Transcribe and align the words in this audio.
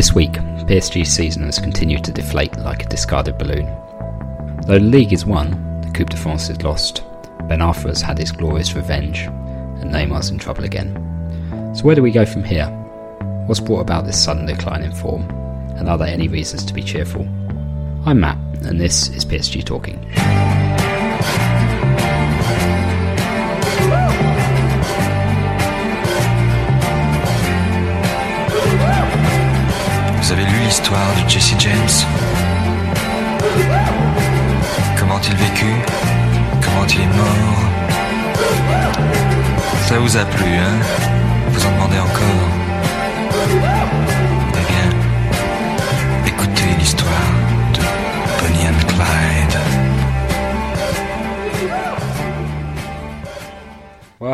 This 0.00 0.14
week, 0.14 0.32
PSG's 0.32 1.12
season 1.12 1.42
has 1.42 1.58
continued 1.58 2.04
to 2.04 2.10
deflate 2.10 2.56
like 2.60 2.86
a 2.86 2.88
discarded 2.88 3.36
balloon. 3.36 3.66
Though 4.66 4.78
the 4.78 4.80
league 4.80 5.12
is 5.12 5.26
won, 5.26 5.50
the 5.82 5.90
Coupe 5.90 6.08
de 6.08 6.16
France 6.16 6.48
is 6.48 6.62
lost. 6.62 7.02
Ben 7.48 7.58
Arfa 7.58 7.88
has 7.88 8.00
had 8.00 8.16
his 8.16 8.32
glorious 8.32 8.72
revenge, 8.72 9.24
and 9.24 9.92
Neymar's 9.92 10.30
in 10.30 10.38
trouble 10.38 10.64
again. 10.64 10.94
So 11.76 11.84
where 11.84 11.94
do 11.94 12.02
we 12.02 12.12
go 12.12 12.24
from 12.24 12.44
here? 12.44 12.68
What's 13.44 13.60
brought 13.60 13.80
about 13.80 14.06
this 14.06 14.24
sudden 14.24 14.46
decline 14.46 14.84
in 14.84 14.92
form? 14.92 15.28
And 15.76 15.86
are 15.86 15.98
there 15.98 16.08
any 16.08 16.28
reasons 16.28 16.64
to 16.64 16.72
be 16.72 16.82
cheerful? 16.82 17.28
I'm 18.06 18.20
Matt, 18.20 18.38
and 18.64 18.80
this 18.80 19.10
is 19.10 19.26
PSG 19.26 19.62
Talking. 19.64 20.02
L'histoire 30.70 31.12
de 31.24 31.28
Jesse 31.28 31.56
James. 31.58 31.96
Comment 34.96 35.20
il 35.20 35.34
vécut? 35.34 35.80
Comment 36.62 36.86
il 36.86 37.00
est 37.00 37.12
mort? 37.16 37.62
Ça 39.88 39.98
vous 39.98 40.16
a 40.16 40.24
plu, 40.26 40.46
hein? 40.46 40.78
Vous 41.48 41.66
en 41.66 41.72
demandez 41.72 41.98
encore? 41.98 42.69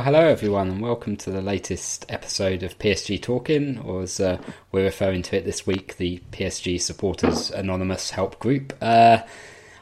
Hello 0.07 0.21
everyone, 0.21 0.71
and 0.71 0.81
welcome 0.81 1.17
to 1.17 1.33
the 1.33 1.43
latest 1.43 2.07
episode 2.09 2.63
of 2.63 2.79
PSG 2.79 3.21
Talking, 3.21 3.77
or 3.81 4.03
as 4.03 4.21
uh, 4.21 4.41
we're 4.71 4.85
referring 4.85 5.21
to 5.23 5.37
it 5.37 5.45
this 5.45 5.67
week, 5.67 5.97
the 5.97 6.23
PSG 6.31 6.81
Supporters 6.81 7.51
Anonymous 7.51 8.11
Help 8.11 8.39
Group. 8.39 8.73
Uh, 8.81 9.19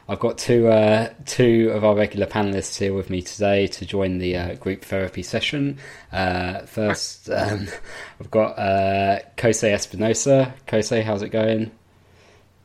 I've 0.09 0.19
got 0.19 0.39
two 0.39 0.67
uh, 0.67 1.13
two 1.27 1.69
of 1.75 1.83
our 1.83 1.93
regular 1.93 2.25
panelists 2.25 2.79
here 2.79 2.91
with 2.91 3.11
me 3.11 3.21
today 3.21 3.67
to 3.67 3.85
join 3.85 4.17
the 4.17 4.35
uh, 4.35 4.55
group 4.55 4.83
therapy 4.83 5.21
session. 5.21 5.77
Uh, 6.11 6.61
first, 6.61 7.29
um, 7.29 7.67
I've 8.19 8.31
got 8.31 8.57
uh, 8.57 9.19
Kosei 9.37 9.73
Espinosa. 9.73 10.55
Kosei, 10.65 11.03
how's 11.03 11.21
it 11.21 11.29
going? 11.29 11.69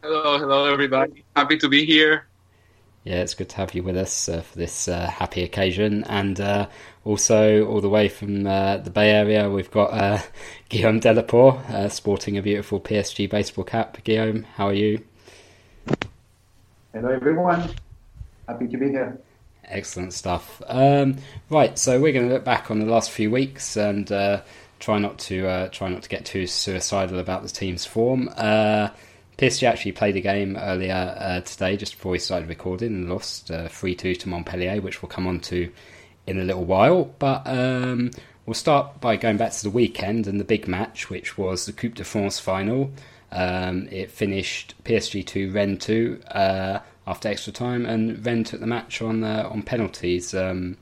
Hello, 0.03 0.39
hello, 0.39 0.65
everybody. 0.65 1.27
Happy 1.37 1.59
to 1.59 1.69
be 1.69 1.85
here. 1.85 2.25
Yeah, 3.05 3.23
it's 3.23 3.33
good 3.33 3.49
to 3.51 3.57
have 3.57 3.75
you 3.75 3.83
with 3.83 3.97
us 3.97 4.29
uh, 4.29 4.43
for 4.43 4.59
this 4.59 4.87
uh, 4.87 5.07
happy 5.09 5.43
occasion. 5.43 6.05
And 6.05 6.39
uh, 6.39 6.69
also, 7.05 7.65
all 7.67 7.81
the 7.81 7.89
way 7.89 8.09
from 8.09 8.47
uh, 8.47 8.77
the 8.79 8.91
Bay 8.91 9.11
Area, 9.11 9.49
we've 9.49 9.71
got 9.71 9.93
uh, 9.93 10.19
Guillaume 10.69 11.01
Delaporte 11.01 11.69
uh, 11.71 11.89
sporting 11.89 12.37
a 12.37 12.43
beautiful 12.43 12.81
PSG 12.81 13.29
baseball 13.29 13.65
cap. 13.65 14.03
Guillaume, 14.05 14.43
how 14.55 14.67
are 14.67 14.75
you? 14.75 15.03
Hello, 16.93 17.09
everyone. 17.09 17.71
Happy 18.47 18.67
to 18.69 18.77
be 18.77 18.89
here. 18.89 19.19
Excellent 19.65 20.13
stuff. 20.13 20.61
Um, 20.67 21.17
right, 21.49 21.79
so 21.79 22.01
we're 22.01 22.13
going 22.13 22.29
to 22.29 22.35
look 22.35 22.45
back 22.45 22.71
on 22.71 22.81
the 22.81 22.87
last 22.87 23.11
few 23.11 23.31
weeks 23.31 23.77
and 23.77 24.11
uh, 24.11 24.43
try 24.81 24.99
not 24.99 25.19
to 25.21 25.47
uh, 25.47 25.69
try 25.69 25.89
not 25.89 26.03
to 26.03 26.09
get 26.09 26.25
too 26.25 26.47
suicidal 26.47 27.19
about 27.21 27.43
the 27.43 27.49
team's 27.49 27.87
form. 27.87 28.29
Uh, 28.37 28.89
PSG 29.39 29.63
actually 29.69 29.93
played 29.93 30.17
a 30.17 30.21
game 30.21 30.57
earlier 30.57 31.17
uh, 31.19 31.41
today, 31.41 31.77
just 31.77 31.95
before 31.95 32.13
we 32.13 32.19
started 32.19 32.49
recording, 32.49 32.89
and 32.89 33.09
lost 33.09 33.51
uh, 33.51 33.69
three 33.69 33.95
two 33.95 34.15
to 34.17 34.29
Montpellier, 34.29 34.81
which 34.81 35.01
we'll 35.01 35.09
come 35.09 35.27
on 35.27 35.41
to 35.41 35.71
in 36.31 36.41
a 36.41 36.45
little 36.45 36.65
while. 36.65 37.05
But 37.19 37.43
um, 37.47 38.11
we'll 38.47 38.55
start 38.55 39.01
by 39.01 39.17
going 39.17 39.37
back 39.37 39.53
to 39.53 39.63
the 39.63 39.71
weekend 39.71 40.27
and 40.27 40.41
the 40.41 40.45
big 40.45 40.67
match, 40.67 41.11
which 41.11 41.37
was 41.37 41.67
the 41.67 41.73
Coupe 41.73 41.97
de 41.97 42.05
France 42.05 42.39
final. 42.39 42.93
Um, 43.33 43.89
it 43.91 44.11
finished 44.11 44.75
PSG 44.85 45.27
two, 45.27 45.51
Rennes 45.53 45.79
two 45.79 46.23
uh, 46.31 46.81
after 47.07 47.29
extra 47.29 47.53
time, 47.53 47.85
and 47.87 48.25
Rennes 48.25 48.51
took 48.51 48.61
the 48.61 48.67
match 48.67 49.03
on 49.03 49.23
uh, 49.23 49.49
on 49.51 49.63
penalties. 49.63 50.35
Um, 50.35 50.77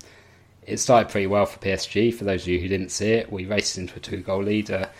it 0.66 0.78
started 0.78 1.10
pretty 1.10 1.26
well 1.26 1.46
for 1.46 1.58
PSG. 1.58 2.14
For 2.14 2.24
those 2.24 2.42
of 2.42 2.48
you 2.48 2.60
who 2.60 2.68
didn't 2.68 2.90
see 2.90 3.12
it, 3.12 3.32
we 3.32 3.46
raced 3.46 3.78
into 3.78 3.96
a 3.96 4.00
two 4.00 4.18
goal 4.18 4.42
lead. 4.42 4.70
A 4.70 4.90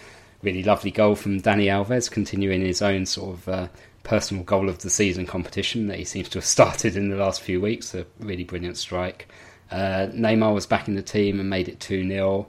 really 0.43 0.63
lovely 0.63 0.91
goal 0.91 1.15
from 1.15 1.41
Dani 1.41 1.67
Alves, 1.67 2.11
continuing 2.11 2.61
his 2.63 2.81
own 2.81 3.07
sort 3.07 3.37
of 3.37 3.49
uh, 3.49 3.69
personal 4.03 4.45
goal 4.45 4.69
of 4.69 4.79
the 4.79 4.91
season 4.91 5.27
competition 5.27 5.87
that 5.89 5.99
he 5.99 6.05
seems 6.05 6.29
to 6.31 6.39
have 6.39 6.45
started 6.57 6.97
in 6.97 7.11
the 7.11 7.17
last 7.17 7.41
few 7.41 7.61
weeks. 7.61 7.95
A 7.95 8.07
really 8.19 8.45
brilliant 8.45 8.77
strike. 8.77 9.29
Uh, 9.71 10.09
Neymar 10.13 10.55
was 10.55 10.67
back 10.67 10.89
in 10.89 10.95
the 10.95 11.03
team 11.03 11.41
and 11.41 11.49
made 11.51 11.69
it 11.69 11.81
2 11.81 12.09
0. 12.09 12.49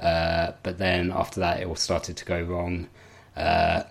Uh, 0.00 0.52
but 0.62 0.78
then 0.78 1.12
after 1.12 1.40
that, 1.40 1.60
it 1.60 1.66
all 1.66 1.76
started 1.76 2.16
to 2.16 2.24
go 2.24 2.42
wrong. 2.42 2.88
Uh, 3.36 3.82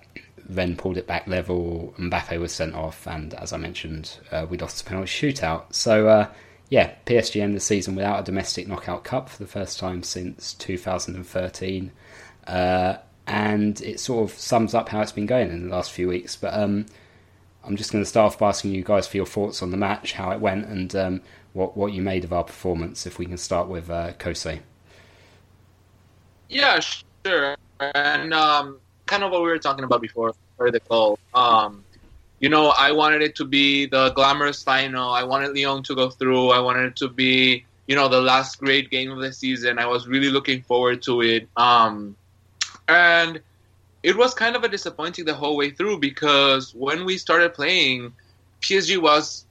Rennes 0.49 0.77
pulled 0.77 0.97
it 0.97 1.05
back 1.05 1.27
level. 1.27 1.93
Mbappe 1.97 2.39
was 2.39 2.51
sent 2.51 2.73
off, 2.73 3.07
and 3.07 3.33
as 3.35 3.53
I 3.53 3.57
mentioned, 3.57 4.17
uh, 4.31 4.45
we 4.49 4.57
lost 4.57 4.83
the 4.83 4.89
penalty 4.89 5.09
shootout. 5.09 5.73
So, 5.73 6.07
uh, 6.07 6.27
yeah, 6.69 6.93
PSG 7.05 7.41
ended 7.41 7.57
the 7.57 7.61
season 7.61 7.95
without 7.95 8.19
a 8.19 8.23
domestic 8.23 8.67
knockout 8.67 9.03
cup 9.03 9.29
for 9.29 9.43
the 9.43 9.49
first 9.49 9.79
time 9.79 10.01
since 10.03 10.53
2013. 10.55 11.91
Uh, 12.47 12.97
and 13.27 13.79
it 13.81 13.99
sort 13.99 14.29
of 14.29 14.37
sums 14.37 14.73
up 14.73 14.89
how 14.89 15.01
it's 15.01 15.11
been 15.11 15.27
going 15.27 15.51
in 15.51 15.69
the 15.69 15.75
last 15.75 15.91
few 15.91 16.07
weeks. 16.07 16.35
But 16.35 16.53
um, 16.55 16.87
I'm 17.63 17.75
just 17.75 17.91
going 17.91 18.03
to 18.03 18.09
start 18.09 18.33
off 18.33 18.39
by 18.39 18.49
asking 18.49 18.71
you 18.71 18.83
guys 18.83 19.07
for 19.07 19.17
your 19.17 19.27
thoughts 19.27 19.61
on 19.61 19.69
the 19.69 19.77
match, 19.77 20.13
how 20.13 20.31
it 20.31 20.39
went, 20.39 20.65
and 20.65 20.95
um, 20.95 21.21
what 21.53 21.75
what 21.75 21.93
you 21.93 22.01
made 22.01 22.23
of 22.23 22.33
our 22.33 22.43
performance. 22.43 23.05
If 23.05 23.19
we 23.19 23.25
can 23.25 23.37
start 23.37 23.67
with 23.67 23.89
uh, 23.89 24.13
Kosei. 24.13 24.61
Yeah, 26.49 26.79
sure. 27.25 27.55
And 27.79 28.33
um, 28.33 28.79
kind 29.05 29.23
of 29.23 29.31
what 29.31 29.41
we 29.41 29.47
were 29.47 29.59
talking 29.59 29.83
about 29.83 30.01
before 30.01 30.33
for 30.57 30.71
the 30.71 30.79
call. 30.79 31.19
Um, 31.33 31.83
you 32.39 32.49
know, 32.49 32.69
I 32.69 32.91
wanted 32.91 33.21
it 33.21 33.35
to 33.35 33.45
be 33.45 33.85
the 33.85 34.11
glamorous 34.11 34.63
final. 34.63 35.09
I 35.11 35.23
wanted 35.23 35.55
Lyon 35.55 35.83
to 35.83 35.95
go 35.95 36.09
through. 36.09 36.49
I 36.49 36.59
wanted 36.59 36.85
it 36.85 36.95
to 36.97 37.09
be, 37.09 37.65
you 37.87 37.95
know, 37.95 38.07
the 38.07 38.21
last 38.21 38.59
great 38.59 38.89
game 38.89 39.11
of 39.11 39.19
the 39.19 39.33
season. 39.33 39.77
I 39.77 39.85
was 39.85 40.07
really 40.07 40.29
looking 40.29 40.61
forward 40.61 41.01
to 41.03 41.21
it. 41.21 41.49
Um, 41.57 42.15
and 42.87 43.41
it 44.03 44.15
was 44.15 44.33
kind 44.33 44.55
of 44.55 44.63
a 44.63 44.69
disappointing 44.69 45.25
the 45.25 45.33
whole 45.33 45.57
way 45.57 45.71
through 45.71 45.99
because 45.99 46.73
when 46.73 47.03
we 47.03 47.17
started 47.17 47.53
playing, 47.53 48.13
PSG 48.61 49.01
was 49.01 49.45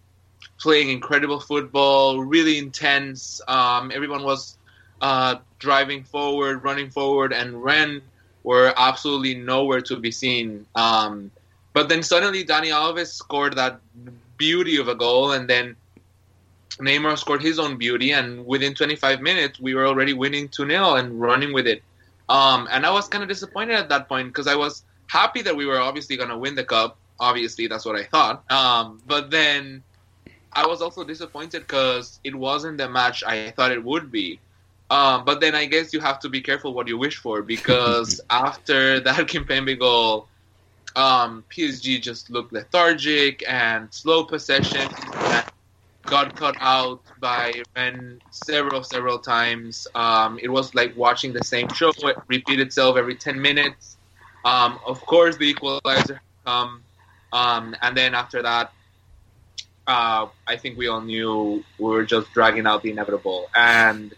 playing 0.59 0.91
incredible 0.91 1.41
football, 1.41 2.21
really 2.21 2.59
intense. 2.59 3.41
Um, 3.49 3.93
everyone 3.95 4.25
was 4.25 4.59
uh, 5.01 5.37
driving 5.59 6.05
forward, 6.05 6.65
running 6.65 6.91
forward, 6.91 7.33
and 7.33 7.63
Rennes 7.63 8.03
were 8.43 8.73
absolutely 8.77 9.35
nowhere 9.35 9.81
to 9.83 9.97
be 9.97 10.11
seen. 10.11 10.67
Um, 10.75 11.31
but 11.73 11.89
then 11.89 12.03
suddenly 12.03 12.45
Dani 12.45 12.69
Alves 12.69 13.09
scored 13.09 13.57
that 13.57 13.81
beauty 14.37 14.79
of 14.79 14.89
a 14.89 14.95
goal, 14.95 15.33
and 15.33 15.49
then 15.49 15.77
Neymar 16.79 17.19
scored 17.19 17.43
his 17.43 17.59
own 17.59 17.77
beauty, 17.77 18.13
and 18.13 18.47
within 18.47 18.75
25 18.75 19.21
minutes 19.21 19.61
we 19.61 19.75
were 19.75 19.87
already 19.87 20.13
winning 20.13 20.49
2 20.49 20.67
0 20.67 20.95
and 20.95 21.21
running 21.21 21.53
with 21.53 21.67
it. 21.67 21.83
Um, 22.29 22.69
and 22.71 22.85
I 22.85 22.91
was 22.91 23.09
kind 23.09 23.23
of 23.23 23.29
disappointed 23.29 23.75
at 23.75 23.89
that 23.89 24.09
point 24.09 24.29
because 24.29 24.47
I 24.47 24.55
was 24.55 24.83
happy 25.07 25.43
that 25.43 25.57
we 25.57 25.67
were 25.67 25.81
obviously 25.81 26.17
going 26.17 26.29
to 26.29 26.37
win 26.37 26.55
the 26.55 26.65
cup. 26.65 26.99
Obviously, 27.21 27.67
that's 27.67 27.85
what 27.85 27.97
I 27.97 28.05
thought. 28.05 28.51
Um, 28.51 29.01
but 29.07 29.31
then 29.31 29.83
I 30.53 30.67
was 30.67 30.83
also 30.83 31.05
disappointed 31.05 31.61
because 31.61 32.21
it 32.25 32.35
wasn't 32.35 32.79
the 32.79 32.89
match 32.89 33.23
I 33.25 33.51
thought 33.51 33.73
it 33.73 33.83
would 33.83 34.11
be. 34.11 34.41
Um, 34.91 35.25
but 35.25 35.41
then 35.41 35.55
I 35.55 35.67
guess 35.67 35.93
you 35.93 36.01
have 36.01 36.19
to 36.21 36.29
be 36.29 36.41
careful 36.41 36.73
what 36.73 36.89
you 36.89 36.97
wish 36.97 37.17
for 37.17 37.43
because 37.43 38.21
after 38.31 39.01
that 39.01 39.27
Kimpembe 39.27 39.79
goal, 39.79 40.29
um, 40.97 41.45
PSG 41.51 42.01
just 42.01 42.31
looked 42.31 42.53
lethargic 42.53 43.45
and 43.47 43.93
slow 43.93 44.25
possession. 44.25 44.89
And 45.15 45.45
got 46.09 46.35
cut 46.37 46.57
out 46.61 47.03
by 47.21 47.53
Rennes 47.77 48.21
several, 48.31 48.83
several 48.83 49.19
times. 49.19 49.87
Um, 49.95 50.39
it 50.43 50.49
was 50.49 50.75
like 50.75 50.97
watching 50.97 51.33
the 51.33 51.45
same 51.45 51.69
show 51.69 51.93
repeat 52.29 52.61
itself 52.61 52.97
every 52.97 53.15
10 53.15 53.41
minutes. 53.41 53.97
Um, 54.45 54.79
of 54.87 55.05
course, 55.05 55.37
the 55.37 55.45
equalizer 55.45 56.21
come. 56.45 56.83
Um, 57.33 57.77
and 57.83 57.97
then 57.97 58.15
after 58.15 58.43
that, 58.43 58.73
uh, 59.89 60.29
I 60.47 60.57
think 60.57 60.79
we 60.79 60.87
all 60.87 61.01
knew 61.01 61.65
we 61.79 61.85
were 61.85 62.05
just 62.05 62.33
dragging 62.33 62.67
out 62.67 62.83
the 62.83 62.91
inevitable. 62.91 63.49
And 63.55 64.15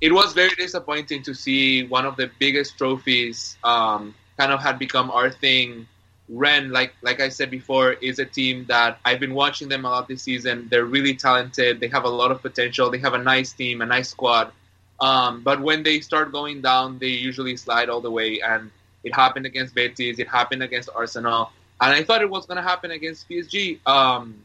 it 0.00 0.12
was 0.12 0.32
very 0.32 0.54
disappointing 0.56 1.22
to 1.24 1.34
see 1.34 1.86
one 1.86 2.06
of 2.06 2.16
the 2.16 2.30
biggest 2.38 2.76
trophies 2.78 3.56
um, 3.62 4.14
kind 4.36 4.50
of 4.50 4.60
had 4.60 4.78
become 4.78 5.10
our 5.10 5.30
thing 5.30 5.86
Rennes, 6.30 6.70
like 6.70 6.94
like 7.02 7.20
I 7.20 7.28
said 7.28 7.50
before, 7.50 7.92
is 7.92 8.18
a 8.18 8.24
team 8.24 8.64
that 8.68 8.98
I've 9.04 9.18
been 9.18 9.34
watching 9.34 9.68
them 9.68 9.84
a 9.84 9.90
lot 9.90 10.06
this 10.06 10.22
season. 10.22 10.68
They're 10.70 10.84
really 10.84 11.14
talented. 11.14 11.80
They 11.80 11.88
have 11.88 12.04
a 12.04 12.08
lot 12.08 12.30
of 12.30 12.40
potential. 12.40 12.90
They 12.90 12.98
have 12.98 13.14
a 13.14 13.18
nice 13.18 13.52
team, 13.52 13.82
a 13.82 13.86
nice 13.86 14.10
squad. 14.10 14.52
Um, 15.00 15.42
but 15.42 15.60
when 15.60 15.82
they 15.82 16.00
start 16.00 16.30
going 16.30 16.62
down, 16.62 16.98
they 16.98 17.08
usually 17.08 17.56
slide 17.56 17.88
all 17.88 18.00
the 18.00 18.10
way. 18.10 18.40
And 18.40 18.70
it 19.02 19.14
happened 19.14 19.46
against 19.46 19.74
Betis. 19.74 20.18
It 20.18 20.28
happened 20.28 20.62
against 20.62 20.88
Arsenal. 20.94 21.50
And 21.80 21.92
I 21.94 22.04
thought 22.04 22.22
it 22.22 22.30
was 22.30 22.46
going 22.46 22.56
to 22.56 22.62
happen 22.62 22.90
against 22.90 23.28
PSG. 23.28 23.86
Um, 23.86 24.42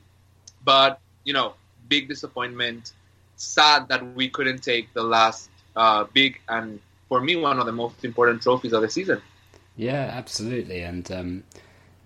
but 0.63 0.99
you 1.23 1.33
know, 1.33 1.53
big 1.87 2.07
disappointment. 2.07 2.93
Sad 3.37 3.89
that 3.89 4.15
we 4.15 4.29
couldn't 4.29 4.63
take 4.63 4.93
the 4.93 5.03
last 5.03 5.49
uh, 5.75 6.05
big 6.13 6.39
and 6.47 6.79
for 7.09 7.21
me 7.21 7.35
one 7.35 7.59
of 7.59 7.65
the 7.65 7.71
most 7.71 8.03
important 8.05 8.41
trophies 8.41 8.73
of 8.73 8.81
the 8.81 8.89
season. 8.89 9.21
Yeah, 9.75 10.09
absolutely, 10.13 10.81
and 10.81 11.11
um, 11.11 11.43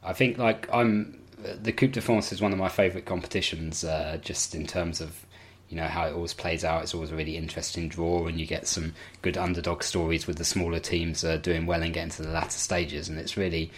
I 0.03 0.13
think 0.13 0.37
like 0.37 0.67
I'm 0.73 1.21
the 1.37 1.71
Coupe 1.71 1.93
de 1.93 2.01
France 2.01 2.31
is 2.31 2.41
one 2.41 2.51
of 2.51 2.57
my 2.57 2.69
favourite 2.69 3.05
competitions, 3.05 3.83
uh, 3.83 4.17
just 4.21 4.55
in 4.55 4.65
terms 4.65 5.01
of 5.01 5.25
you 5.69 5.77
know 5.77 5.85
how 5.85 6.07
it 6.07 6.13
always 6.13 6.33
plays 6.33 6.63
out. 6.63 6.83
It's 6.83 6.95
always 6.95 7.11
a 7.11 7.15
really 7.15 7.37
interesting 7.37 7.89
draw, 7.89 8.27
and 8.27 8.39
you 8.39 8.45
get 8.45 8.67
some 8.67 8.93
good 9.21 9.37
underdog 9.37 9.83
stories 9.83 10.25
with 10.25 10.37
the 10.37 10.45
smaller 10.45 10.79
teams 10.79 11.23
uh, 11.23 11.37
doing 11.37 11.65
well 11.65 11.83
and 11.83 11.93
getting 11.93 12.09
to 12.11 12.23
the 12.23 12.29
latter 12.31 12.49
stages. 12.49 13.07
And 13.07 13.19
it's 13.19 13.37
really, 13.37 13.71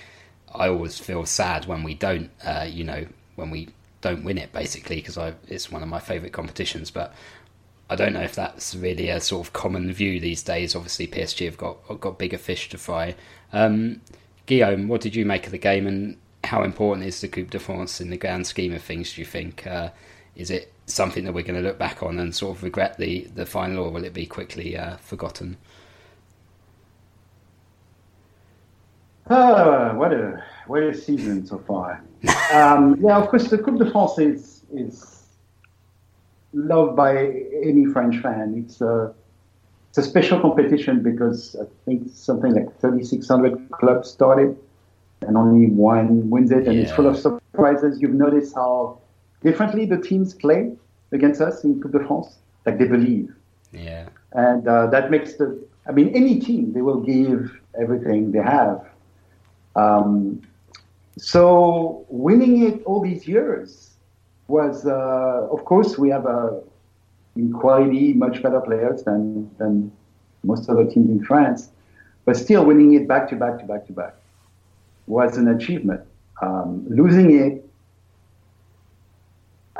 I 0.54 0.68
always 0.68 1.00
feel 1.00 1.26
sad 1.26 1.66
when 1.66 1.84
we 1.84 1.94
don't, 1.94 2.30
uh, 2.44 2.68
you 2.70 2.84
know, 2.84 3.06
when 3.36 3.50
we 3.50 3.70
don't 4.02 4.24
win 4.24 4.38
it, 4.38 4.52
basically, 4.52 4.98
because 4.98 5.18
it's 5.48 5.72
one 5.72 5.84
of 5.84 5.90
my 5.90 6.00
favourite 6.00 6.34
competitions. 6.34 6.92
But 6.92 7.14
I 7.90 7.96
don't 7.96 8.14
know 8.14 8.22
if 8.22 8.36
that's 8.36 8.76
really 8.76 9.10
a 9.10 9.20
sort 9.20 9.46
of 9.46 9.54
common 9.54 9.92
view 9.94 10.20
these 10.20 10.44
days. 10.44 10.76
Obviously, 10.76 11.08
PSG 11.08 11.46
have 11.46 11.58
got 11.58 12.00
got 12.00 12.18
bigger 12.18 12.38
fish 12.38 12.70
to 12.70 12.78
fry. 12.78 13.16
Um, 13.54 14.02
Guillaume, 14.46 14.88
what 14.88 15.02
did 15.02 15.16
you 15.16 15.26
make 15.26 15.46
of 15.46 15.52
the 15.52 15.58
game, 15.58 15.88
and 15.88 16.18
how 16.44 16.64
important 16.64 17.06
is 17.06 17.22
the 17.22 17.28
Coupe 17.28 17.52
de 17.52 17.60
France 17.60 18.02
in 18.02 18.10
the 18.10 18.18
grand 18.18 18.48
scheme 18.48 18.74
of 18.74 18.82
things? 18.82 19.14
Do 19.14 19.22
you 19.22 19.26
think 19.26 19.68
uh, 19.68 19.90
is 20.36 20.50
it 20.50 20.74
something 20.86 21.24
that 21.26 21.34
we're 21.34 21.44
going 21.44 21.62
to 21.62 21.68
look 21.68 21.78
back 21.78 22.04
on 22.04 22.20
and 22.20 22.36
sort 22.36 22.58
of 22.58 22.64
regret 22.64 22.98
the 22.98 23.28
the 23.36 23.46
final, 23.46 23.86
or 23.86 23.92
will 23.92 24.04
it 24.04 24.14
be 24.14 24.26
quickly 24.26 24.78
uh, 24.78 24.98
forgotten? 24.98 25.58
Uh, 29.32 29.94
what 29.94 30.12
a 30.12 30.44
what 30.68 30.84
a 30.84 30.94
season 30.94 31.46
so 31.46 31.58
far. 31.60 32.04
um, 32.54 33.00
yeah, 33.02 33.18
of 33.18 33.30
course, 33.30 33.50
the 33.50 33.58
Coupe 33.58 33.80
de 33.80 33.90
France 33.90 34.18
is 34.20 34.64
is 34.74 35.24
loved 36.52 36.98
by 36.98 37.28
any 37.64 37.86
French 37.86 38.18
fan. 38.22 38.62
It's 38.66 38.82
a 38.82 39.14
it's 39.88 39.98
a 39.98 40.04
special 40.04 40.42
competition 40.42 41.02
because 41.02 41.56
I 41.56 41.64
think 41.86 42.10
something 42.14 42.54
like 42.54 42.80
3,600 42.82 43.72
clubs 43.72 44.10
started 44.10 44.58
and 45.22 45.38
only 45.38 45.68
one 45.68 46.30
wins 46.30 46.52
it, 46.52 46.68
and 46.68 46.76
yeah. 46.76 46.84
it's 46.84 46.92
full 46.92 47.08
of 47.08 47.18
surprises. 47.18 48.02
You've 48.02 48.14
noticed 48.14 48.54
how 48.54 49.00
differently 49.44 49.86
the 49.86 49.98
teams 49.98 50.34
play 50.34 50.74
against 51.14 51.40
us 51.40 51.64
in 51.64 51.82
Coupe 51.82 51.94
de 51.94 52.06
France. 52.06 52.38
Like 52.66 52.80
they 52.80 52.88
believe. 52.88 53.34
Yeah. 53.72 54.10
And 54.34 54.68
uh, 54.68 54.88
that 54.88 55.10
makes 55.10 55.36
the. 55.36 55.58
I 55.88 55.94
mean, 55.94 56.10
any 56.14 56.40
team 56.42 56.74
they 56.74 56.82
will 56.82 57.00
give 57.00 57.58
everything 57.80 58.34
they 58.34 58.44
have. 58.44 58.91
Um, 59.76 60.42
so 61.18 62.06
winning 62.10 62.64
it 62.64 62.84
all 62.84 63.02
these 63.02 63.28
years 63.28 63.92
was, 64.48 64.86
uh, 64.86 65.48
of 65.52 65.66
course, 65.66 65.98
we 65.98 66.10
have 66.10 66.26
a 66.26 66.62
in 67.38 67.54
quality 67.54 68.12
much 68.14 68.44
better 68.44 68.60
players 68.60 69.04
than 69.04 69.50
than 69.58 69.92
most 70.44 70.70
other 70.70 70.86
teams 70.86 71.10
in 71.10 71.24
France, 71.24 71.70
but 72.26 72.36
still 72.36 72.66
winning 72.66 72.94
it 72.94 73.08
back 73.08 73.30
to 73.30 73.36
back 73.36 73.60
to 73.60 73.66
back 73.66 73.86
to 73.88 73.94
back 73.94 74.16
was 75.08 75.38
an 75.38 75.48
achievement. 75.48 76.02
Um, 76.42 76.86
losing 76.90 77.40
it 77.40 77.64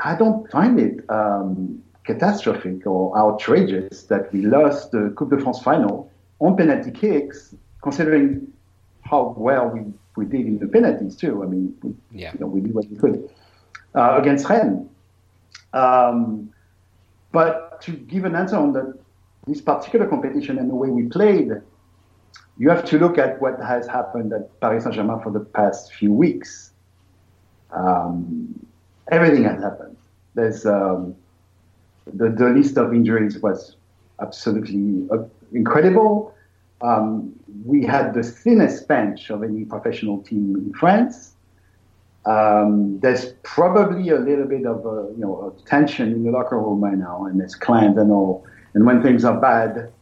I 0.04 0.16
don't 0.16 0.50
find 0.50 0.80
it 0.80 1.08
um, 1.08 1.82
catastrophic 2.04 2.86
or 2.86 3.16
outrageous 3.16 4.04
that 4.04 4.32
we 4.32 4.42
lost 4.42 4.90
the 4.90 5.12
Coupe 5.16 5.30
de 5.30 5.38
France 5.38 5.60
final 5.60 6.10
on 6.40 6.56
penalty 6.56 6.90
kicks, 6.90 7.54
considering 7.82 8.51
how 9.02 9.34
well 9.36 9.68
we, 9.68 9.80
we 10.16 10.24
did 10.24 10.46
in 10.46 10.58
the 10.58 10.66
penalties 10.66 11.16
too. 11.16 11.42
I 11.42 11.46
mean, 11.46 11.74
we, 11.82 11.94
yeah. 12.10 12.32
you 12.32 12.40
know, 12.40 12.46
we 12.46 12.60
did 12.60 12.74
what 12.74 12.88
we 12.88 12.96
could 12.96 13.28
uh, 13.94 14.18
against 14.20 14.48
Rennes. 14.48 14.88
Um, 15.72 16.52
but 17.32 17.80
to 17.82 17.92
give 17.92 18.24
an 18.24 18.34
answer 18.34 18.56
on 18.56 18.72
the, 18.72 18.98
this 19.46 19.60
particular 19.60 20.06
competition 20.06 20.58
and 20.58 20.70
the 20.70 20.74
way 20.74 20.88
we 20.88 21.08
played, 21.08 21.50
you 22.58 22.68
have 22.68 22.84
to 22.84 22.98
look 22.98 23.18
at 23.18 23.40
what 23.40 23.58
has 23.60 23.86
happened 23.86 24.32
at 24.32 24.60
Paris 24.60 24.84
Saint-Germain 24.84 25.20
for 25.20 25.32
the 25.32 25.40
past 25.40 25.92
few 25.94 26.12
weeks. 26.12 26.72
Um, 27.70 28.66
everything 29.10 29.44
has 29.44 29.62
happened. 29.62 29.96
There's 30.34 30.66
um, 30.66 31.16
the, 32.12 32.28
the 32.28 32.50
list 32.50 32.76
of 32.76 32.92
injuries 32.92 33.38
was 33.38 33.76
absolutely 34.20 35.08
uh, 35.10 35.24
incredible. 35.52 36.34
Um, 36.82 37.32
we 37.64 37.84
had 37.84 38.12
the 38.12 38.22
thinnest 38.22 38.88
bench 38.88 39.30
of 39.30 39.42
any 39.42 39.64
professional 39.64 40.18
team 40.22 40.56
in 40.56 40.72
France. 40.74 41.32
Um, 42.24 42.98
there's 43.00 43.32
probably 43.42 44.10
a 44.10 44.18
little 44.18 44.46
bit 44.46 44.66
of 44.66 44.84
a, 44.86 45.10
you 45.12 45.18
know 45.18 45.54
a 45.56 45.68
tension 45.68 46.12
in 46.12 46.24
the 46.24 46.30
locker 46.30 46.58
room 46.58 46.82
right 46.82 46.96
now, 46.98 47.26
and 47.26 47.40
it's 47.40 47.54
clans 47.54 47.96
and 47.98 48.10
all. 48.10 48.44
And 48.74 48.86
when 48.86 49.02
things 49.02 49.24
are 49.24 49.40
bad, 49.40 49.92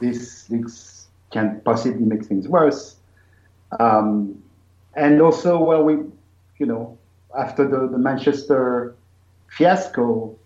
this 0.00 0.44
this 0.44 1.06
can 1.30 1.60
possibly 1.64 2.04
make 2.04 2.24
things 2.24 2.48
worse. 2.48 2.96
Um, 3.78 4.42
and 4.94 5.20
also, 5.20 5.62
well, 5.62 5.84
we, 5.84 5.94
you 6.58 6.66
know, 6.66 6.98
after 7.38 7.68
the, 7.68 7.88
the 7.88 7.98
Manchester 7.98 8.94
fiasco 9.48 10.36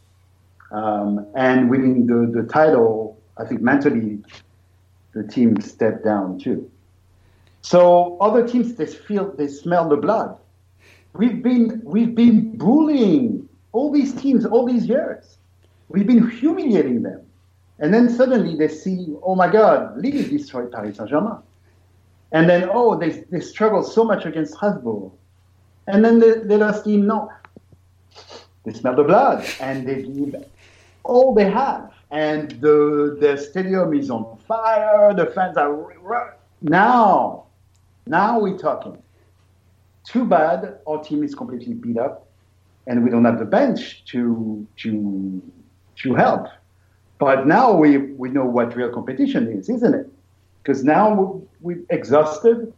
um, 0.73 1.27
and 1.35 1.71
winning 1.71 2.07
the, 2.07 2.31
the 2.43 2.47
title, 2.49 3.19
I 3.39 3.45
think 3.45 3.61
mentally 3.63 4.19
the 5.15 5.23
team 5.23 5.61
stepped 5.61 6.05
down 6.05 6.39
too. 6.39 6.71
So 7.63 8.17
other 8.21 8.47
teams 8.47 8.75
they 8.75 8.87
feel 8.87 9.33
they 9.33 9.49
smell 9.49 9.89
the 9.89 9.97
blood. 9.97 10.37
We've 11.15 11.43
been 11.43 11.81
we've 11.85 12.15
been 12.15 12.57
bullying 12.57 13.49
all 13.73 13.93
these 13.93 14.15
teams 14.15 14.45
all 14.45 14.67
these 14.67 14.87
years. 14.87 15.39
We've 15.89 16.07
been 16.07 16.29
humiliating 16.31 17.03
them. 17.03 17.23
And 17.79 17.93
then 17.93 18.09
suddenly 18.09 18.57
they 18.57 18.69
see, 18.69 19.09
oh 19.23 19.35
my 19.35 19.51
God, 19.51 19.97
Lille 19.99 20.29
destroyed 20.29 20.71
Paris 20.73 20.97
Saint 20.97 21.11
Germain. 21.11 21.39
And 22.31 22.49
then, 22.49 22.69
oh, 22.73 22.99
they, 22.99 23.25
they 23.31 23.41
struggled 23.41 23.87
so 23.91 24.05
much 24.05 24.25
against 24.25 24.55
Strasbourg. 24.55 25.13
And 25.87 26.05
then 26.05 26.19
they, 26.19 26.39
they 26.39 26.57
lost 26.57 26.87
in 26.87 27.07
no. 27.07 27.31
They 28.65 28.73
smell 28.73 28.95
the 28.95 29.05
blood 29.05 29.45
and 29.61 29.87
they 29.87 30.03
give 30.03 30.45
all 31.03 31.35
they 31.35 31.51
have. 31.51 31.93
And 32.13 32.53
the, 32.61 33.17
the 33.21 33.37
stadium 33.37 33.95
is 33.95 34.11
on 34.11 34.39
fire. 34.47 35.13
The 35.15 35.27
fans 35.27 35.57
are. 35.57 36.37
Now, 36.61 37.47
now 38.07 38.39
we're 38.39 38.59
talking. 38.59 39.03
Too 40.05 40.25
bad 40.25 40.79
our 40.87 41.03
team 41.03 41.25
is 41.25 41.35
completely 41.35 41.75
beat 41.75 41.99
up 41.99 42.29
and 42.87 43.03
we 43.03 43.11
don't 43.11 43.25
have 43.25 43.39
the 43.39 43.45
bench 43.45 44.05
to, 44.07 44.67
to, 44.77 45.43
to 45.97 46.15
help. 46.15 46.47
But 47.19 47.47
now 47.47 47.73
we, 47.73 47.99
we 47.99 48.29
know 48.29 48.45
what 48.45 48.77
real 48.77 48.93
competition 48.93 49.51
is, 49.51 49.69
isn't 49.69 49.95
it? 49.95 50.13
Because 50.63 50.85
now 50.85 51.41
we're 51.61 51.83
exhausted. 51.91 52.73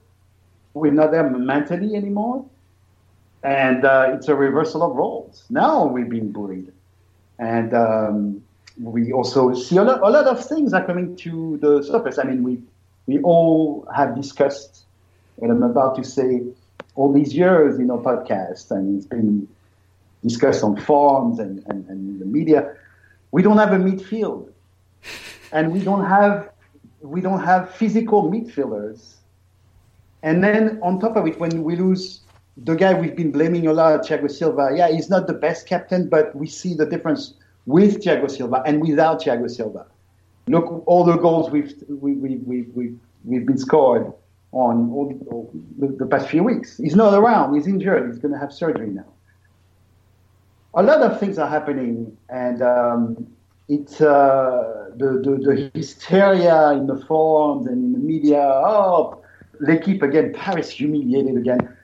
We're 0.74 0.92
not 0.92 1.10
there 1.10 1.28
mentally 1.28 1.94
anymore 1.96 2.46
and 3.44 3.84
uh, 3.84 4.10
it's 4.14 4.28
a 4.28 4.34
reversal 4.34 4.82
of 4.82 4.96
roles. 4.96 5.44
Now 5.50 5.86
we're 5.86 6.06
being 6.06 6.32
bullied, 6.32 6.72
and 7.38 7.74
um, 7.74 8.43
we 8.80 9.12
also 9.12 9.54
see 9.54 9.76
a 9.76 9.82
lot, 9.82 10.00
a 10.00 10.10
lot 10.10 10.26
of 10.26 10.44
things 10.44 10.72
are 10.72 10.84
coming 10.84 11.16
to 11.16 11.58
the 11.58 11.82
surface. 11.82 12.18
I 12.18 12.24
mean, 12.24 12.42
we 12.42 12.60
we 13.06 13.20
all 13.20 13.86
have 13.94 14.16
discussed, 14.16 14.84
and 15.40 15.50
I'm 15.50 15.62
about 15.62 15.96
to 15.96 16.04
say, 16.04 16.42
all 16.94 17.12
these 17.12 17.34
years 17.34 17.78
in 17.78 17.90
our 17.90 17.98
podcast, 17.98 18.70
and 18.70 18.96
it's 18.96 19.06
been 19.06 19.46
discussed 20.22 20.64
on 20.64 20.76
forums 20.76 21.38
and, 21.38 21.62
and, 21.66 21.86
and 21.88 22.20
the 22.20 22.24
media. 22.24 22.74
We 23.30 23.42
don't 23.42 23.58
have 23.58 23.72
a 23.72 23.76
midfield, 23.76 24.48
and 25.52 25.72
we 25.72 25.80
don't 25.80 26.04
have 26.04 26.50
we 27.00 27.20
don't 27.20 27.44
have 27.44 27.70
physical 27.74 28.30
midfielders. 28.30 29.14
And 30.22 30.42
then 30.42 30.80
on 30.82 31.00
top 31.00 31.16
of 31.16 31.26
it, 31.26 31.38
when 31.38 31.62
we 31.62 31.76
lose 31.76 32.20
the 32.56 32.74
guy 32.74 32.98
we've 32.98 33.14
been 33.14 33.30
blaming 33.30 33.66
a 33.66 33.72
lot, 33.72 34.00
Thiago 34.00 34.30
Silva, 34.30 34.72
yeah, 34.74 34.90
he's 34.90 35.10
not 35.10 35.26
the 35.26 35.34
best 35.34 35.66
captain, 35.66 36.08
but 36.08 36.34
we 36.34 36.46
see 36.46 36.72
the 36.72 36.86
difference 36.86 37.34
with 37.66 38.02
Thiago 38.02 38.30
Silva 38.30 38.62
and 38.66 38.80
without 38.80 39.22
Thiago 39.22 39.50
Silva. 39.50 39.86
Look, 40.46 40.84
all 40.86 41.04
the 41.04 41.16
goals 41.16 41.50
we've 41.50 41.72
we, 41.88 42.12
we, 42.14 42.36
we, 42.36 42.62
we, 42.74 42.94
we've 43.24 43.46
been 43.46 43.58
scored 43.58 44.12
on 44.52 44.90
all, 44.90 45.52
the, 45.78 45.88
the, 45.88 46.06
past 46.06 46.28
few 46.28 46.44
weeks. 46.44 46.76
He's 46.76 46.94
not 46.94 47.14
around. 47.14 47.54
He's 47.54 47.66
injured. 47.66 48.08
He's 48.10 48.18
going 48.18 48.32
to 48.32 48.38
have 48.38 48.52
surgery 48.52 48.90
now. 48.90 49.06
A 50.74 50.82
lot 50.82 51.02
of 51.02 51.18
things 51.18 51.38
are 51.38 51.48
happening, 51.48 52.16
and 52.28 52.62
um, 52.62 53.26
it's 53.68 54.00
uh, 54.00 54.90
the, 54.96 55.22
the, 55.24 55.40
the 55.42 55.70
hysteria 55.74 56.72
in 56.72 56.86
the 56.86 57.04
forums 57.06 57.66
and 57.66 57.82
in 57.82 57.92
the 57.92 57.98
media. 57.98 58.42
Oh, 58.42 59.22
L'Equipe 59.60 60.02
again, 60.02 60.32
Paris 60.34 60.68
humiliated 60.68 61.36
again 61.36 61.74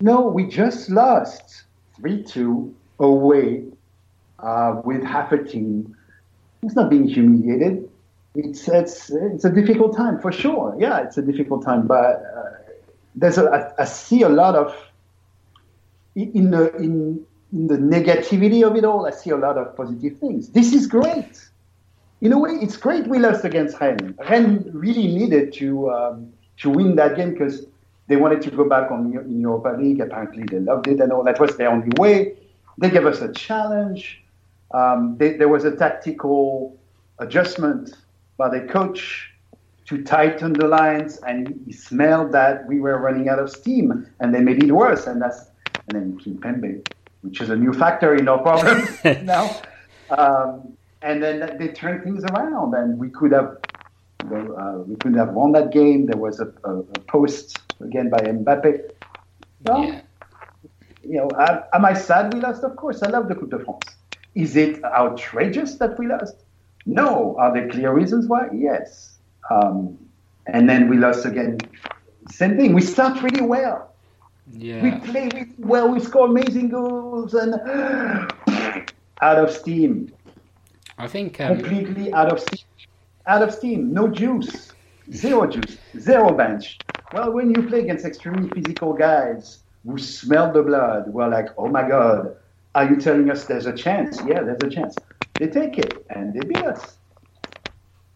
no, 0.00 0.28
we 0.28 0.46
just 0.46 0.90
lost 0.90 1.64
3 1.96 2.22
2 2.22 2.74
away 3.00 3.64
uh, 4.38 4.80
with 4.84 5.02
half 5.02 5.32
a 5.32 5.42
team. 5.42 5.96
It's 6.62 6.74
not 6.74 6.90
being 6.90 7.06
humiliated. 7.06 7.88
It's, 8.34 8.68
it's, 8.68 9.10
it's 9.10 9.44
a 9.44 9.50
difficult 9.50 9.96
time 9.96 10.20
for 10.20 10.30
sure. 10.30 10.76
Yeah, 10.78 11.02
it's 11.02 11.18
a 11.18 11.22
difficult 11.22 11.64
time, 11.64 11.86
but 11.86 12.22
uh, 12.36 12.50
there's 13.14 13.38
a, 13.38 13.44
I, 13.44 13.82
I 13.82 13.84
see 13.84 14.22
a 14.22 14.28
lot 14.28 14.54
of 14.54 14.74
in 16.14 16.50
the 16.50 16.74
in, 16.76 17.24
in 17.52 17.66
the 17.68 17.76
negativity 17.76 18.66
of 18.66 18.76
it 18.76 18.84
all. 18.84 19.06
I 19.06 19.10
see 19.10 19.30
a 19.30 19.36
lot 19.36 19.56
of 19.56 19.76
positive 19.76 20.18
things. 20.18 20.48
This 20.50 20.72
is 20.72 20.86
great. 20.86 21.48
In 22.20 22.32
a 22.32 22.38
way, 22.38 22.50
it's 22.60 22.76
great 22.76 23.06
we 23.06 23.18
lost 23.18 23.44
against 23.44 23.80
Rennes. 23.80 24.16
Rennes 24.28 24.66
really 24.72 25.06
needed 25.06 25.52
to 25.54 25.90
um, 25.90 26.32
to 26.58 26.70
win 26.70 26.96
that 26.96 27.16
game 27.16 27.32
because 27.32 27.66
they 28.08 28.16
wanted 28.16 28.42
to 28.42 28.50
go 28.50 28.68
back 28.68 28.90
on 28.90 29.12
in 29.12 29.40
Europa 29.40 29.76
League. 29.78 30.00
Apparently, 30.00 30.42
they 30.44 30.58
loved 30.58 30.88
it 30.88 31.00
and 31.00 31.12
all. 31.12 31.22
That 31.22 31.38
was 31.38 31.56
their 31.56 31.70
only 31.70 31.90
way. 31.96 32.34
They 32.78 32.90
gave 32.90 33.06
us 33.06 33.20
a 33.20 33.32
challenge. 33.32 34.22
Um, 34.72 35.16
they, 35.18 35.34
there 35.34 35.48
was 35.48 35.64
a 35.64 35.74
tactical 35.74 36.78
adjustment 37.18 37.94
by 38.36 38.48
the 38.48 38.60
coach 38.66 39.30
to 39.86 40.02
tighten 40.02 40.52
the 40.52 40.68
lines, 40.68 41.18
and 41.26 41.60
he 41.64 41.72
smelled 41.72 42.32
that 42.32 42.66
we 42.66 42.78
were 42.78 42.98
running 42.98 43.28
out 43.28 43.38
of 43.38 43.50
steam, 43.50 44.06
and 44.20 44.34
they 44.34 44.40
made 44.40 44.62
it 44.62 44.70
worse. 44.70 45.06
And 45.06 45.20
that's 45.20 45.46
and 45.88 45.96
then 45.96 46.20
Kimpembe, 46.20 46.86
which 47.22 47.40
is 47.40 47.48
a 47.50 47.56
new 47.56 47.72
factor 47.72 48.14
in 48.14 48.28
our 48.28 48.38
problem 48.38 48.86
now. 49.24 49.50
Um, 50.10 50.76
and 51.00 51.22
then 51.22 51.56
they 51.58 51.68
turned 51.68 52.04
things 52.04 52.24
around, 52.24 52.74
and 52.74 52.98
we 52.98 53.08
could 53.08 53.32
have 53.32 53.56
uh, 54.30 54.82
we 54.86 54.96
could 54.96 55.14
have 55.14 55.32
won 55.32 55.52
that 55.52 55.72
game. 55.72 56.06
There 56.06 56.18
was 56.18 56.40
a, 56.40 56.52
a, 56.64 56.78
a 56.78 56.98
post 57.06 57.58
again 57.80 58.10
by 58.10 58.18
Mbappe. 58.18 58.90
So, 59.66 59.82
yeah. 59.82 60.00
You 61.02 61.16
know, 61.16 61.30
am 61.72 61.84
I 61.84 61.94
sad 61.94 62.34
we 62.34 62.40
lost? 62.40 62.64
Of 62.64 62.76
course, 62.76 63.02
I 63.02 63.08
love 63.08 63.28
the 63.28 63.34
Coupe 63.34 63.50
de 63.50 63.58
France. 63.60 63.97
Is 64.38 64.54
it 64.54 64.84
outrageous 64.84 65.74
that 65.78 65.98
we 65.98 66.06
lost? 66.06 66.36
No. 66.86 67.36
Are 67.40 67.52
there 67.52 67.68
clear 67.68 67.92
reasons 67.92 68.28
why? 68.28 68.48
Yes. 68.54 69.18
Um, 69.50 69.98
and 70.46 70.70
then 70.70 70.88
we 70.88 70.96
lost 70.96 71.26
again. 71.26 71.58
Same 72.30 72.56
thing. 72.56 72.72
We 72.72 72.80
start 72.82 73.20
really 73.20 73.40
well. 73.40 73.92
Yeah. 74.52 74.80
We 74.80 74.90
play 75.00 75.28
really 75.34 75.54
well. 75.58 75.88
We 75.88 75.98
score 75.98 76.26
amazing 76.26 76.68
goals 76.68 77.34
and 77.34 77.54
out 79.20 79.38
of 79.38 79.50
steam. 79.50 80.12
I 80.98 81.08
think 81.08 81.40
um... 81.40 81.56
completely 81.56 82.12
out 82.12 82.32
of 82.32 82.38
steam. 82.38 82.64
Out 83.26 83.42
of 83.42 83.52
steam. 83.52 83.92
No 83.92 84.06
juice. 84.06 84.72
Zero 85.12 85.48
juice. 85.48 85.78
Zero 85.98 86.32
bench. 86.32 86.78
Well, 87.12 87.32
when 87.32 87.50
you 87.50 87.66
play 87.66 87.80
against 87.80 88.04
extremely 88.04 88.48
physical 88.50 88.92
guys 88.92 89.64
who 89.84 89.98
smell 89.98 90.52
the 90.52 90.62
blood, 90.62 91.08
we're 91.08 91.28
like, 91.28 91.48
oh 91.58 91.66
my 91.66 91.88
god, 91.88 92.36
are 92.78 92.88
you 92.88 92.96
telling 92.96 93.28
us 93.28 93.46
there's 93.46 93.66
a 93.66 93.72
chance? 93.72 94.20
Yeah, 94.24 94.40
there's 94.42 94.62
a 94.62 94.70
chance. 94.70 94.94
They 95.34 95.48
take 95.48 95.78
it 95.78 96.06
and 96.10 96.32
they 96.32 96.46
beat 96.46 96.64
us. 96.64 96.96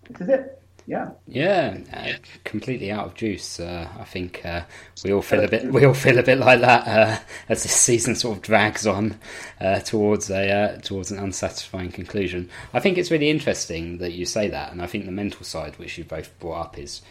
This 0.09 0.21
is 0.21 0.29
it. 0.29 0.63
Yeah. 0.87 1.11
Yeah, 1.27 1.79
uh, 1.93 2.13
completely 2.45 2.93
out 2.93 3.07
of 3.07 3.15
juice. 3.15 3.59
Uh, 3.59 3.89
I 3.99 4.05
think 4.05 4.45
uh, 4.45 4.63
we 5.05 5.13
all 5.13 5.23
feel 5.23 5.43
a 5.43 5.49
bit. 5.49 5.73
We 5.73 5.85
all 5.85 5.95
feel 5.95 6.19
a 6.19 6.23
bit 6.23 6.39
like 6.39 6.61
that 6.61 6.87
uh, 6.87 7.19
as 7.49 7.65
this 7.65 7.75
season 7.75 8.15
sort 8.15 8.37
of 8.37 8.43
drags 8.43 8.87
on 8.87 9.19
uh, 9.61 9.81
towards 9.81 10.31
a 10.31 10.51
uh, 10.51 10.79
towards 10.79 11.11
an 11.11 11.19
unsatisfying 11.19 11.91
conclusion. 11.91 12.49
I 12.73 12.79
think 12.79 12.99
it's 12.99 13.11
really 13.11 13.31
interesting 13.31 13.99
that 13.99 14.13
you 14.13 14.27
say 14.27 14.49
that, 14.49 14.73
and 14.73 14.81
I 14.83 14.87
think 14.87 15.07
the 15.07 15.13
mental 15.13 15.45
side, 15.45 15.77
which 15.79 15.99
you 15.99 16.05
both 16.05 16.37
brought 16.39 16.61
up, 16.61 16.79
is. 16.79 17.03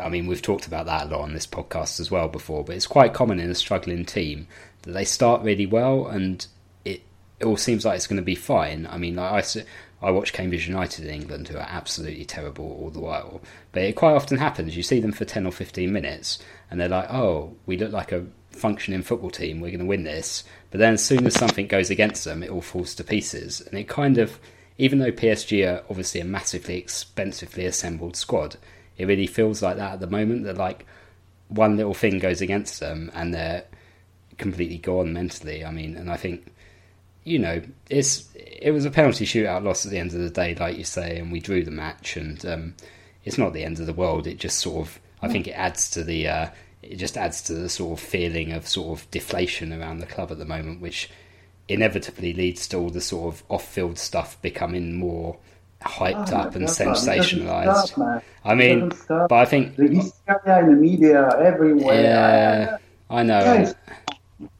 I 0.00 0.08
mean, 0.08 0.28
we've 0.28 0.40
talked 0.40 0.66
about 0.66 0.86
that 0.86 1.08
a 1.08 1.10
lot 1.10 1.22
on 1.22 1.34
this 1.34 1.48
podcast 1.48 1.98
as 1.98 2.10
well 2.10 2.28
before, 2.28 2.64
but 2.64 2.76
it's 2.76 2.86
quite 2.86 3.12
common 3.12 3.40
in 3.40 3.50
a 3.50 3.56
struggling 3.56 4.04
team 4.04 4.46
that 4.82 4.92
they 4.92 5.04
start 5.04 5.42
really 5.42 5.66
well 5.66 6.06
and 6.06 6.46
it, 7.40 7.44
all 7.44 7.56
seems 7.56 7.84
like 7.84 7.96
it's 7.96 8.06
going 8.06 8.20
to 8.20 8.22
be 8.22 8.34
fine. 8.34 8.86
I 8.90 8.98
mean, 8.98 9.18
I, 9.18 9.42
I 10.02 10.10
watch 10.10 10.32
Cambridge 10.32 10.68
United 10.68 11.04
in 11.04 11.14
England, 11.14 11.48
who 11.48 11.56
are 11.56 11.66
absolutely 11.68 12.24
terrible 12.24 12.64
all 12.64 12.90
the 12.90 13.00
while. 13.00 13.40
But 13.72 13.82
it 13.82 13.96
quite 13.96 14.14
often 14.14 14.38
happens. 14.38 14.76
You 14.76 14.82
see 14.82 15.00
them 15.00 15.12
for 15.12 15.24
10 15.24 15.46
or 15.46 15.52
15 15.52 15.92
minutes, 15.92 16.38
and 16.70 16.80
they're 16.80 16.88
like, 16.88 17.12
oh, 17.12 17.54
we 17.66 17.76
look 17.76 17.92
like 17.92 18.12
a 18.12 18.26
functioning 18.50 19.02
football 19.02 19.30
team. 19.30 19.60
We're 19.60 19.70
going 19.70 19.80
to 19.80 19.86
win 19.86 20.04
this. 20.04 20.44
But 20.70 20.78
then 20.78 20.94
as 20.94 21.04
soon 21.04 21.26
as 21.26 21.34
something 21.34 21.66
goes 21.66 21.90
against 21.90 22.24
them, 22.24 22.42
it 22.42 22.50
all 22.50 22.60
falls 22.60 22.94
to 22.96 23.04
pieces. 23.04 23.60
And 23.60 23.78
it 23.78 23.88
kind 23.88 24.18
of, 24.18 24.38
even 24.78 24.98
though 24.98 25.12
PSG 25.12 25.66
are 25.66 25.84
obviously 25.90 26.20
a 26.20 26.24
massively 26.24 26.78
expensively 26.78 27.66
assembled 27.66 28.16
squad, 28.16 28.56
it 28.96 29.06
really 29.06 29.26
feels 29.26 29.62
like 29.62 29.76
that 29.76 29.94
at 29.94 30.00
the 30.00 30.06
moment. 30.06 30.44
That 30.44 30.56
like 30.56 30.86
one 31.48 31.76
little 31.76 31.94
thing 31.94 32.18
goes 32.18 32.40
against 32.40 32.80
them, 32.80 33.10
and 33.14 33.34
they're 33.34 33.64
completely 34.38 34.78
gone 34.78 35.12
mentally. 35.12 35.64
I 35.64 35.70
mean, 35.70 35.96
and 35.96 36.10
I 36.10 36.16
think 36.16 36.52
you 37.24 37.38
know, 37.38 37.62
it's 37.88 38.28
it 38.34 38.72
was 38.72 38.84
a 38.84 38.90
penalty 38.90 39.24
shootout 39.24 39.64
loss 39.64 39.84
at 39.84 39.90
the 39.90 39.98
end 39.98 40.12
of 40.12 40.20
the 40.20 40.30
day, 40.30 40.54
like 40.54 40.76
you 40.76 40.84
say, 40.84 41.18
and 41.18 41.32
we 41.32 41.40
drew 41.40 41.64
the 41.64 41.70
match, 41.70 42.16
and 42.16 42.44
um, 42.46 42.74
it's 43.24 43.38
not 43.38 43.52
the 43.52 43.64
end 43.64 43.80
of 43.80 43.86
the 43.86 43.92
world. 43.92 44.26
It 44.26 44.38
just 44.38 44.58
sort 44.58 44.86
of, 44.86 45.00
I 45.22 45.28
think, 45.28 45.46
it 45.46 45.52
adds 45.52 45.90
to 45.90 46.04
the, 46.04 46.28
uh, 46.28 46.48
it 46.82 46.96
just 46.96 47.16
adds 47.16 47.42
to 47.42 47.54
the 47.54 47.68
sort 47.68 47.98
of 47.98 48.04
feeling 48.04 48.52
of 48.52 48.66
sort 48.66 48.98
of 48.98 49.10
deflation 49.10 49.72
around 49.72 49.98
the 49.98 50.06
club 50.06 50.30
at 50.30 50.38
the 50.38 50.44
moment, 50.44 50.80
which 50.80 51.10
inevitably 51.68 52.32
leads 52.32 52.66
to 52.68 52.76
all 52.76 52.90
the 52.90 53.00
sort 53.00 53.34
of 53.34 53.44
off-field 53.48 53.98
stuff 53.98 54.40
becoming 54.42 54.94
more 54.94 55.38
hyped 55.82 56.32
oh, 56.32 56.38
up 56.38 56.54
and 56.54 56.66
sensationalized. 56.66 58.22
I 58.44 58.54
mean, 58.54 58.92
but 59.08 59.32
I 59.32 59.44
think 59.44 59.76
the 59.76 59.88
hysteria 59.88 60.60
in 60.60 60.74
the 60.74 60.76
media 60.76 61.28
everywhere. 61.38 62.02
Yeah, 62.02 62.76
I 63.08 63.22
know. 63.22 63.72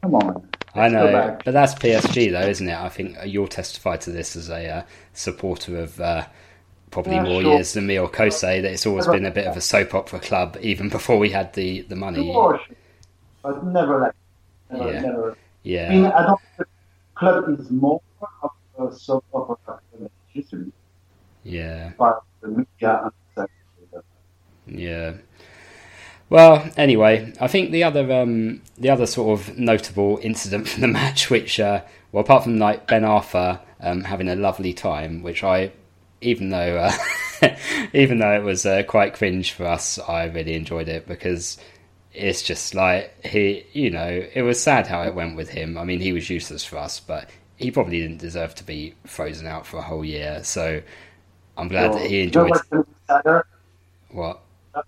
come 0.01 0.15
on. 0.15 0.50
I 0.73 0.87
know, 0.87 1.37
but 1.43 1.51
that's 1.51 1.73
PSG, 1.75 2.31
though, 2.31 2.47
isn't 2.47 2.67
it? 2.67 2.77
I 2.77 2.89
think 2.89 3.17
you'll 3.25 3.47
testify 3.47 3.97
to 3.97 4.11
this 4.11 4.35
as 4.35 4.49
a 4.49 4.67
uh, 4.67 4.83
supporter 5.13 5.77
of 5.77 5.99
uh, 5.99 6.25
probably 6.91 7.15
yeah, 7.15 7.23
more 7.23 7.41
sure. 7.41 7.53
years 7.53 7.73
than 7.73 7.87
me 7.87 7.99
or 7.99 8.09
Kosei. 8.09 8.61
That 8.61 8.71
it's 8.71 8.85
always 8.85 9.07
been 9.07 9.25
a 9.25 9.31
bit 9.31 9.47
of 9.47 9.57
a 9.57 9.61
soap 9.61 9.93
opera 9.93 10.19
club, 10.19 10.57
even 10.61 10.89
before 10.89 11.17
we 11.17 11.29
had 11.29 11.53
the 11.53 11.81
the 11.81 11.95
money. 11.95 12.31
But 13.43 13.65
never 13.65 13.99
like, 13.99 14.13
never, 14.71 14.93
yeah, 14.93 15.01
never. 15.01 15.37
yeah. 15.63 15.87
I 15.87 15.95
mean, 15.95 16.05
I 16.05 16.25
don't. 16.25 16.41
The 16.57 16.65
club 17.15 17.59
is 17.59 17.69
more 17.71 18.01
of 18.43 18.51
a 18.79 18.95
soap 18.95 19.25
opera 19.33 19.79
than 19.91 20.05
it 20.05 20.11
used 20.33 20.51
to 20.51 20.57
be. 20.57 20.71
Yeah. 21.43 21.91
But 21.97 22.23
the 22.41 22.47
media. 22.49 23.11
Yeah. 24.67 25.13
Well, 26.31 26.71
anyway, 26.77 27.33
I 27.41 27.49
think 27.49 27.71
the 27.71 27.83
other 27.83 28.09
um, 28.09 28.61
the 28.77 28.89
other 28.89 29.05
sort 29.05 29.37
of 29.37 29.57
notable 29.57 30.17
incident 30.23 30.69
from 30.69 30.79
the 30.79 30.87
match, 30.99 31.29
which 31.29 31.59
uh, 31.59 31.81
well, 32.13 32.23
apart 32.23 32.43
from 32.43 32.57
like 32.57 32.87
Ben 32.87 33.01
Arfa 33.03 33.59
um, 33.81 34.05
having 34.05 34.29
a 34.29 34.35
lovely 34.37 34.71
time, 34.71 35.23
which 35.23 35.43
I, 35.43 35.73
even 36.21 36.47
though 36.47 36.89
uh, 37.41 37.55
even 37.93 38.19
though 38.19 38.33
it 38.33 38.43
was 38.43 38.65
uh, 38.65 38.83
quite 38.83 39.13
cringe 39.13 39.51
for 39.51 39.65
us, 39.65 39.99
I 39.99 40.23
really 40.23 40.53
enjoyed 40.53 40.87
it 40.87 41.05
because 41.05 41.57
it's 42.13 42.41
just 42.43 42.75
like 42.75 43.13
he, 43.25 43.65
you 43.73 43.89
know, 43.89 44.25
it 44.33 44.43
was 44.43 44.63
sad 44.63 44.87
how 44.87 45.01
it 45.03 45.13
went 45.13 45.35
with 45.35 45.49
him. 45.49 45.77
I 45.77 45.83
mean, 45.83 45.99
he 45.99 46.13
was 46.13 46.29
useless 46.29 46.63
for 46.63 46.77
us, 46.77 47.01
but 47.01 47.29
he 47.57 47.71
probably 47.71 47.99
didn't 47.99 48.19
deserve 48.19 48.55
to 48.55 48.63
be 48.63 48.95
frozen 49.05 49.47
out 49.47 49.65
for 49.65 49.79
a 49.79 49.81
whole 49.81 50.05
year. 50.05 50.41
So 50.45 50.81
I'm 51.57 51.67
glad 51.67 51.91
that 51.91 52.09
he 52.09 52.21
enjoyed. 52.21 52.53
What? 54.11 54.41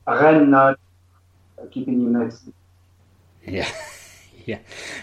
Rennes 0.07 0.77
keeping 1.71 2.01
you 2.01 2.09
next. 2.09 2.49
Yeah, 3.45 3.69
yeah. 4.45 4.59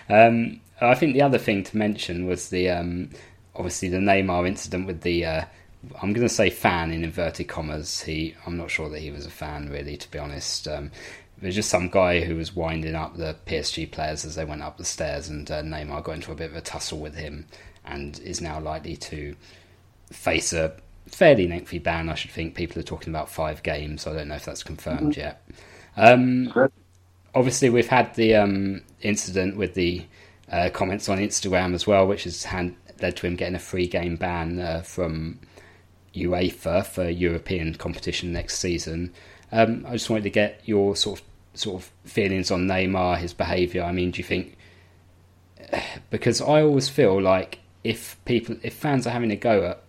Um, 0.08 0.60
I 0.80 0.94
think 0.94 1.14
the 1.14 1.22
other 1.22 1.38
thing 1.38 1.62
to 1.64 1.76
mention 1.76 2.26
was 2.26 2.48
the 2.48 2.70
um, 2.70 3.10
obviously 3.54 3.88
the 3.88 3.98
Neymar 3.98 4.46
incident 4.46 4.86
with 4.86 5.02
the. 5.02 5.24
Uh, 5.24 5.44
I'm 6.02 6.12
going 6.12 6.28
to 6.28 6.34
say 6.34 6.50
fan 6.50 6.92
in 6.92 7.04
inverted 7.04 7.48
commas. 7.48 8.02
He, 8.02 8.34
I'm 8.46 8.58
not 8.58 8.70
sure 8.70 8.90
that 8.90 9.00
he 9.00 9.10
was 9.10 9.24
a 9.24 9.30
fan 9.30 9.70
really, 9.70 9.96
to 9.96 10.10
be 10.10 10.18
honest. 10.18 10.68
Um, 10.68 10.90
it 11.40 11.46
was 11.46 11.54
just 11.54 11.70
some 11.70 11.88
guy 11.88 12.20
who 12.20 12.36
was 12.36 12.54
winding 12.54 12.94
up 12.94 13.16
the 13.16 13.34
PSG 13.46 13.90
players 13.90 14.26
as 14.26 14.34
they 14.34 14.44
went 14.44 14.60
up 14.62 14.76
the 14.76 14.84
stairs, 14.84 15.28
and 15.28 15.50
uh, 15.50 15.62
Neymar 15.62 16.04
got 16.04 16.16
into 16.16 16.32
a 16.32 16.34
bit 16.34 16.50
of 16.50 16.56
a 16.56 16.60
tussle 16.60 16.98
with 16.98 17.14
him, 17.14 17.46
and 17.84 18.18
is 18.20 18.42
now 18.42 18.60
likely 18.60 18.96
to 18.96 19.34
face 20.12 20.52
a 20.52 20.74
fairly 21.06 21.48
lengthy 21.48 21.78
ban. 21.78 22.10
I 22.10 22.14
should 22.14 22.30
think 22.30 22.54
people 22.54 22.78
are 22.78 22.84
talking 22.84 23.10
about 23.10 23.30
five 23.30 23.62
games. 23.62 24.06
I 24.06 24.12
don't 24.12 24.28
know 24.28 24.34
if 24.34 24.44
that's 24.44 24.62
confirmed 24.62 25.12
mm-hmm. 25.12 25.20
yet. 25.20 25.42
Um, 26.00 26.50
obviously, 27.34 27.68
we've 27.68 27.88
had 27.88 28.14
the 28.14 28.34
um, 28.34 28.80
incident 29.02 29.56
with 29.56 29.74
the 29.74 30.06
uh, 30.50 30.70
comments 30.72 31.10
on 31.10 31.18
Instagram 31.18 31.74
as 31.74 31.86
well, 31.86 32.06
which 32.06 32.24
has 32.24 32.44
hand- 32.44 32.76
led 33.02 33.16
to 33.18 33.26
him 33.26 33.36
getting 33.36 33.54
a 33.54 33.60
free 33.60 33.86
game 33.86 34.16
ban 34.16 34.58
uh, 34.58 34.80
from 34.80 35.38
UEFA 36.14 36.86
for 36.86 37.08
European 37.08 37.74
competition 37.74 38.32
next 38.32 38.58
season. 38.58 39.12
Um, 39.52 39.84
I 39.86 39.92
just 39.92 40.08
wanted 40.08 40.24
to 40.24 40.30
get 40.30 40.62
your 40.64 40.96
sort 40.96 41.20
of 41.20 41.26
sort 41.52 41.82
of 41.82 41.92
feelings 42.04 42.50
on 42.50 42.66
Neymar, 42.66 43.18
his 43.18 43.34
behaviour. 43.34 43.82
I 43.82 43.92
mean, 43.92 44.10
do 44.10 44.18
you 44.18 44.24
think? 44.24 44.56
Because 46.08 46.40
I 46.40 46.62
always 46.62 46.88
feel 46.88 47.22
like 47.22 47.60
if 47.84 48.16
people, 48.24 48.56
if 48.62 48.74
fans 48.74 49.06
are 49.06 49.10
having 49.10 49.30
a 49.30 49.36
go 49.36 49.64
at 49.64 49.84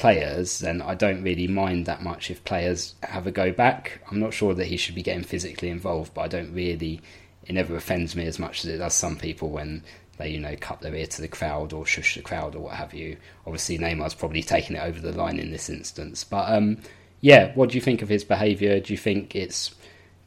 players, 0.00 0.60
then 0.60 0.80
I 0.80 0.94
don't 0.94 1.22
really 1.22 1.46
mind 1.46 1.84
that 1.84 2.02
much 2.02 2.30
if 2.30 2.42
players 2.44 2.94
have 3.02 3.26
a 3.26 3.30
go 3.30 3.52
back. 3.52 4.00
I'm 4.10 4.18
not 4.18 4.32
sure 4.32 4.54
that 4.54 4.66
he 4.66 4.78
should 4.78 4.94
be 4.94 5.02
getting 5.02 5.22
physically 5.22 5.68
involved, 5.68 6.14
but 6.14 6.22
I 6.22 6.28
don't 6.28 6.54
really. 6.54 7.02
It 7.44 7.52
never 7.52 7.76
offends 7.76 8.16
me 8.16 8.24
as 8.24 8.38
much 8.38 8.64
as 8.64 8.70
it 8.70 8.78
does 8.78 8.94
some 8.94 9.16
people 9.16 9.50
when 9.50 9.84
they, 10.16 10.30
you 10.30 10.40
know, 10.40 10.56
cut 10.58 10.80
their 10.80 10.94
ear 10.94 11.06
to 11.06 11.20
the 11.20 11.28
crowd 11.28 11.74
or 11.74 11.84
shush 11.84 12.14
the 12.14 12.22
crowd 12.22 12.54
or 12.54 12.60
what 12.60 12.76
have 12.76 12.94
you. 12.94 13.18
Obviously, 13.46 13.76
Neymar's 13.76 14.14
probably 14.14 14.42
taken 14.42 14.76
it 14.76 14.82
over 14.82 15.00
the 15.00 15.12
line 15.12 15.38
in 15.38 15.50
this 15.50 15.68
instance. 15.68 16.24
But 16.24 16.50
um, 16.50 16.78
yeah, 17.20 17.52
what 17.54 17.68
do 17.68 17.74
you 17.74 17.82
think 17.82 18.00
of 18.00 18.08
his 18.08 18.24
behaviour? 18.24 18.80
Do 18.80 18.94
you 18.94 18.98
think 18.98 19.36
it's 19.36 19.74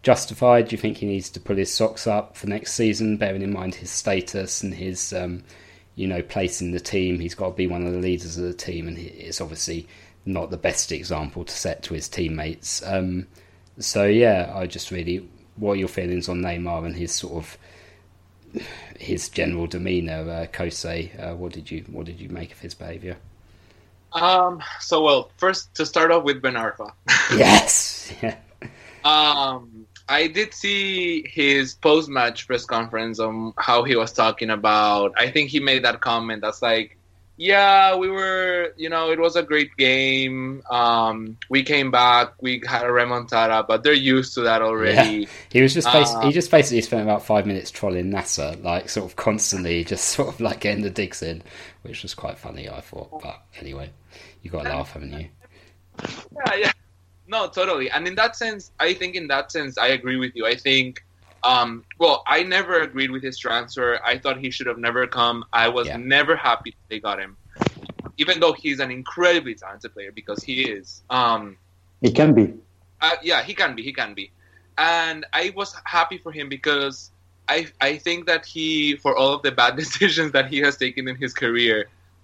justified? 0.04 0.68
Do 0.68 0.76
you 0.76 0.82
think 0.82 0.98
he 0.98 1.08
needs 1.08 1.32
to 1.32 1.40
pull 1.40 1.56
his 1.56 1.74
socks 1.74 2.06
up 2.06 2.38
for 2.38 2.46
next 2.46 2.74
season, 2.74 3.18
bearing 3.18 3.42
in 3.42 3.52
mind 3.52 3.74
his 3.76 3.90
status 3.90 4.62
and 4.62 4.76
his 4.76 5.14
um, 5.14 5.44
you 5.96 6.08
know, 6.08 6.22
place 6.22 6.62
in 6.62 6.72
the 6.72 6.80
team. 6.80 7.20
He's 7.20 7.36
got 7.36 7.50
to 7.50 7.56
be 7.56 7.68
one 7.68 7.86
of 7.86 7.94
the 7.94 8.00
leaders 8.00 8.38
of 8.38 8.44
the 8.46 8.54
team, 8.54 8.88
and 8.88 8.98
it's 8.98 9.42
obviously 9.42 9.88
not 10.26 10.50
the 10.52 10.58
best 10.58 10.92
example 10.92 11.44
to 11.46 11.54
set 11.54 11.84
to 11.84 11.94
his 11.94 12.08
teammates. 12.10 12.82
Um, 12.86 13.28
So 13.80 14.06
yeah, 14.06 14.52
I 14.56 14.68
just 14.68 14.92
really 14.92 15.28
what 15.56 15.74
are 15.74 15.76
your 15.78 15.88
feelings 15.88 16.30
on 16.30 16.42
Neymar 16.42 16.86
and 16.86 16.96
his 16.96 17.12
sort 17.14 17.34
of 17.34 17.58
his 19.00 19.30
general 19.30 19.68
demeanour, 19.68 20.30
uh, 20.30 20.48
Kosei? 20.52 21.12
Uh, 21.22 21.36
what 21.36 21.52
did 21.54 21.70
you 21.72 21.84
what 21.88 22.06
did 22.06 22.20
you 22.20 22.30
make 22.30 22.52
of 22.52 22.60
his 22.60 22.74
behaviour? 22.76 23.18
Um. 24.12 24.62
So 24.80 25.02
well, 25.04 25.32
first 25.38 25.74
to 25.76 25.86
start 25.86 26.12
off 26.12 26.24
with 26.24 26.42
Ben 26.42 26.54
Arfa. 26.54 26.92
yes. 27.30 28.14
Yeah. 28.22 28.38
Um. 29.04 29.73
I 30.14 30.28
did 30.28 30.54
see 30.54 31.26
his 31.28 31.74
post 31.74 32.08
match 32.10 32.46
press 32.48 32.66
conference 32.66 33.20
on 33.20 33.54
how 33.58 33.84
he 33.84 33.96
was 33.96 34.12
talking 34.12 34.50
about. 34.52 35.14
I 35.18 35.32
think 35.32 35.50
he 35.50 35.60
made 35.60 35.84
that 35.86 36.02
comment 36.02 36.42
that's 36.42 36.62
like, 36.62 36.98
yeah, 37.36 37.96
we 37.96 38.10
were, 38.10 38.74
you 38.78 38.90
know, 38.90 39.10
it 39.10 39.20
was 39.20 39.36
a 39.36 39.42
great 39.42 39.76
game. 39.76 40.62
Um, 40.70 41.38
we 41.50 41.64
came 41.64 41.90
back, 41.90 42.34
we 42.42 42.62
had 42.66 42.84
a 42.84 42.90
remontada, 42.90 43.66
but 43.68 43.84
they're 43.84 43.94
used 43.94 44.36
to 44.36 44.42
that 44.42 44.62
already. 44.62 45.22
Yeah. 45.22 45.30
He 45.52 45.62
was 45.64 45.74
just 45.74 45.92
bas- 45.92 46.14
Uh, 46.14 46.22
he 46.28 46.32
just 46.32 46.52
basically 46.52 46.82
spent 46.82 47.02
about 47.02 47.26
five 47.26 47.48
minutes 47.48 47.72
trolling 47.72 48.12
NASA, 48.12 48.62
like 48.64 48.90
sort 48.90 49.10
of 49.10 49.16
constantly, 49.16 49.84
just 49.94 50.06
sort 50.06 50.30
of 50.30 50.40
like 50.40 50.60
getting 50.60 50.84
the 50.84 50.92
digs 50.92 51.24
in, 51.24 51.42
which 51.82 52.04
was 52.04 52.14
quite 52.14 52.38
funny, 52.38 52.70
I 52.70 52.82
thought. 52.82 53.20
But 53.24 53.42
anyway, 53.60 53.90
you 54.44 54.52
got 54.52 54.64
to 54.64 54.70
laugh, 54.70 54.94
haven't 54.94 55.14
you? 55.14 55.28
Yeah, 56.46 56.56
yeah. 56.56 56.72
No, 57.34 57.48
totally. 57.48 57.88
And 57.90 58.08
in 58.08 58.16
that 58.22 58.36
sense, 58.36 58.72
I 58.80 58.94
think 58.94 59.16
in 59.16 59.28
that 59.34 59.52
sense, 59.52 59.74
I 59.86 59.88
agree 59.88 60.18
with 60.24 60.34
you. 60.36 60.46
I 60.46 60.56
think, 60.68 61.02
um, 61.44 61.70
well, 62.00 62.18
I 62.28 62.44
never 62.44 62.76
agreed 62.88 63.12
with 63.16 63.24
his 63.24 63.38
transfer. 63.46 63.90
I 64.06 64.20
thought 64.22 64.38
he 64.46 64.52
should 64.52 64.68
have 64.68 64.78
never 64.88 65.08
come. 65.08 65.38
I 65.64 65.68
was 65.78 65.88
Yeah. 65.88 65.98
never 65.98 66.36
happy 66.36 66.72
they 66.90 67.00
got 67.00 67.18
him, 67.20 67.38
even 68.22 68.40
though 68.42 68.54
he's 68.64 68.80
an 68.86 68.92
incredibly 68.92 69.56
talented 69.56 69.94
player 69.96 70.12
because 70.22 70.44
he 70.50 70.56
is. 70.78 71.02
Um, 71.10 71.58
It 72.10 72.14
can 72.16 72.34
be. 72.40 72.46
uh, 73.02 73.18
yeah, 73.30 73.42
he 73.50 73.54
can 73.62 73.76
be. 73.76 73.82
He 73.90 73.94
can 74.02 74.14
be. 74.14 74.32
And 74.78 75.26
I 75.34 75.52
was 75.56 75.76
happy 75.86 76.18
for 76.24 76.32
him 76.32 76.48
because 76.50 77.12
I 77.48 77.68
I 77.82 77.98
think 77.98 78.28
that 78.32 78.46
he, 78.46 78.96
for 79.04 79.12
all 79.20 79.34
of 79.38 79.42
the 79.48 79.52
bad 79.52 79.76
decisions 79.84 80.32
that 80.38 80.48
he 80.54 80.60
has 80.68 80.78
taken 80.78 81.08
in 81.12 81.16
his 81.26 81.34
career, 81.34 81.78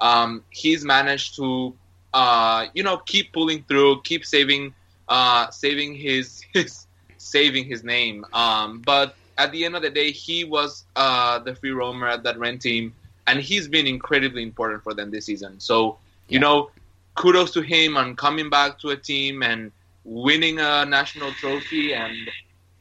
um, 0.09 0.43
he's 0.61 0.85
managed 0.85 1.35
to, 1.39 1.47
uh, 2.13 2.67
you 2.75 2.83
know, 2.87 2.97
keep 3.13 3.33
pulling 3.33 3.63
through, 3.67 4.01
keep 4.09 4.23
saving, 4.25 4.73
uh, 5.09 5.49
saving 5.51 5.95
his 5.95 6.43
his 6.53 6.87
saving 7.17 7.65
his 7.65 7.83
name. 7.83 8.25
Um, 8.33 8.81
but 8.83 9.17
at 9.37 9.51
the 9.51 9.65
end 9.65 9.75
of 9.75 9.83
the 9.83 9.91
day, 9.91 10.11
he 10.11 10.45
was 10.45 10.85
uh, 10.95 11.39
the 11.39 11.55
free 11.55 11.71
roamer 11.71 12.07
at 12.07 12.23
that 12.23 12.39
Rennes 12.39 12.63
team, 12.63 12.95
and 13.27 13.39
he's 13.39 13.67
been 13.67 13.87
incredibly 13.87 14.43
important 14.43 14.83
for 14.83 14.93
them 14.93 15.11
this 15.11 15.25
season. 15.25 15.59
So 15.59 15.99
you 16.29 16.39
Yeah. 16.39 16.41
know, 16.41 16.71
kudos 17.15 17.51
to 17.53 17.61
him 17.61 17.97
on 17.97 18.15
coming 18.15 18.49
back 18.49 18.79
to 18.79 18.89
a 18.89 18.97
team 18.97 19.43
and 19.43 19.71
winning 20.03 20.59
a 20.59 20.85
national 20.85 21.33
trophy 21.33 21.93
and 21.93 22.15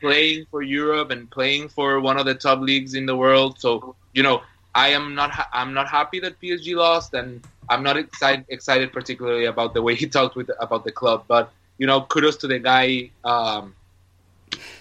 playing 0.00 0.47
for 0.50 0.62
Europe 0.62 1.11
and 1.11 1.30
playing 1.30 1.68
for 1.68 2.00
one 2.00 2.18
of 2.18 2.26
the 2.26 2.35
top 2.35 2.61
leagues 2.61 2.94
in 2.94 3.06
the 3.06 3.16
world. 3.16 3.58
So 3.61 3.97
you 4.12 4.23
know, 4.23 4.42
I 4.75 4.88
am 4.88 5.14
not 5.14 5.30
ha- 5.30 5.49
I'm 5.52 5.75
not 5.75 5.88
happy 5.88 6.20
that 6.20 6.40
PSG 6.40 6.75
lost, 6.75 7.14
and 7.14 7.42
I'm 7.68 7.82
not 7.82 7.97
excited 7.97 8.47
excited 8.49 8.92
particularly 8.92 9.44
about 9.47 9.75
the 9.75 9.82
way 9.82 9.94
he 9.94 10.06
talked 10.08 10.37
with 10.37 10.50
about 10.61 10.85
the 10.85 10.92
club. 10.92 11.25
But 11.28 11.52
you 11.78 11.87
know, 11.87 12.02
kudos 12.02 12.37
to 12.38 12.47
the 12.47 12.58
guy. 12.58 13.11
Um, 13.25 13.75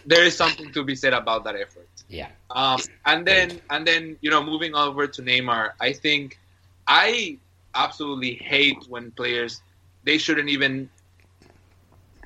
there 0.05 0.23
is 0.23 0.35
something 0.35 0.71
to 0.73 0.83
be 0.83 0.95
said 0.95 1.13
about 1.13 1.43
that 1.45 1.55
effort. 1.55 1.87
Yeah. 2.09 2.29
Um, 2.49 2.79
and 3.05 3.25
then 3.25 3.61
and 3.69 3.85
then 3.85 4.17
you 4.21 4.29
know, 4.29 4.43
moving 4.43 4.75
over 4.75 5.07
to 5.07 5.21
Neymar, 5.21 5.71
I 5.79 5.93
think 5.93 6.39
I 6.87 7.37
absolutely 7.75 8.33
hate 8.35 8.77
when 8.89 9.11
players 9.11 9.61
they 10.03 10.17
shouldn't 10.17 10.49
even 10.49 10.89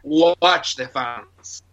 watch 0.04 0.76
the 0.76 0.88
fans. 0.88 1.64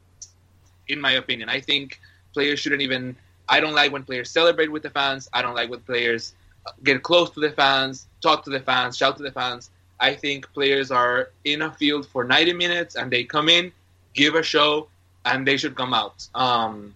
In 0.88 1.00
my 1.00 1.12
opinion, 1.12 1.48
I 1.50 1.60
think 1.60 2.00
players 2.32 2.58
shouldn't 2.60 2.82
even. 2.82 3.16
I 3.48 3.60
don't 3.60 3.74
like 3.74 3.92
when 3.92 4.04
players 4.04 4.30
celebrate 4.30 4.70
with 4.70 4.82
the 4.82 4.90
fans. 4.90 5.28
I 5.32 5.42
don't 5.42 5.54
like 5.54 5.70
when 5.70 5.80
players 5.80 6.34
get 6.82 7.02
close 7.02 7.30
to 7.30 7.40
the 7.40 7.50
fans, 7.50 8.06
talk 8.20 8.44
to 8.44 8.50
the 8.50 8.60
fans, 8.60 8.96
shout 8.96 9.16
to 9.16 9.22
the 9.22 9.32
fans. 9.32 9.70
I 10.00 10.14
think 10.14 10.52
players 10.52 10.90
are 10.90 11.30
in 11.44 11.62
a 11.62 11.72
field 11.72 12.06
for 12.06 12.24
90 12.24 12.52
minutes 12.52 12.94
and 12.94 13.10
they 13.10 13.24
come 13.24 13.48
in, 13.48 13.72
give 14.14 14.34
a 14.34 14.42
show, 14.42 14.88
and 15.24 15.46
they 15.46 15.56
should 15.56 15.74
come 15.74 15.92
out. 15.92 16.26
Um, 16.34 16.94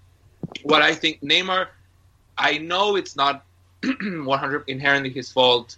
what 0.62 0.82
I 0.82 0.94
think 0.94 1.20
Neymar, 1.20 1.68
I 2.38 2.58
know 2.58 2.96
it's 2.96 3.16
not 3.16 3.44
100 3.82 4.64
inherently 4.68 5.10
his 5.10 5.32
fault. 5.32 5.76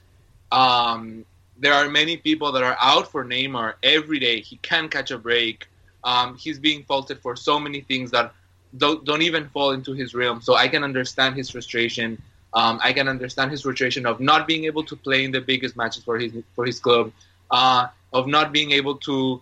Um, 0.53 1.25
there 1.59 1.73
are 1.73 1.89
many 1.89 2.17
people 2.17 2.53
that 2.53 2.63
are 2.63 2.77
out 2.81 3.11
for 3.11 3.25
Neymar 3.25 3.75
every 3.83 4.19
day. 4.19 4.41
He 4.41 4.57
can't 4.59 4.91
catch 4.91 5.11
a 5.11 5.19
break. 5.19 5.69
Um, 6.03 6.37
he's 6.37 6.59
being 6.59 6.85
faulted 6.85 7.21
for 7.21 7.37
so 7.37 7.59
many 7.59 7.81
things 7.81 8.11
that 8.11 8.33
don't, 8.77 9.05
don't 9.05 9.23
even 9.23 9.49
fall 9.49 9.71
into 9.71 9.93
his 9.93 10.15
realm. 10.15 10.41
So 10.43 10.55
I 10.55 10.69
can 10.69 10.85
understand 10.85 11.37
his 11.37 11.51
frustration. 11.51 12.21
Um, 12.55 12.79
I 12.83 12.93
can 12.93 13.09
understand 13.09 13.51
his 13.51 13.63
frustration 13.63 14.07
of 14.07 14.21
not 14.21 14.47
being 14.47 14.65
able 14.65 14.85
to 14.85 14.97
play 14.97 15.25
in 15.25 15.33
the 15.33 15.41
biggest 15.41 15.77
matches 15.77 16.05
for 16.05 16.19
his 16.19 16.33
for 16.55 16.65
his 16.65 16.79
club, 16.79 17.13
uh, 17.51 17.89
of 18.13 18.27
not 18.27 18.53
being 18.53 18.73
able 18.73 18.97
to 19.09 19.41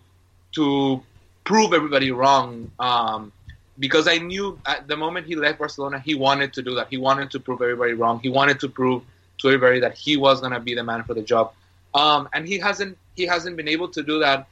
to 0.53 1.01
prove 1.43 1.73
everybody 1.73 2.11
wrong. 2.11 2.71
Um, 2.79 3.31
because 3.79 4.07
I 4.07 4.17
knew 4.17 4.59
at 4.65 4.87
the 4.87 4.95
moment 4.95 5.25
he 5.27 5.35
left 5.35 5.59
Barcelona, 5.59 5.99
he 5.99 6.15
wanted 6.15 6.53
to 6.53 6.61
do 6.61 6.75
that. 6.75 6.87
He 6.89 6.97
wanted 6.97 7.31
to 7.31 7.39
prove 7.39 7.61
everybody 7.61 7.93
wrong. 7.93 8.19
He 8.19 8.29
wanted 8.29 8.59
to 8.61 8.69
prove 8.69 9.03
to 9.39 9.47
everybody 9.47 9.79
that 9.79 9.95
he 9.95 10.15
was 10.17 10.41
to 10.41 10.59
be 10.59 10.75
the 10.75 10.83
man 10.83 11.03
for 11.03 11.13
the 11.13 11.21
job. 11.21 11.53
Um, 11.93 12.29
and 12.33 12.47
he 12.47 12.57
hasn't 12.59 12.97
he 13.15 13.25
hasn't 13.25 13.57
been 13.57 13.67
able 13.67 13.89
to 13.89 14.01
do 14.01 14.19
that 14.19 14.47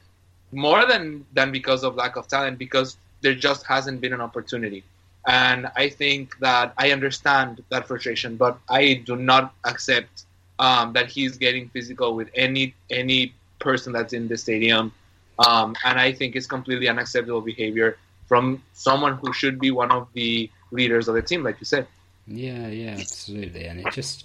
more 0.52 0.86
than 0.86 1.26
than 1.32 1.50
because 1.50 1.82
of 1.82 1.96
lack 1.96 2.16
of 2.16 2.28
talent, 2.28 2.58
because 2.58 2.96
there 3.22 3.34
just 3.34 3.66
hasn't 3.66 4.00
been 4.00 4.12
an 4.12 4.20
opportunity. 4.20 4.84
And 5.26 5.68
I 5.76 5.88
think 5.88 6.38
that 6.40 6.74
I 6.76 6.90
understand 6.90 7.62
that 7.68 7.86
frustration, 7.86 8.36
but 8.36 8.58
I 8.68 9.02
do 9.06 9.16
not 9.16 9.54
accept 9.64 10.24
um, 10.58 10.92
that 10.94 11.06
he's 11.10 11.38
getting 11.38 11.68
physical 11.68 12.14
with 12.14 12.28
any 12.34 12.74
any 12.90 13.34
person 13.58 13.92
that's 13.92 14.12
in 14.12 14.28
the 14.28 14.36
stadium. 14.36 14.92
Um, 15.38 15.74
and 15.84 15.98
I 15.98 16.12
think 16.12 16.36
it's 16.36 16.46
completely 16.46 16.88
unacceptable 16.88 17.40
behavior 17.40 17.98
from 18.26 18.62
someone 18.72 19.18
who 19.18 19.32
should 19.32 19.58
be 19.58 19.70
one 19.70 19.90
of 19.90 20.08
the 20.12 20.50
leaders 20.70 21.08
of 21.08 21.14
the 21.14 21.22
team, 21.22 21.42
like 21.44 21.60
you 21.60 21.66
said. 21.66 21.86
Yeah, 22.26 22.68
yeah, 22.68 22.96
absolutely, 22.98 23.64
and 23.66 23.80
it 23.80 23.92
just 23.92 24.24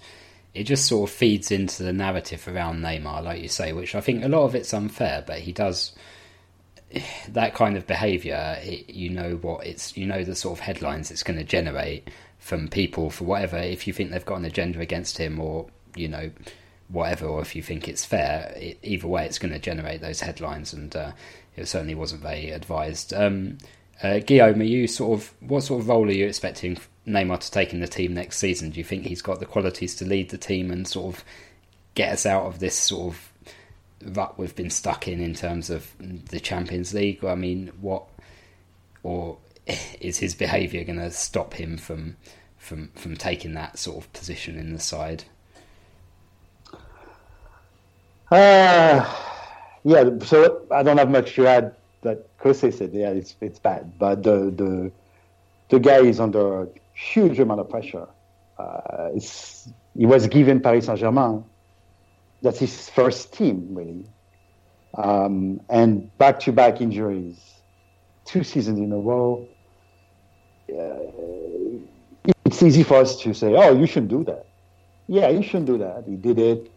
it 0.54 0.64
just 0.64 0.86
sort 0.86 1.08
of 1.08 1.14
feeds 1.14 1.50
into 1.50 1.82
the 1.82 1.92
narrative 1.92 2.46
around 2.48 2.82
Neymar, 2.82 3.22
like 3.22 3.40
you 3.42 3.48
say, 3.48 3.72
which 3.72 3.94
I 3.94 4.00
think 4.00 4.24
a 4.24 4.28
lot 4.28 4.44
of 4.44 4.54
it's 4.54 4.74
unfair, 4.74 5.22
but 5.26 5.40
he 5.40 5.52
does 5.52 5.92
that 7.28 7.54
kind 7.54 7.76
of 7.76 7.86
behaviour. 7.86 8.58
You 8.88 9.10
know 9.10 9.36
what 9.36 9.66
it's, 9.66 9.96
you 9.96 10.06
know 10.06 10.24
the 10.24 10.34
sort 10.34 10.58
of 10.58 10.60
headlines 10.60 11.10
it's 11.10 11.22
going 11.22 11.38
to 11.38 11.44
generate 11.44 12.08
from 12.38 12.68
people 12.68 13.10
for 13.10 13.24
whatever. 13.24 13.58
If 13.58 13.86
you 13.86 13.92
think 13.92 14.10
they've 14.10 14.24
got 14.24 14.38
an 14.38 14.44
agenda 14.44 14.80
against 14.80 15.18
him, 15.18 15.40
or 15.40 15.66
you 15.94 16.08
know 16.08 16.30
whatever, 16.88 17.26
or 17.26 17.42
if 17.42 17.54
you 17.54 17.62
think 17.62 17.88
it's 17.88 18.04
fair, 18.04 18.52
it, 18.56 18.78
either 18.82 19.06
way, 19.06 19.26
it's 19.26 19.38
going 19.38 19.52
to 19.52 19.58
generate 19.58 20.00
those 20.00 20.20
headlines, 20.20 20.72
and 20.72 20.94
uh, 20.96 21.12
it 21.56 21.66
certainly 21.66 21.94
wasn't 21.94 22.22
very 22.22 22.50
advised. 22.50 23.12
Um, 23.12 23.58
uh, 24.02 24.20
Guillaume, 24.20 24.60
are 24.60 24.64
you 24.64 24.86
sort 24.86 25.20
of 25.20 25.34
what 25.40 25.64
sort 25.64 25.80
of 25.80 25.88
role 25.88 26.08
are 26.08 26.12
you 26.12 26.26
expecting 26.26 26.78
Neymar 27.06 27.40
to 27.40 27.50
take 27.50 27.72
in 27.72 27.80
the 27.80 27.88
team 27.88 28.14
next 28.14 28.38
season? 28.38 28.70
Do 28.70 28.78
you 28.78 28.84
think 28.84 29.04
he's 29.04 29.22
got 29.22 29.40
the 29.40 29.46
qualities 29.46 29.94
to 29.96 30.04
lead 30.04 30.30
the 30.30 30.38
team 30.38 30.70
and 30.70 30.86
sort 30.86 31.16
of 31.16 31.24
get 31.94 32.12
us 32.12 32.24
out 32.24 32.44
of 32.44 32.60
this 32.60 32.76
sort 32.76 33.14
of 33.14 33.27
rut 34.04 34.38
we've 34.38 34.54
been 34.54 34.70
stuck 34.70 35.08
in 35.08 35.20
in 35.20 35.34
terms 35.34 35.70
of 35.70 35.92
the 35.98 36.40
Champions 36.40 36.94
League? 36.94 37.24
I 37.24 37.34
mean, 37.34 37.72
what 37.80 38.04
or 39.02 39.38
is 40.00 40.18
his 40.18 40.34
behaviour 40.34 40.84
going 40.84 40.98
to 40.98 41.10
stop 41.10 41.54
him 41.54 41.76
from 41.76 42.16
from 42.56 42.90
from 42.94 43.16
taking 43.16 43.54
that 43.54 43.78
sort 43.78 44.04
of 44.04 44.12
position 44.12 44.58
in 44.58 44.72
the 44.72 44.80
side? 44.80 45.24
Uh, 48.30 49.04
yeah, 49.84 50.10
so 50.22 50.66
I 50.70 50.82
don't 50.82 50.98
have 50.98 51.10
much 51.10 51.34
to 51.34 51.46
add. 51.46 51.74
That 52.02 52.38
Kose 52.38 52.72
said, 52.72 52.92
yeah, 52.92 53.10
it's 53.10 53.34
it's 53.40 53.58
bad, 53.58 53.98
but 53.98 54.22
the 54.22 54.50
the 54.50 54.92
the 55.68 55.80
guy 55.80 55.98
is 55.98 56.20
under 56.20 56.62
a 56.62 56.68
huge 56.94 57.38
amount 57.40 57.60
of 57.60 57.68
pressure. 57.68 58.06
Uh, 58.58 59.10
he 59.96 60.06
was 60.06 60.26
given 60.28 60.60
Paris 60.60 60.86
Saint 60.86 60.98
Germain. 60.98 61.44
That's 62.42 62.58
his 62.58 62.88
first 62.90 63.32
team, 63.32 63.68
really, 63.70 64.06
um, 64.96 65.60
and 65.68 66.16
back 66.18 66.40
to 66.40 66.52
back 66.52 66.80
injuries, 66.80 67.36
two 68.24 68.44
seasons 68.44 68.78
in 68.78 68.92
a 68.92 68.98
row. 68.98 69.48
Uh, 70.70 72.32
it's 72.44 72.62
easy 72.62 72.82
for 72.84 72.98
us 72.98 73.20
to 73.22 73.34
say, 73.34 73.54
"Oh, 73.54 73.74
you 73.74 73.86
shouldn't 73.86 74.10
do 74.10 74.24
that." 74.24 74.46
Yeah, 75.08 75.28
you 75.30 75.42
shouldn't 75.42 75.66
do 75.66 75.78
that. 75.78 76.04
He 76.06 76.16
did 76.16 76.38
it. 76.38 76.70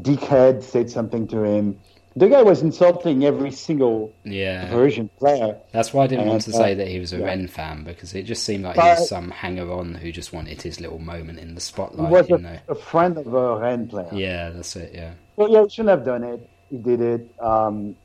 Dickhead 0.00 0.62
said 0.62 0.90
something 0.90 1.26
to 1.28 1.42
him. 1.44 1.78
The 2.14 2.28
guy 2.28 2.42
was 2.42 2.60
insulting 2.62 3.24
every 3.24 3.50
single 3.50 4.12
Yeah, 4.24 4.68
Parisian 4.68 5.08
player. 5.18 5.56
that's 5.72 5.94
why 5.94 6.04
I 6.04 6.06
didn't 6.08 6.26
want 6.26 6.42
to 6.42 6.50
And, 6.50 6.54
say 6.56 6.72
uh, 6.72 6.74
that 6.76 6.88
he 6.88 6.98
was 6.98 7.12
a 7.14 7.18
yeah. 7.18 7.24
Rennes 7.24 7.50
fan 7.50 7.84
because 7.84 8.14
it 8.14 8.24
just 8.24 8.44
seemed 8.44 8.64
like 8.64 8.76
But- 8.76 8.84
he 8.96 9.00
was 9.00 9.08
some 9.08 9.30
hanger-on 9.30 9.94
who 9.94 10.12
just 10.12 10.32
wanted 10.32 10.60
his 10.60 10.78
little 10.80 10.98
moment 10.98 11.38
in 11.38 11.54
the 11.54 11.60
spotlight. 11.60 12.08
He 12.08 12.12
was 12.12 12.28
you 12.28 12.34
a, 12.36 12.38
know? 12.38 12.58
a 12.68 12.74
friend 12.74 13.16
of 13.16 13.32
a 13.32 13.56
Rennes 13.58 13.88
player. 13.90 14.08
Yeah, 14.12 14.50
that's 14.50 14.76
it. 14.76 14.92
Yeah. 14.94 15.12
Well, 15.36 15.48
yeah, 15.50 15.62
he 15.62 15.70
shouldn't 15.70 15.88
have 15.88 16.04
done 16.04 16.22
it. 16.24 16.48
He 16.70 16.76
did 16.76 17.00
it. 17.00 17.34
Um, 17.40 17.96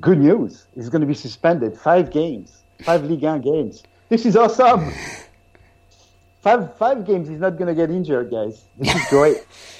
good 0.00 0.18
news. 0.18 0.66
He's 0.74 0.88
going 0.88 1.00
to 1.02 1.06
be 1.06 1.14
suspended 1.14 1.78
five 1.78 2.10
games, 2.10 2.62
five 2.82 3.04
Ligue 3.04 3.22
1 3.22 3.40
games. 3.42 3.84
This 4.08 4.26
is 4.26 4.36
awesome. 4.36 4.90
Five 6.40 6.76
five 6.78 7.04
games. 7.04 7.28
He's 7.28 7.40
not 7.40 7.58
going 7.58 7.66
to 7.66 7.74
get 7.74 7.90
injured, 7.90 8.30
guys. 8.30 8.62
This 8.78 8.94
is 8.94 9.08
great. 9.10 9.38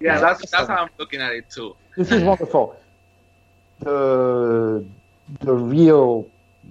Yeah, 0.00 0.18
that's 0.20 0.50
that's 0.50 0.68
how 0.68 0.76
I'm 0.76 0.88
looking 0.98 1.20
at 1.20 1.32
it 1.32 1.50
too. 1.50 1.74
This 1.96 2.10
is 2.10 2.22
wonderful. 2.22 2.76
The 3.80 4.84
the 5.40 5.54
real 5.54 6.30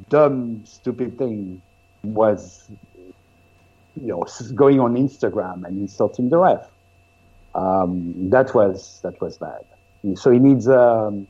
dumb 0.09 0.63
stupid 0.65 1.17
thing 1.17 1.62
was 2.03 2.69
you 3.95 4.07
know 4.07 4.23
going 4.55 4.79
on 4.79 4.95
Instagram 4.95 5.63
and 5.65 5.77
insulting 5.79 6.29
the 6.29 6.38
ref. 6.38 6.69
Um, 7.55 8.29
that 8.29 8.53
was 8.55 8.99
that 9.03 9.19
was 9.21 9.38
bad. 9.38 9.62
So 10.17 10.31
he 10.31 10.39
needs 10.39 10.67
um, 10.67 11.27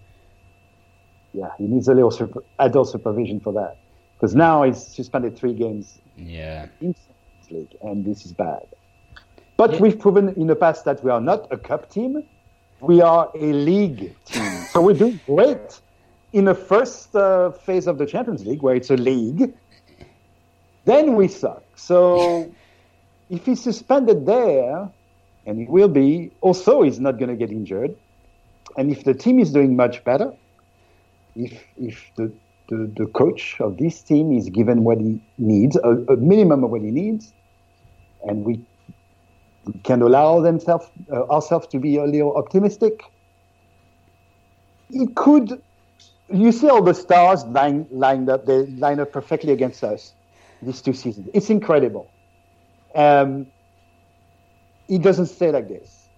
yeah 1.33 1.49
he 1.57 1.65
needs 1.65 1.87
a 1.87 1.93
little 1.93 2.11
super, 2.11 2.43
adult 2.59 2.89
supervision 2.89 3.39
for 3.39 3.53
that 3.53 3.77
because 4.17 4.35
now 4.35 4.63
he's 4.63 4.81
suspended 4.95 5.37
three 5.37 5.53
games 5.53 5.99
Yeah. 6.17 6.67
in 6.81 6.95
League, 7.51 7.75
and 7.81 8.05
this 8.05 8.25
is 8.25 8.31
bad. 8.33 8.63
But 9.63 9.75
Yeah. 9.75 9.83
we've 9.83 9.97
proven 9.97 10.25
in 10.35 10.47
the 10.47 10.57
past 10.57 10.83
that 10.83 11.01
we 11.05 11.09
are 11.09 11.21
not 11.21 11.47
a 11.49 11.57
cup 11.57 11.89
team; 11.89 12.21
we 12.81 13.01
are 13.01 13.31
a 13.33 13.53
league 13.69 14.13
team. 14.25 14.51
so 14.71 14.81
we're 14.81 14.99
doing 15.05 15.21
great 15.25 15.79
in 16.33 16.43
the 16.51 16.53
first 16.53 17.15
uh, 17.15 17.51
phase 17.65 17.87
of 17.87 17.97
the 17.97 18.05
Champions 18.05 18.45
League, 18.45 18.61
where 18.61 18.75
it's 18.75 18.89
a 18.89 18.97
league. 18.97 19.53
Then 20.83 21.15
we 21.15 21.29
suck. 21.29 21.63
So 21.75 22.53
if 23.29 23.45
he's 23.45 23.63
suspended 23.63 24.25
there, 24.25 24.89
and 25.45 25.59
he 25.59 25.65
will 25.75 25.87
be, 25.87 26.33
also 26.41 26.81
he's 26.81 26.99
not 26.99 27.17
going 27.17 27.29
to 27.29 27.37
get 27.37 27.49
injured. 27.49 27.95
And 28.75 28.91
if 28.91 29.05
the 29.05 29.13
team 29.13 29.39
is 29.39 29.53
doing 29.53 29.77
much 29.77 30.03
better, 30.03 30.33
if 31.37 31.53
if 31.77 32.11
the 32.17 32.33
the, 32.67 32.91
the 32.97 33.05
coach 33.21 33.61
of 33.61 33.77
this 33.77 34.01
team 34.01 34.37
is 34.37 34.49
given 34.49 34.83
what 34.83 34.97
he 34.99 35.21
needs, 35.37 35.77
a, 35.77 35.91
a 36.15 36.17
minimum 36.17 36.65
of 36.65 36.69
what 36.71 36.81
he 36.81 36.91
needs, 36.91 37.31
and 38.27 38.43
we 38.43 38.65
can 39.83 40.01
allow 40.01 40.41
themselves 40.41 40.87
uh, 41.11 41.23
ourselves 41.27 41.67
to 41.67 41.79
be 41.79 41.97
a 41.97 42.05
little 42.05 42.35
optimistic. 42.35 43.03
It 44.89 45.15
could. 45.15 45.61
You 46.29 46.51
see 46.51 46.69
all 46.69 46.81
the 46.81 46.93
stars 46.93 47.43
line, 47.45 47.87
lined 47.91 48.29
up. 48.29 48.45
They 48.45 48.65
line 48.67 48.99
up 48.99 49.11
perfectly 49.11 49.53
against 49.53 49.83
us 49.83 50.13
these 50.61 50.81
two 50.81 50.93
seasons. 50.93 51.29
It's 51.33 51.49
incredible. 51.49 52.09
Um, 52.95 53.47
it 54.87 55.01
doesn't 55.01 55.27
stay 55.27 55.51
like 55.51 55.67
this. 55.67 56.09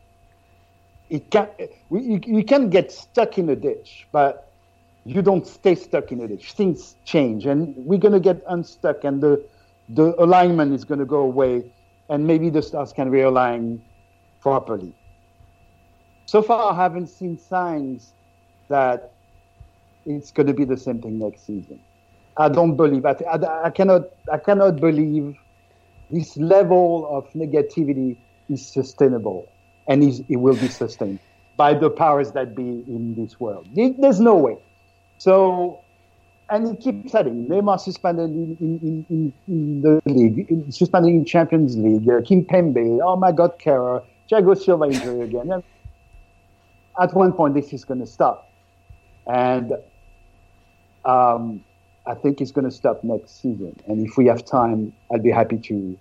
It 1.09 1.29
can. 1.31 1.47
We, 1.89 2.01
you, 2.01 2.19
you 2.25 2.43
can 2.43 2.69
get 2.69 2.91
stuck 2.91 3.37
in 3.37 3.49
a 3.49 3.55
ditch, 3.55 4.07
but 4.11 4.51
you 5.05 5.21
don't 5.21 5.45
stay 5.45 5.75
stuck 5.75 6.11
in 6.11 6.21
a 6.21 6.27
ditch. 6.27 6.53
Things 6.53 6.95
change, 7.05 7.45
and 7.45 7.75
we're 7.77 7.99
going 7.99 8.13
to 8.13 8.19
get 8.19 8.41
unstuck, 8.47 9.03
and 9.03 9.21
the 9.21 9.43
the 9.89 10.15
alignment 10.21 10.73
is 10.73 10.83
going 10.83 10.99
to 10.99 11.05
go 11.05 11.19
away, 11.19 11.71
and 12.09 12.25
maybe 12.25 12.49
the 12.49 12.61
stars 12.61 12.93
can 12.93 13.09
realign 13.09 13.79
properly. 14.41 14.93
So 16.25 16.41
far, 16.41 16.73
I 16.73 16.75
haven't 16.75 17.07
seen 17.07 17.37
signs 17.37 18.13
that 18.67 19.11
it's 20.05 20.31
going 20.31 20.47
to 20.47 20.53
be 20.53 20.65
the 20.65 20.77
same 20.77 21.01
thing 21.01 21.19
next 21.19 21.45
season. 21.45 21.79
I 22.37 22.49
don't 22.49 22.75
believe. 22.75 23.05
I, 23.05 23.15
I, 23.31 23.65
I 23.65 23.69
cannot. 23.69 24.03
I 24.31 24.37
cannot 24.37 24.81
believe 24.81 25.35
this 26.11 26.35
level 26.37 27.07
of 27.09 27.31
negativity 27.33 28.17
is 28.49 28.67
sustainable, 28.67 29.47
and 29.87 30.03
is, 30.03 30.21
it 30.27 30.35
will 30.37 30.55
be 30.55 30.67
sustained 30.67 31.19
by 31.57 31.73
the 31.73 31.89
powers 31.89 32.31
that 32.33 32.55
be 32.55 32.83
in 32.87 33.15
this 33.17 33.39
world. 33.39 33.67
There's 33.73 34.19
no 34.19 34.35
way. 34.35 34.57
So, 35.17 35.84
and 36.49 36.67
it 36.67 36.79
keeps 36.79 37.15
adding. 37.15 37.47
Neymar 37.47 37.79
suspended 37.79 38.29
in, 38.29 38.57
in, 38.61 39.05
in, 39.09 39.33
in, 39.47 39.81
the 39.81 40.01
league, 40.05 40.45
in- 40.49 40.71
suspended 40.71 41.13
in 41.13 41.25
Champions 41.25 41.75
League. 41.77 42.07
Uh, 42.07 42.21
Kimpembe, 42.21 42.99
oh 43.03 43.15
my 43.15 43.31
God, 43.31 43.57
Kehrer, 43.59 44.03
Thiago 44.29 44.57
Silva 44.57 44.85
injury 44.85 45.21
again. 45.21 45.51
And 45.51 45.63
at 46.99 47.13
one 47.13 47.33
point, 47.33 47.55
this 47.55 47.73
is 47.73 47.83
going 47.83 47.99
to 47.99 48.05
stop, 48.05 48.49
and 49.27 49.73
um, 51.03 51.63
I 52.05 52.13
think 52.13 52.41
it's 52.41 52.51
going 52.51 52.65
to 52.65 52.71
stop 52.71 53.03
next 53.03 53.41
season. 53.41 53.75
And 53.87 54.05
if 54.05 54.17
we 54.17 54.27
have 54.27 54.45
time, 54.45 54.93
I'd 55.13 55.23
be 55.23 55.31
happy 55.31 55.57
to 55.57 55.97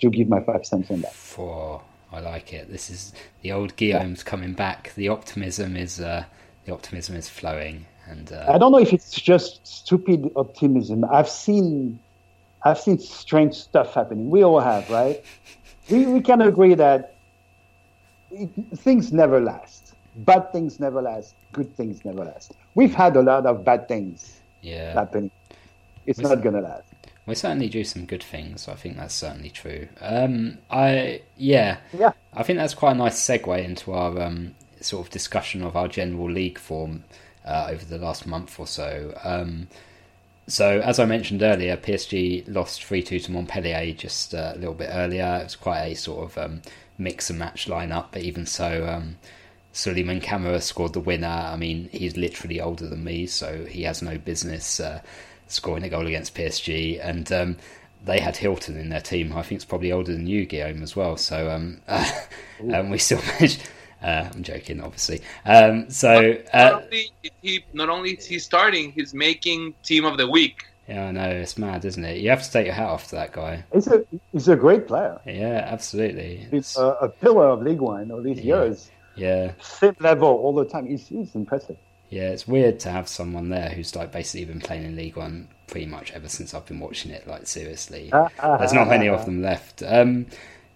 to 0.00 0.10
give 0.10 0.28
my 0.28 0.40
five 0.40 0.64
cents 0.64 0.90
on 0.90 1.00
that. 1.00 1.12
For 1.12 1.82
I 2.12 2.20
like 2.20 2.52
it. 2.52 2.70
This 2.70 2.88
is 2.88 3.12
the 3.42 3.52
old 3.52 3.76
Guillaume's 3.76 4.22
coming 4.22 4.52
back. 4.52 4.92
The 4.94 5.08
optimism 5.08 5.76
is 5.76 6.00
uh, 6.00 6.24
the 6.64 6.72
optimism 6.72 7.16
is 7.16 7.28
flowing, 7.28 7.86
and 8.08 8.32
uh, 8.32 8.46
I 8.48 8.58
don't 8.58 8.72
know 8.72 8.78
if 8.78 8.92
it's 8.92 9.10
just 9.20 9.66
stupid 9.66 10.30
optimism. 10.36 11.04
I've 11.04 11.28
seen, 11.28 11.98
I've 12.64 12.78
seen 12.78 12.98
strange 12.98 13.54
stuff 13.54 13.94
happening. 13.94 14.30
We 14.30 14.42
all 14.44 14.60
have, 14.60 14.88
right? 14.90 15.22
We 15.90 16.04
we 16.04 16.20
can 16.20 16.42
agree 16.42 16.74
that 16.74 17.14
it, 18.30 18.50
things 18.76 19.12
never 19.12 19.40
last. 19.40 19.94
Bad 20.16 20.52
things 20.52 20.78
never 20.80 21.00
last. 21.00 21.34
Good 21.52 21.74
things 21.76 22.04
never 22.04 22.24
last. 22.24 22.52
We've 22.74 22.94
had 22.94 23.16
a 23.16 23.22
lot 23.22 23.46
of 23.46 23.64
bad 23.64 23.88
things 23.88 24.40
yeah, 24.60 24.92
happening. 24.92 25.30
It's 26.06 26.18
Was- 26.20 26.28
not 26.30 26.42
gonna 26.42 26.60
last. 26.60 26.84
we 27.26 27.34
certainly 27.34 27.68
do 27.70 27.84
some 27.84 28.04
good 28.04 28.22
things. 28.22 28.68
I 28.68 28.74
think 28.74 28.96
that's 28.96 29.14
certainly 29.14 29.50
true. 29.50 29.88
Um, 30.00 30.58
I 30.70 31.22
yeah, 31.36 31.78
Yeah. 31.92 32.12
I 32.34 32.42
think 32.42 32.58
that's 32.58 32.74
quite 32.74 32.92
a 32.92 32.94
nice 32.96 33.18
segue 33.18 33.64
into 33.64 33.92
our 33.92 34.20
um, 34.20 34.54
sort 34.80 35.06
of 35.06 35.10
discussion 35.10 35.62
of 35.62 35.74
our 35.76 35.88
general 35.88 36.30
league 36.30 36.58
form 36.58 37.04
uh, 37.48 37.68
over 37.70 37.84
the 37.84 37.98
last 37.98 38.26
month 38.26 38.60
or 38.60 38.66
so. 38.66 39.14
Um, 39.24 39.68
so, 40.46 40.80
as 40.80 40.98
I 40.98 41.04
mentioned 41.04 41.42
earlier, 41.42 41.76
PSG 41.76 42.44
lost 42.52 42.84
3 42.84 43.02
2 43.02 43.20
to 43.20 43.32
Montpellier 43.32 43.92
just 43.92 44.34
uh, 44.34 44.52
a 44.54 44.58
little 44.58 44.74
bit 44.74 44.90
earlier. 44.92 45.38
It 45.40 45.44
was 45.44 45.56
quite 45.56 45.80
a 45.80 45.94
sort 45.94 46.30
of 46.30 46.38
um, 46.38 46.62
mix 46.96 47.28
and 47.28 47.38
match 47.38 47.66
lineup, 47.66 48.06
but 48.12 48.22
even 48.22 48.46
so, 48.46 48.86
um, 48.86 49.16
Souleymane 49.74 50.22
Camara 50.22 50.60
scored 50.60 50.92
the 50.94 51.00
winner. 51.00 51.26
I 51.26 51.56
mean, 51.56 51.88
he's 51.92 52.16
literally 52.16 52.60
older 52.60 52.86
than 52.86 53.04
me, 53.04 53.26
so 53.26 53.64
he 53.64 53.82
has 53.82 54.02
no 54.02 54.18
business 54.18 54.80
uh, 54.80 55.02
scoring 55.46 55.84
a 55.84 55.88
goal 55.88 56.06
against 56.06 56.34
PSG. 56.34 56.98
And 57.00 57.30
um, 57.30 57.56
they 58.04 58.20
had 58.20 58.36
Hilton 58.36 58.78
in 58.78 58.88
their 58.88 59.00
team, 59.00 59.30
who 59.30 59.38
I 59.38 59.42
think 59.42 59.60
is 59.60 59.64
probably 59.64 59.92
older 59.92 60.12
than 60.12 60.26
you, 60.26 60.46
Guillaume, 60.46 60.82
as 60.82 60.96
well. 60.96 61.16
So 61.16 61.50
um, 61.50 61.80
um, 62.72 62.90
we 62.90 62.98
still 62.98 63.20
managed. 63.26 63.68
Uh, 64.02 64.28
I'm 64.32 64.42
joking, 64.42 64.80
obviously. 64.80 65.20
Um, 65.44 65.90
so 65.90 66.20
not 66.54 66.54
uh, 66.54 66.80
only 66.84 67.10
is 67.22 67.30
he 67.42 67.64
not 67.72 67.88
only 67.88 68.10
is 68.12 68.26
he 68.26 68.38
starting, 68.38 68.92
he's 68.92 69.12
making 69.14 69.74
team 69.82 70.04
of 70.04 70.16
the 70.18 70.30
week. 70.30 70.64
yeah, 70.88 71.06
I 71.06 71.10
know 71.10 71.28
it's 71.28 71.58
mad, 71.58 71.84
isn't 71.84 72.04
it? 72.04 72.18
You 72.18 72.30
have 72.30 72.42
to 72.44 72.50
take 72.50 72.66
your 72.66 72.74
hat 72.74 72.88
off 72.88 73.08
to 73.08 73.16
that 73.16 73.32
guy. 73.32 73.64
He's 73.72 73.88
a 73.88 74.04
he's 74.32 74.48
a 74.48 74.56
great 74.56 74.86
player. 74.86 75.20
Yeah, 75.26 75.66
absolutely. 75.68 76.46
He's 76.50 76.76
a, 76.76 76.86
a 77.02 77.08
pillar 77.08 77.48
of 77.48 77.62
League 77.62 77.80
One 77.80 78.10
all 78.12 78.22
these 78.22 78.38
Yeah. 78.40 78.62
years. 78.64 78.90
Yeah, 79.16 79.50
Same 79.60 79.96
level 79.98 80.28
all 80.28 80.54
the 80.54 80.64
time. 80.64 80.86
He's, 80.86 81.08
he's 81.08 81.34
impressive. 81.34 81.76
yeah. 82.08 82.28
It's 82.30 82.46
weird 82.46 82.78
to 82.80 82.90
have 82.90 83.08
someone 83.08 83.48
there 83.48 83.68
who's 83.70 83.96
like 83.96 84.12
basically 84.12 84.44
been 84.44 84.60
playing 84.60 84.84
in 84.84 84.94
League 84.94 85.16
One 85.16 85.48
pretty 85.66 85.86
much 85.86 86.12
ever 86.12 86.28
since 86.28 86.54
I've 86.54 86.66
been 86.66 86.78
watching 86.78 87.10
it. 87.10 87.26
Like 87.26 87.48
seriously, 87.48 88.10
there's 88.12 88.72
not 88.72 88.86
many 88.86 89.08
of 89.08 89.24
them 89.26 89.42
left. 89.42 89.82
Um, 89.84 90.26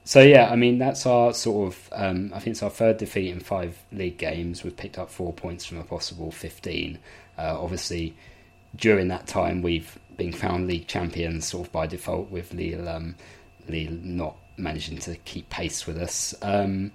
so 0.05 0.21
yeah, 0.21 0.51
I 0.51 0.57
mean 0.57 0.79
that's 0.79 1.07
our 1.07 1.33
sort 1.33 1.73
of. 1.73 1.89
Um, 1.93 2.33
I 2.35 2.39
think 2.39 2.55
it's 2.55 2.63
our 2.63 2.71
third 2.71 2.99
defeat 2.99 3.31
in 3.31 3.41
five 3.41 3.77
league 3.93 4.19
games. 4.19 4.65
We've 4.65 4.77
picked 4.77 4.99
up 4.99 5.11
four 5.11 5.33
points 5.33 5.65
from 5.65 5.79
a 5.79 5.85
possible 5.85 6.31
fifteen. 6.31 6.99
Uh, 7.39 7.57
obviously, 7.61 8.15
during 8.77 9.09
that 9.09 9.27
time, 9.27 9.63
we've 9.63 9.99
been 10.17 10.33
found 10.33 10.67
league 10.67 10.87
champions 10.87 11.47
sort 11.47 11.67
of 11.67 11.73
by 11.73 11.87
default, 11.87 12.31
with 12.31 12.53
Lille, 12.53 12.89
um, 12.89 13.15
Lille 13.69 13.91
not 14.03 14.37
managing 14.57 14.99
to 14.99 15.17
keep 15.17 15.49
pace 15.49 15.87
with 15.87 15.99
us. 15.99 16.35
Um, 16.43 16.93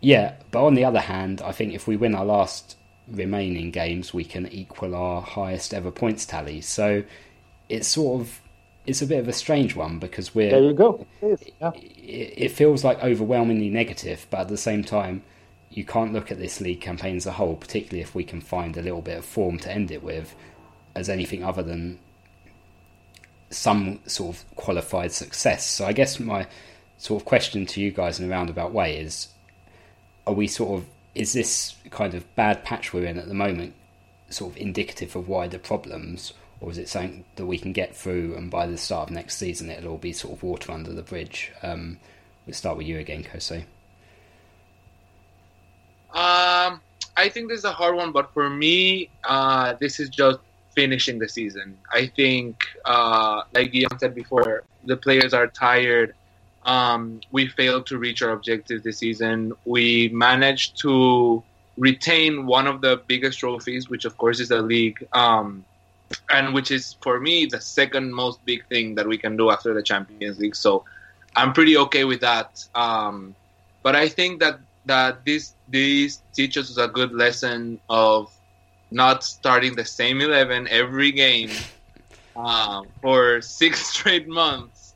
yeah, 0.00 0.34
but 0.50 0.64
on 0.64 0.74
the 0.74 0.84
other 0.84 1.00
hand, 1.00 1.40
I 1.42 1.52
think 1.52 1.74
if 1.74 1.86
we 1.86 1.96
win 1.96 2.14
our 2.14 2.24
last 2.24 2.76
remaining 3.08 3.70
games, 3.70 4.12
we 4.12 4.24
can 4.24 4.46
equal 4.48 4.94
our 4.94 5.22
highest 5.22 5.72
ever 5.72 5.90
points 5.90 6.26
tally. 6.26 6.60
So 6.60 7.04
it's 7.68 7.88
sort 7.88 8.20
of 8.20 8.40
it's 8.86 9.02
a 9.02 9.06
bit 9.06 9.18
of 9.18 9.28
a 9.28 9.32
strange 9.32 9.74
one 9.74 9.98
because 9.98 10.34
we're 10.34 10.50
There 10.50 10.62
you 10.62 10.74
go. 10.74 11.06
It 11.20 11.26
is, 11.26 11.44
yeah. 11.60 11.72
it, 11.74 12.34
it 12.36 12.48
feels 12.52 12.84
like 12.84 13.02
overwhelmingly 13.02 13.70
negative, 13.70 14.26
but 14.30 14.40
at 14.40 14.48
the 14.48 14.56
same 14.56 14.84
time, 14.84 15.22
you 15.70 15.84
can't 15.84 16.12
look 16.12 16.30
at 16.30 16.38
this 16.38 16.60
league 16.60 16.80
campaign 16.80 17.16
as 17.16 17.26
a 17.26 17.32
whole, 17.32 17.56
particularly 17.56 18.02
if 18.02 18.14
we 18.14 18.24
can 18.24 18.40
find 18.40 18.76
a 18.76 18.82
little 18.82 19.02
bit 19.02 19.18
of 19.18 19.24
form 19.24 19.58
to 19.58 19.70
end 19.70 19.90
it 19.90 20.02
with, 20.02 20.34
as 20.94 21.08
anything 21.08 21.44
other 21.44 21.62
than 21.62 21.98
some 23.50 24.00
sort 24.06 24.36
of 24.36 24.56
qualified 24.56 25.12
success. 25.12 25.66
So 25.66 25.84
I 25.84 25.92
guess 25.92 26.18
my 26.18 26.46
sort 26.98 27.20
of 27.20 27.26
question 27.26 27.66
to 27.66 27.80
you 27.80 27.90
guys 27.90 28.18
in 28.18 28.26
a 28.26 28.28
roundabout 28.28 28.72
way 28.72 28.98
is: 28.98 29.28
Are 30.26 30.32
we 30.34 30.46
sort 30.46 30.80
of 30.80 30.88
is 31.14 31.32
this 31.32 31.74
kind 31.90 32.14
of 32.14 32.34
bad 32.36 32.62
patch 32.62 32.92
we're 32.92 33.06
in 33.06 33.18
at 33.18 33.26
the 33.26 33.34
moment 33.34 33.74
sort 34.28 34.52
of 34.52 34.58
indicative 34.58 35.16
of 35.16 35.28
wider 35.28 35.58
problems, 35.58 36.32
or 36.60 36.70
is 36.70 36.78
it 36.78 36.88
something 36.88 37.24
that 37.36 37.46
we 37.46 37.58
can 37.58 37.72
get 37.72 37.94
through 37.94 38.34
and 38.36 38.50
by 38.50 38.66
the 38.66 38.78
start 38.78 39.08
of 39.08 39.14
next 39.14 39.36
season 39.36 39.70
it'll 39.70 39.92
all 39.92 39.98
be 39.98 40.12
sort 40.12 40.34
of 40.34 40.42
water 40.42 40.72
under 40.72 40.92
the 40.92 41.02
bridge? 41.02 41.52
Um, 41.62 41.98
we'll 42.46 42.54
start 42.54 42.76
with 42.76 42.86
you 42.86 42.98
again, 42.98 43.24
Kose. 43.24 43.64
Um, 46.12 46.80
I 47.16 47.26
I 47.26 47.28
think 47.28 47.48
this 47.48 47.58
is 47.58 47.64
a 47.64 47.72
hard 47.72 47.96
one, 47.96 48.12
but 48.12 48.32
for 48.32 48.48
me, 48.48 49.10
uh, 49.24 49.74
this 49.80 50.00
is 50.00 50.08
just 50.08 50.38
finishing 50.74 51.18
the 51.18 51.28
season. 51.28 51.76
I 51.92 52.06
think, 52.06 52.64
uh, 52.84 53.42
like 53.52 53.72
Guillaume 53.72 53.98
said 53.98 54.14
before, 54.14 54.62
the 54.84 54.96
players 54.96 55.34
are 55.34 55.46
tired. 55.46 56.14
Um, 56.64 57.20
we 57.32 57.48
failed 57.48 57.86
to 57.86 57.98
reach 57.98 58.22
our 58.22 58.30
objectives 58.30 58.82
this 58.84 58.98
season. 58.98 59.54
We 59.64 60.08
managed 60.08 60.78
to 60.82 61.42
retain 61.76 62.46
one 62.46 62.66
of 62.66 62.80
the 62.80 63.02
biggest 63.06 63.38
trophies, 63.38 63.88
which 63.88 64.04
of 64.04 64.16
course 64.18 64.40
is 64.40 64.48
the 64.48 64.62
league, 64.62 65.06
um, 65.12 65.64
and 66.30 66.54
which 66.54 66.70
is 66.70 66.96
for 67.02 67.20
me 67.20 67.46
the 67.46 67.60
second 67.60 68.12
most 68.12 68.44
big 68.44 68.66
thing 68.68 68.94
that 68.96 69.06
we 69.06 69.18
can 69.18 69.36
do 69.36 69.50
after 69.50 69.74
the 69.74 69.82
Champions 69.82 70.38
League. 70.38 70.56
So 70.56 70.84
I'm 71.36 71.52
pretty 71.52 71.76
okay 71.76 72.04
with 72.04 72.20
that. 72.20 72.50
Um, 72.74 73.36
but 73.82 73.96
I 73.96 74.08
think 74.08 74.40
that 74.40 74.60
that 74.86 75.24
this 75.24 75.54
this 75.68 76.22
teaches 76.34 76.70
us 76.70 76.78
a 76.78 76.88
good 76.88 77.12
lesson 77.12 77.80
of 77.88 78.32
not 78.90 79.24
starting 79.24 79.74
the 79.74 79.84
same 79.84 80.20
eleven 80.20 80.68
every 80.68 81.12
game 81.12 81.66
uh, 82.36 82.82
for 83.02 83.40
six 83.40 83.86
straight 83.94 84.28
months. 84.28 84.94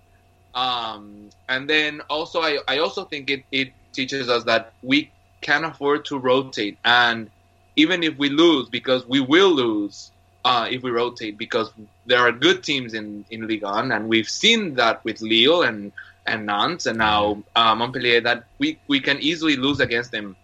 Um, 0.54 1.30
and 1.48 1.68
then 1.68 2.00
also, 2.10 2.40
I, 2.40 2.58
I 2.66 2.78
also 2.78 3.04
think 3.04 3.30
it, 3.30 3.44
it 3.52 3.68
teaches 3.94 4.28
us 4.28 4.44
that 4.44 4.72
we 4.82 5.12
can 5.42 5.64
afford 5.64 6.04
to 6.06 6.18
rotate. 6.18 6.78
And 6.84 7.30
even 7.76 8.02
if 8.02 8.16
we 8.18 8.30
lose, 8.30 8.68
because 8.68 9.06
we 9.06 9.20
will 9.20 9.50
lose 9.50 10.12
uh, 10.44 10.68
if 10.70 10.82
we 10.82 10.90
rotate, 10.90 11.36
because 11.36 11.70
there 12.06 12.20
are 12.20 12.32
good 12.32 12.62
teams 12.62 12.94
in, 12.94 13.24
in 13.30 13.46
Ligue 13.46 13.62
1, 13.62 13.92
and 13.92 14.08
we've 14.08 14.28
seen 14.28 14.74
that 14.74 15.04
with 15.04 15.20
Lille 15.20 15.62
and, 15.62 15.92
and 16.26 16.46
Nantes 16.46 16.86
and 16.86 16.98
now 16.98 17.42
uh, 17.56 17.74
Montpellier, 17.74 18.20
that 18.22 18.44
we, 18.58 18.78
we 18.88 19.00
can 19.00 19.18
easily 19.20 19.56
lose 19.56 19.80
against 19.80 20.12
them 20.12 20.36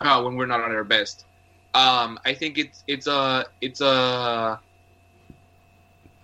uh, 0.00 0.22
when 0.22 0.36
we're 0.36 0.46
not 0.46 0.60
at 0.60 0.70
our 0.70 0.84
best. 0.84 1.24
Um, 1.74 2.18
I 2.24 2.34
think 2.34 2.58
it's 2.58 2.84
it's 2.86 3.06
a 3.06 3.46
it's 3.62 3.80
a 3.80 4.60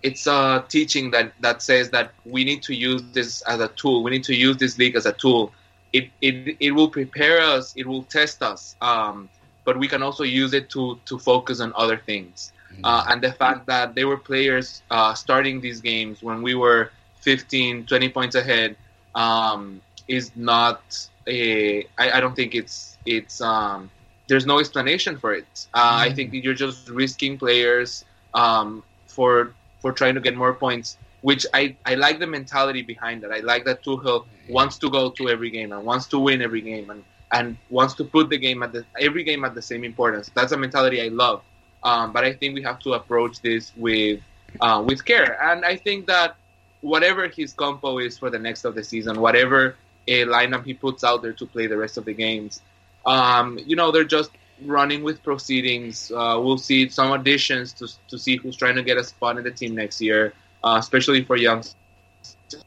it's 0.03 0.27
a 0.27 0.65
teaching 0.69 1.11
that, 1.11 1.33
that 1.41 1.63
says 1.63 1.91
that 1.91 2.13
we 2.25 2.45
need 2.45 2.63
to 2.65 2.75
use 2.75 3.03
this 3.13 3.41
as 3.43 3.61
a 3.61 3.69
tool. 3.69 4.03
We 4.03 4.11
need 4.11 4.25
to 4.25 4.35
use 4.35 4.57
this 4.59 4.79
league 4.79 4.95
as 4.95 5.07
a 5.07 5.13
tool. 5.13 5.53
It 5.93 6.11
it, 6.21 6.57
it 6.61 6.71
will 6.73 6.91
prepare 6.91 7.41
us. 7.41 7.73
It 7.77 7.87
will 7.87 8.03
test 8.05 8.43
us. 8.43 8.77
Um, 8.81 9.31
but 9.65 9.79
we 9.79 9.89
can 9.89 10.03
also 10.03 10.23
use 10.23 10.53
it 10.53 10.71
to 10.71 11.01
to 11.07 11.19
focus 11.19 11.61
on 11.61 11.73
other 11.77 11.97
things. 11.97 12.53
Uh, 12.85 13.05
and 13.09 13.23
the 13.23 13.33
fact 13.33 13.67
that 13.67 13.95
they 13.95 14.05
were 14.05 14.17
players 14.17 14.83
uh, 14.91 15.15
starting 15.15 15.61
these 15.61 15.81
games 15.81 16.23
when 16.23 16.43
we 16.43 16.55
were 16.55 16.91
15, 17.21 17.87
20 17.87 18.09
points 18.11 18.35
ahead 18.37 18.77
um, 19.15 19.81
is 20.07 20.31
not 20.37 20.81
a. 21.27 21.85
I, 21.99 22.13
I 22.13 22.21
don't 22.21 22.35
think 22.35 22.55
it's 22.55 22.99
it's. 23.05 23.41
Um, 23.41 23.91
there's 24.29 24.47
no 24.47 24.59
explanation 24.59 25.19
for 25.19 25.33
it. 25.35 25.67
Uh, 25.75 25.97
I 26.07 26.13
think 26.13 26.33
you're 26.33 26.55
just 26.55 26.89
risking 26.89 27.39
players 27.39 28.05
um, 28.35 28.83
for 29.07 29.55
for 29.81 29.93
trying 29.93 30.15
to 30.15 30.21
get 30.21 30.37
more 30.37 30.55
points. 30.55 30.97
Which 31.21 31.45
I, 31.53 31.75
I 31.85 31.95
like 31.97 32.21
the 32.21 32.29
mentality 32.29 32.83
behind 32.83 33.23
that. 33.25 33.33
I 33.33 33.41
like 33.41 33.65
that 33.65 33.83
Tuchel 33.83 34.27
wants 34.49 34.79
to 34.79 34.89
go 34.89 35.11
to 35.11 35.29
every 35.29 35.51
game 35.51 35.73
and 35.73 35.85
wants 35.85 36.07
to 36.09 36.19
win 36.19 36.41
every 36.41 36.61
game 36.61 36.91
and, 36.91 37.03
and 37.33 37.57
wants 37.71 37.95
to 37.95 38.05
put 38.05 38.31
the 38.31 38.39
game 38.39 38.63
at 38.63 38.73
the 38.73 38.85
every 39.01 39.25
game 39.25 39.45
at 39.45 39.55
the 39.55 39.63
same 39.63 39.83
importance. 39.83 40.31
That's 40.35 40.53
a 40.53 40.57
mentality 40.57 41.03
I 41.03 41.09
love. 41.09 41.43
Um, 41.83 42.13
but 42.13 42.25
I 42.25 42.33
think 42.33 42.55
we 42.55 42.63
have 42.63 42.79
to 42.81 42.95
approach 42.95 43.41
this 43.41 43.73
with 43.77 44.21
uh, 44.61 44.83
with 44.85 45.05
care. 45.05 45.41
And 45.43 45.65
I 45.65 45.77
think 45.77 46.07
that 46.07 46.37
whatever 46.81 47.29
his 47.29 47.53
compo 47.53 47.99
is 47.99 48.19
for 48.19 48.31
the 48.31 48.39
next 48.39 48.65
of 48.65 48.75
the 48.75 48.83
season, 48.85 49.21
whatever 49.21 49.77
a 50.07 50.25
lineup 50.25 50.65
he 50.65 50.75
puts 50.75 51.05
out 51.05 51.23
there 51.23 51.33
to 51.35 51.47
play 51.47 51.67
the 51.67 51.77
rest 51.77 51.99
of 51.99 52.05
the 52.05 52.15
games, 52.15 52.63
um, 53.07 53.59
you 53.67 53.77
know, 53.77 53.91
they're 53.91 54.05
just 54.05 54.31
running 54.63 55.03
with 55.03 55.23
proceedings. 55.23 56.11
Uh, 56.11 56.41
we'll 56.43 56.59
see 56.59 56.89
some 56.89 57.13
additions 57.13 57.73
to 57.75 57.87
to 58.09 58.19
see 58.19 58.37
who's 58.37 58.57
trying 58.57 58.75
to 58.75 58.83
get 58.83 58.97
a 58.97 59.05
spot 59.05 59.39
in 59.39 59.45
the 59.45 59.51
team 59.51 59.75
next 59.75 60.01
year, 60.01 60.33
uh, 60.65 60.77
especially 60.79 61.25
for 61.25 61.37
youngsters. 61.37 61.75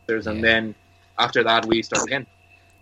And 0.09 0.37
Yeah. 0.37 0.41
then 0.41 0.75
after 1.17 1.43
that, 1.43 1.65
we 1.65 1.81
start 1.81 2.07
again. 2.07 2.25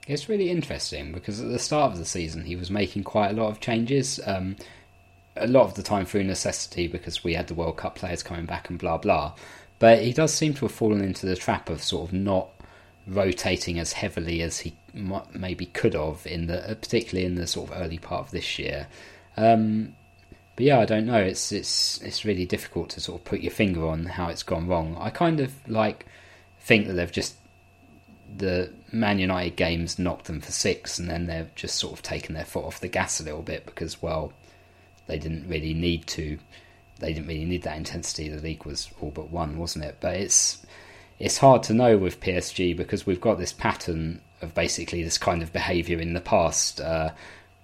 It's 0.07 0.27
really 0.27 0.49
interesting 0.49 1.11
because 1.11 1.39
at 1.39 1.49
the 1.49 1.59
start 1.59 1.91
of 1.91 1.99
the 1.99 2.05
season 2.05 2.45
he 2.45 2.55
was 2.55 2.71
making 2.71 3.03
quite 3.03 3.31
a 3.31 3.33
lot 3.33 3.49
of 3.49 3.59
changes. 3.59 4.19
Um, 4.25 4.55
a 5.39 5.47
lot 5.47 5.63
of 5.63 5.75
the 5.75 5.83
time 5.83 6.05
through 6.05 6.23
necessity 6.23 6.87
because 6.87 7.23
we 7.23 7.33
had 7.33 7.47
the 7.47 7.53
World 7.53 7.77
Cup 7.77 7.95
players 7.95 8.23
coming 8.23 8.45
back 8.45 8.69
and 8.69 8.79
blah 8.79 8.97
blah. 8.97 9.33
But 9.79 10.03
he 10.03 10.11
does 10.13 10.33
seem 10.33 10.53
to 10.55 10.65
have 10.65 10.71
fallen 10.71 11.01
into 11.01 11.25
the 11.25 11.35
trap 11.35 11.69
of 11.69 11.81
sort 11.81 12.09
of 12.09 12.13
not 12.13 12.49
rotating 13.07 13.79
as 13.79 13.93
heavily 13.93 14.41
as 14.41 14.59
he 14.59 14.75
maybe 15.33 15.65
could 15.67 15.93
have 15.93 16.25
in 16.25 16.47
the, 16.47 16.69
uh, 16.69 16.75
particularly 16.75 17.25
in 17.25 17.35
the 17.35 17.47
sort 17.47 17.71
of 17.71 17.81
early 17.81 17.97
part 17.97 18.25
of 18.25 18.31
this 18.31 18.59
year. 18.59 18.87
Um, 19.37 19.95
but 20.55 20.65
yeah, 20.65 20.79
I 20.79 20.85
don't 20.85 21.05
know. 21.05 21.21
It's 21.21 21.51
it's 21.51 22.01
it's 22.01 22.25
really 22.25 22.45
difficult 22.45 22.89
to 22.91 22.99
sort 22.99 23.21
of 23.21 23.25
put 23.25 23.39
your 23.39 23.51
finger 23.51 23.87
on 23.87 24.05
how 24.05 24.27
it's 24.27 24.43
gone 24.43 24.67
wrong. 24.67 24.97
I 24.99 25.09
kind 25.09 25.39
of 25.39 25.53
like 25.69 26.05
think 26.59 26.87
that 26.87 26.93
they've 26.93 27.11
just 27.11 27.35
the 28.37 28.71
Man 28.91 29.19
United 29.19 29.55
games 29.55 29.97
knocked 29.97 30.25
them 30.25 30.41
for 30.41 30.51
six, 30.51 30.99
and 30.99 31.09
then 31.09 31.27
they've 31.27 31.53
just 31.55 31.77
sort 31.77 31.93
of 31.93 32.01
taken 32.01 32.35
their 32.35 32.45
foot 32.45 32.65
off 32.65 32.81
the 32.81 32.87
gas 32.87 33.19
a 33.19 33.23
little 33.23 33.41
bit 33.41 33.65
because, 33.65 34.01
well, 34.01 34.33
they 35.09 35.17
didn't 35.17 35.49
really 35.49 35.73
need 35.73 36.05
to. 36.07 36.37
They 36.99 37.13
didn't 37.13 37.27
really 37.27 37.45
need 37.45 37.63
that 37.63 37.77
intensity. 37.77 38.29
The 38.29 38.41
league 38.41 38.63
was 38.63 38.89
all 39.01 39.09
but 39.09 39.31
won, 39.31 39.57
wasn't 39.57 39.85
it? 39.85 39.97
But 39.99 40.15
it's 40.15 40.65
it's 41.17 41.39
hard 41.39 41.63
to 41.63 41.73
know 41.73 41.97
with 41.97 42.21
PSG 42.21 42.77
because 42.77 43.05
we've 43.05 43.19
got 43.19 43.39
this 43.39 43.51
pattern 43.51 44.21
of 44.41 44.53
basically 44.53 45.03
this 45.03 45.17
kind 45.17 45.41
of 45.41 45.51
behaviour 45.51 45.99
in 45.99 46.13
the 46.13 46.21
past. 46.21 46.79
Uh, 46.79 47.09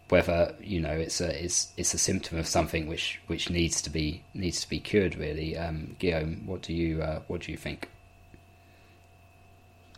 whether 0.10 0.53
you 0.60 0.79
know 0.79 0.91
it's 0.91 1.21
a 1.21 1.43
it's 1.43 1.71
it's 1.77 1.93
a 1.93 1.97
symptom 1.97 2.38
of 2.38 2.47
something 2.47 2.88
which 2.88 3.21
which 3.27 3.49
needs 3.49 3.81
to 3.84 3.89
be 3.89 4.23
needs 4.34 4.62
to 4.62 4.69
be 4.69 4.79
cured. 4.79 5.15
Really, 5.15 5.55
um, 5.55 5.95
Guillaume, 5.99 6.41
what 6.45 6.63
do 6.63 6.73
you 6.73 7.03
uh, 7.03 7.21
what 7.27 7.41
do 7.41 7.51
you 7.51 7.58
think? 7.58 7.89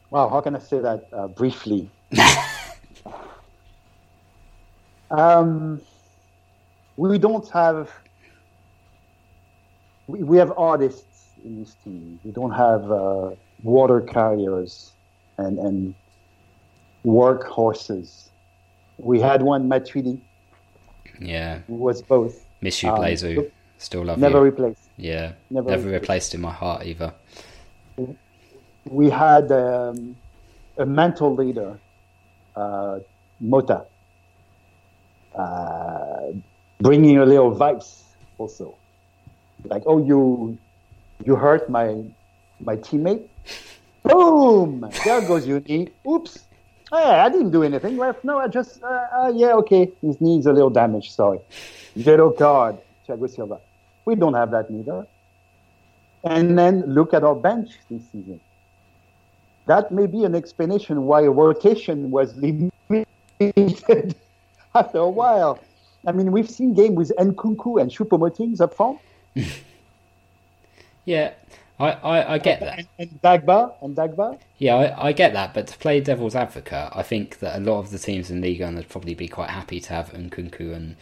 Well, 0.09 0.29
how 0.29 0.41
can 0.41 0.55
I 0.55 0.59
say 0.59 0.79
that 0.79 1.07
uh, 1.13 1.27
briefly? 1.27 1.89
um, 5.11 5.81
we 6.97 7.17
don't 7.17 7.47
have. 7.51 7.91
We, 10.07 10.23
we 10.23 10.37
have 10.37 10.53
artists 10.57 11.29
in 11.43 11.59
this 11.59 11.75
team. 11.83 12.19
We 12.23 12.31
don't 12.31 12.51
have 12.51 12.91
uh, 12.91 13.31
water 13.63 14.01
carriers 14.01 14.93
and, 15.37 15.59
and 15.59 15.95
work 17.03 17.43
horses. 17.45 18.29
We 18.97 19.19
had 19.19 19.43
one, 19.43 19.69
Matuidi, 19.69 20.19
Yeah, 21.19 21.59
who 21.67 21.75
was 21.75 22.01
both. 22.01 22.45
miss 22.61 22.81
you, 22.81 22.89
Um, 22.89 22.99
Blazu. 22.99 23.35
look, 23.35 23.51
Still 23.79 24.05
love 24.05 24.17
Never 24.17 24.39
you. 24.39 24.43
replaced. 24.45 24.89
Yeah, 24.97 25.33
never 25.51 25.69
never, 25.69 25.83
replaced. 25.83 26.01
replaced 26.01 26.35
in 26.35 26.41
my 26.41 26.51
heart 26.51 26.85
either. 26.87 27.13
we 28.89 29.09
had 29.11 29.51
um, 29.51 30.15
a 30.79 30.85
mental 30.85 31.35
leader, 31.35 31.79
uh, 32.55 32.99
Motta, 33.43 33.85
uh, 35.35 36.31
bringing 36.79 37.17
a 37.17 37.25
little 37.25 37.53
vibes 37.55 38.03
also. 38.37 38.75
Like, 39.63 39.83
oh, 39.85 40.03
you 40.03 40.57
you 41.25 41.35
hurt 41.35 41.69
my 41.69 42.03
my 42.59 42.77
teammate. 42.77 43.27
Boom! 44.03 44.89
There 45.03 45.21
goes 45.21 45.47
your 45.47 45.59
knee. 45.61 45.89
Oops. 46.07 46.37
Hey, 46.91 47.03
I 47.03 47.27
didn't 47.29 47.51
do 47.51 47.63
anything. 47.63 47.97
Ref. 47.97 48.23
No, 48.23 48.37
I 48.37 48.47
just 48.47 48.81
uh, 48.83 48.87
uh, 48.87 49.33
yeah, 49.35 49.53
okay. 49.55 49.91
His 50.01 50.21
knee's 50.21 50.45
a 50.45 50.53
little 50.53 50.69
damaged. 50.69 51.11
Sorry. 51.13 51.39
Yellow 51.95 52.31
card, 52.31 52.77
Thiago 53.07 53.29
Silva. 53.29 53.59
We 54.05 54.15
don't 54.15 54.35
have 54.35 54.51
that 54.51 54.69
neither. 54.69 55.05
And 56.23 56.57
then 56.57 56.83
look 56.87 57.13
at 57.13 57.23
our 57.23 57.35
bench 57.35 57.71
this 57.89 58.03
season 58.11 58.39
that 59.67 59.91
may 59.91 60.07
be 60.07 60.23
an 60.23 60.33
explanation 60.33 61.03
why 61.03 61.23
rotation 61.23 62.09
was 62.09 62.35
limited 62.37 64.15
after 64.73 64.97
a 64.97 65.09
while. 65.09 65.59
I 66.05 66.11
mean, 66.11 66.31
we've 66.31 66.49
seen 66.49 66.73
games 66.73 66.95
with 66.95 67.11
Nkunku 67.17 67.81
and 67.81 67.91
Choupo-Moting 67.91 68.59
up 68.61 68.73
front, 68.73 68.99
Yeah, 71.05 71.33
I, 71.79 71.91
I, 71.91 72.33
I 72.33 72.37
get 72.37 72.59
that. 72.59 72.79
and, 72.79 72.87
and 72.99 73.21
Dagba 73.21 73.73
and 73.81 73.95
Dagba. 73.95 74.37
Yeah, 74.57 74.75
I, 74.75 75.07
I 75.07 75.11
get 75.13 75.31
that. 75.33 75.53
But 75.53 75.67
to 75.67 75.77
play 75.77 76.01
devil's 76.01 76.35
advocate, 76.35 76.91
I 76.93 77.01
think 77.01 77.39
that 77.39 77.57
a 77.57 77.61
lot 77.61 77.79
of 77.79 77.91
the 77.91 77.97
teams 77.97 78.29
in 78.29 78.41
Liga 78.41 78.69
would 78.69 78.89
probably 78.89 79.15
be 79.15 79.29
quite 79.29 79.49
happy 79.49 79.79
to 79.79 79.93
have 79.93 80.11
Nkunku 80.11 80.75
and 80.75 80.97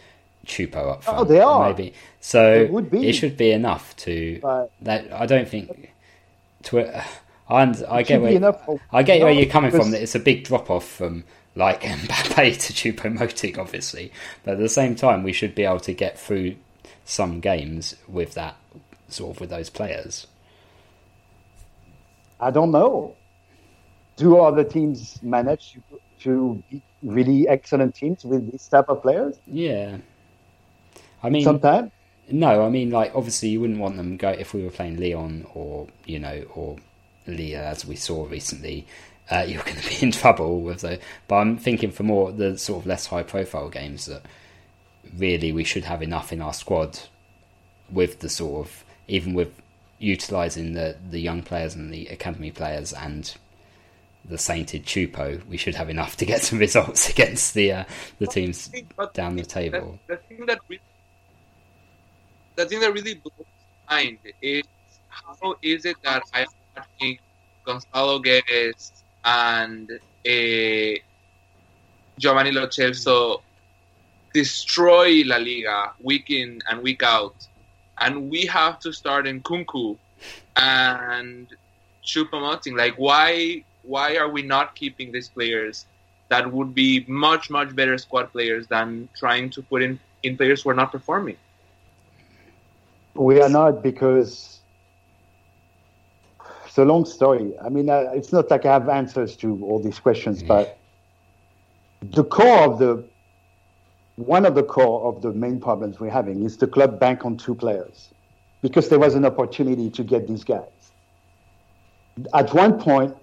Choupo 0.46 0.92
up 0.92 0.98
oh, 0.98 1.00
front. 1.00 1.18
Oh, 1.18 1.24
they 1.24 1.40
are. 1.40 1.68
Maybe 1.70 1.92
so. 2.20 2.80
Be. 2.82 3.08
It 3.08 3.14
should 3.14 3.36
be 3.36 3.50
enough 3.50 3.96
to 3.96 4.38
But 4.40 4.70
that. 4.82 5.12
I 5.12 5.26
don't 5.26 5.48
think. 5.48 5.92
To 6.64 7.04
I, 7.48 7.74
I 7.88 8.02
get 8.02 8.20
where 8.20 8.30
be 8.30 8.36
enough. 8.36 8.64
For, 8.64 8.80
I 8.92 9.02
get 9.02 9.22
where 9.22 9.32
you're 9.32 9.46
coming 9.46 9.70
from. 9.72 9.90
That 9.90 10.02
it's 10.02 10.14
a 10.14 10.20
big 10.20 10.44
drop 10.44 10.70
off 10.70 10.86
from 10.86 11.24
like 11.56 11.80
Mbappe 11.82 12.58
to 12.66 12.72
Choupo-Moting, 12.72 13.58
obviously. 13.58 14.12
But 14.44 14.52
at 14.52 14.58
the 14.58 14.68
same 14.68 14.94
time, 14.94 15.22
we 15.22 15.32
should 15.32 15.54
be 15.54 15.64
able 15.64 15.80
to 15.80 15.92
get 15.92 16.18
through 16.18 16.56
some 17.04 17.40
games 17.40 17.96
with 18.06 18.34
that 18.34 18.56
sort 19.08 19.36
of 19.36 19.40
with 19.40 19.50
those 19.50 19.70
players. 19.70 20.26
I 22.38 22.50
don't 22.50 22.70
know. 22.70 23.16
Do 24.16 24.38
other 24.38 24.64
teams 24.64 25.20
manage 25.22 25.72
to, 25.74 26.00
to 26.20 26.62
be 26.70 26.82
really 27.02 27.48
excellent 27.48 27.94
teams 27.94 28.24
with 28.24 28.50
this 28.50 28.68
type 28.68 28.88
of 28.88 29.02
players? 29.02 29.36
Yeah. 29.46 29.98
I 31.22 31.30
mean, 31.30 31.44
Sometimes. 31.44 31.90
no, 32.30 32.64
I 32.64 32.70
mean, 32.70 32.90
like 32.90 33.12
obviously 33.14 33.48
you 33.50 33.60
wouldn't 33.60 33.78
want 33.78 33.96
them 33.96 34.16
go 34.16 34.30
if 34.30 34.52
we 34.54 34.62
were 34.62 34.70
playing 34.70 34.98
Lyon 35.00 35.46
or 35.54 35.88
you 36.04 36.18
know 36.18 36.44
or 36.54 36.76
Lille 37.26 37.56
as 37.60 37.84
we 37.86 37.96
saw 37.96 38.26
recently. 38.26 38.86
Uh, 39.30 39.44
you're 39.46 39.62
going 39.62 39.76
to 39.76 39.88
be 39.88 39.98
in 40.02 40.12
trouble 40.12 40.60
with 40.60 40.80
the. 40.80 41.00
But 41.26 41.36
I'm 41.36 41.56
thinking 41.58 41.90
for 41.90 42.04
more 42.04 42.32
the 42.32 42.56
sort 42.58 42.82
of 42.82 42.86
less 42.86 43.06
high 43.06 43.24
profile 43.24 43.68
games 43.68 44.06
that 44.06 44.22
really 45.16 45.52
we 45.52 45.64
should 45.64 45.84
have 45.84 46.02
enough 46.02 46.32
in 46.32 46.40
our 46.40 46.52
squad 46.52 46.98
with 47.90 48.20
the 48.20 48.28
sort 48.28 48.66
of 48.66 48.84
even 49.08 49.34
with 49.34 49.52
utilizing 49.98 50.74
the 50.74 50.96
the 51.10 51.20
young 51.20 51.42
players 51.42 51.74
and 51.74 51.92
the 51.92 52.06
academy 52.06 52.50
players 52.50 52.92
and 52.92 53.34
the 54.28 54.38
sainted 54.38 54.84
Choupo, 54.84 55.44
we 55.46 55.56
should 55.56 55.74
have 55.76 55.88
enough 55.88 56.16
to 56.16 56.24
get 56.24 56.42
some 56.42 56.58
results 56.66 57.08
against 57.08 57.54
the 57.54 57.72
uh, 57.72 57.84
the 58.18 58.26
teams 58.26 58.70
down 59.14 59.36
the 59.36 59.44
table. 59.44 59.98
The, 60.06 60.16
thing 60.16 60.46
that 60.46 60.58
really, 60.68 60.82
the 62.56 62.66
thing 62.66 62.80
that 62.80 62.92
really 62.92 63.14
blows 63.14 63.46
mind 63.88 64.18
is 64.42 64.64
how 65.08 65.54
is 65.62 65.84
it 65.84 65.96
that 66.02 66.22
I'm 66.34 66.46
watching 66.76 67.18
Gonzalo 67.64 68.20
Guedes 68.20 69.02
and 69.26 69.90
uh, 69.90 70.98
Giovanni 72.18 72.52
Lo 72.52 72.66
Celso 72.68 73.42
destroy 74.32 75.22
La 75.26 75.36
Liga 75.36 75.92
week 76.00 76.30
in 76.30 76.60
and 76.70 76.82
week 76.82 77.02
out, 77.02 77.34
and 77.98 78.30
we 78.30 78.46
have 78.46 78.78
to 78.80 78.92
start 78.92 79.26
Nkunku 79.26 79.98
and 80.56 81.48
Choupo-Moting. 82.04 82.76
Like, 82.76 82.94
why? 82.96 83.64
Why 83.82 84.16
are 84.16 84.28
we 84.28 84.42
not 84.42 84.74
keeping 84.74 85.12
these 85.12 85.28
players 85.28 85.86
that 86.28 86.50
would 86.50 86.74
be 86.74 87.04
much 87.06 87.50
much 87.50 87.74
better 87.74 87.98
squad 87.98 88.32
players 88.32 88.66
than 88.66 89.08
trying 89.16 89.50
to 89.50 89.62
put 89.62 89.82
in 89.82 90.00
in 90.22 90.36
players 90.36 90.62
who 90.62 90.70
are 90.70 90.74
not 90.74 90.92
performing? 90.92 91.36
We 93.14 93.40
are 93.40 93.48
not 93.48 93.82
because 93.82 94.55
it's 96.76 96.82
a 96.82 96.84
long 96.84 97.06
story. 97.06 97.54
I 97.64 97.70
mean, 97.70 97.88
uh, 97.88 98.10
it's 98.12 98.34
not 98.34 98.50
like 98.50 98.66
I 98.66 98.74
have 98.74 98.86
answers 98.90 99.34
to 99.36 99.58
all 99.64 99.82
these 99.82 99.98
questions, 99.98 100.42
but 100.42 100.76
the 102.02 102.22
core 102.22 102.64
of 102.64 102.78
the 102.78 103.02
one 104.16 104.44
of 104.44 104.54
the 104.54 104.62
core 104.62 105.08
of 105.08 105.22
the 105.22 105.32
main 105.32 105.58
problems 105.58 105.98
we're 105.98 106.10
having 106.10 106.42
is 106.42 106.58
the 106.58 106.66
club 106.66 107.00
bank 107.00 107.24
on 107.24 107.38
two 107.38 107.54
players 107.54 108.10
because 108.60 108.90
there 108.90 108.98
was 108.98 109.14
an 109.14 109.24
opportunity 109.24 109.88
to 109.88 110.04
get 110.04 110.28
these 110.28 110.44
guys. 110.44 110.92
At 112.34 112.52
one 112.52 112.78
point, 112.78 113.16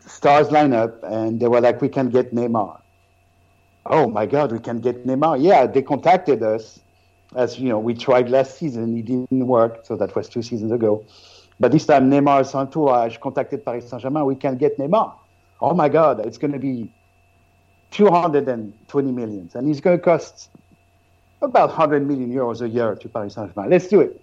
stars 0.00 0.50
line 0.50 0.72
up 0.72 0.98
and 1.02 1.38
they 1.38 1.48
were 1.48 1.60
like, 1.60 1.82
"We 1.82 1.90
can 1.90 2.08
get 2.08 2.34
Neymar." 2.34 2.80
Oh 3.84 4.08
my 4.08 4.24
God, 4.24 4.50
we 4.50 4.60
can 4.60 4.80
get 4.80 5.06
Neymar! 5.06 5.42
Yeah, 5.42 5.66
they 5.66 5.82
contacted 5.82 6.42
us 6.42 6.80
as 7.34 7.58
you 7.58 7.68
know, 7.68 7.78
we 7.78 7.94
tried 7.94 8.28
last 8.28 8.58
season, 8.58 8.96
it 8.96 9.06
didn't 9.06 9.46
work, 9.46 9.86
so 9.86 9.96
that 9.96 10.14
was 10.14 10.28
two 10.28 10.42
seasons 10.42 10.72
ago. 10.72 11.04
But 11.62 11.70
this 11.70 11.86
time, 11.86 12.10
Neymar's 12.10 12.56
entourage 12.56 13.14
ah, 13.16 13.22
contacted 13.22 13.64
Paris 13.64 13.88
Saint 13.88 14.02
Germain. 14.02 14.24
We 14.24 14.34
can 14.34 14.56
get 14.56 14.76
Neymar. 14.78 15.14
Oh 15.60 15.74
my 15.74 15.88
God, 15.88 16.26
it's 16.26 16.36
going 16.36 16.50
to 16.50 16.58
be 16.58 16.92
220 17.92 19.12
millions, 19.12 19.54
and 19.54 19.70
it's 19.70 19.78
going 19.78 19.96
to 19.96 20.02
cost 20.02 20.50
about 21.40 21.68
100 21.68 22.04
million 22.04 22.32
euros 22.32 22.62
a 22.62 22.68
year 22.68 22.96
to 22.96 23.08
Paris 23.08 23.34
Saint 23.34 23.54
Germain. 23.54 23.70
Let's 23.70 23.86
do 23.86 24.00
it. 24.00 24.20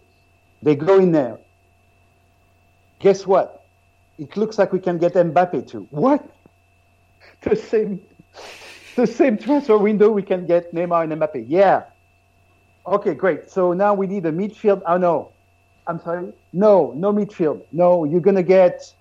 They 0.61 0.75
go 0.75 0.99
in 0.99 1.13
there. 1.13 1.39
Guess 2.99 3.25
what? 3.25 3.63
It 4.17 4.35
looks 4.35 4.57
like 4.57 4.73
we 4.73 4.79
can 4.79 4.97
get 4.97 5.13
Mbappe 5.13 5.65
too. 5.65 5.87
What? 5.91 6.21
The 7.43 7.55
same, 7.55 8.01
the 8.97 9.07
same 9.07 9.37
transfer 9.37 9.77
window 9.77 10.11
we 10.11 10.23
can 10.23 10.45
get 10.45 10.73
Neymar 10.75 11.03
and 11.03 11.13
Mbappe. 11.13 11.45
Yeah. 11.47 11.83
Okay, 12.85 13.13
great. 13.13 13.49
So 13.49 13.71
now 13.71 13.93
we 13.93 14.07
need 14.07 14.25
a 14.25 14.31
midfield. 14.33 14.81
Oh 14.85 14.97
no, 14.97 15.31
I'm 15.89 15.99
sorry. 15.99 16.31
No, 16.53 16.93
no 16.95 17.11
midfield. 17.11 17.63
No, 17.71 18.03
you're 18.03 18.21
gonna 18.21 18.43
get 18.43 18.93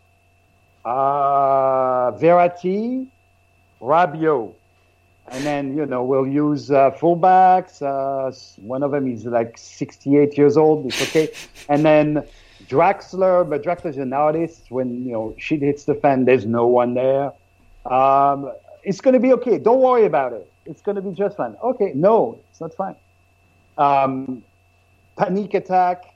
uh, 0.87 2.13
Verratti, 2.13 3.07
Rabiot, 3.79 4.55
and 5.31 5.45
then 5.45 5.77
you 5.77 5.85
know 5.85 6.03
we'll 6.03 6.27
use 6.27 6.71
uh, 6.71 6.91
fullbacks. 6.93 7.83
Uh, 7.83 8.33
one 8.63 8.83
of 8.83 8.93
them 8.93 9.07
is 9.07 9.27
like 9.27 9.59
68 9.59 10.39
years 10.39 10.57
old. 10.57 10.87
It's 10.87 11.03
okay. 11.03 11.29
And 11.69 11.85
then 11.85 12.25
Draxler, 12.67 13.47
but 13.47 13.63
Draxler's 13.63 13.99
an 13.99 14.15
artist. 14.15 14.71
When 14.71 15.05
you 15.05 15.13
know 15.13 15.35
shit 15.37 15.61
hits 15.61 15.85
the 15.85 15.95
fan, 15.95 16.25
there's 16.25 16.47
no 16.47 16.67
one 16.67 16.95
there. 16.95 17.33
Um, 17.85 18.51
it's 18.83 19.03
gonna 19.03 19.21
be 19.21 19.35
okay. 19.35 19.59
Don't 19.59 19.83
worry 19.83 20.07
about 20.07 20.33
it. 20.33 20.51
It's 20.65 20.81
gonna 20.81 21.03
be 21.03 21.13
just 21.13 21.37
fine. 21.37 21.55
Okay, 21.63 21.93
no, 21.95 22.41
it's 22.51 22.63
not 22.63 22.73
fine. 22.73 22.97
Um, 23.77 24.43
panic 25.19 25.53
attack. 25.53 26.15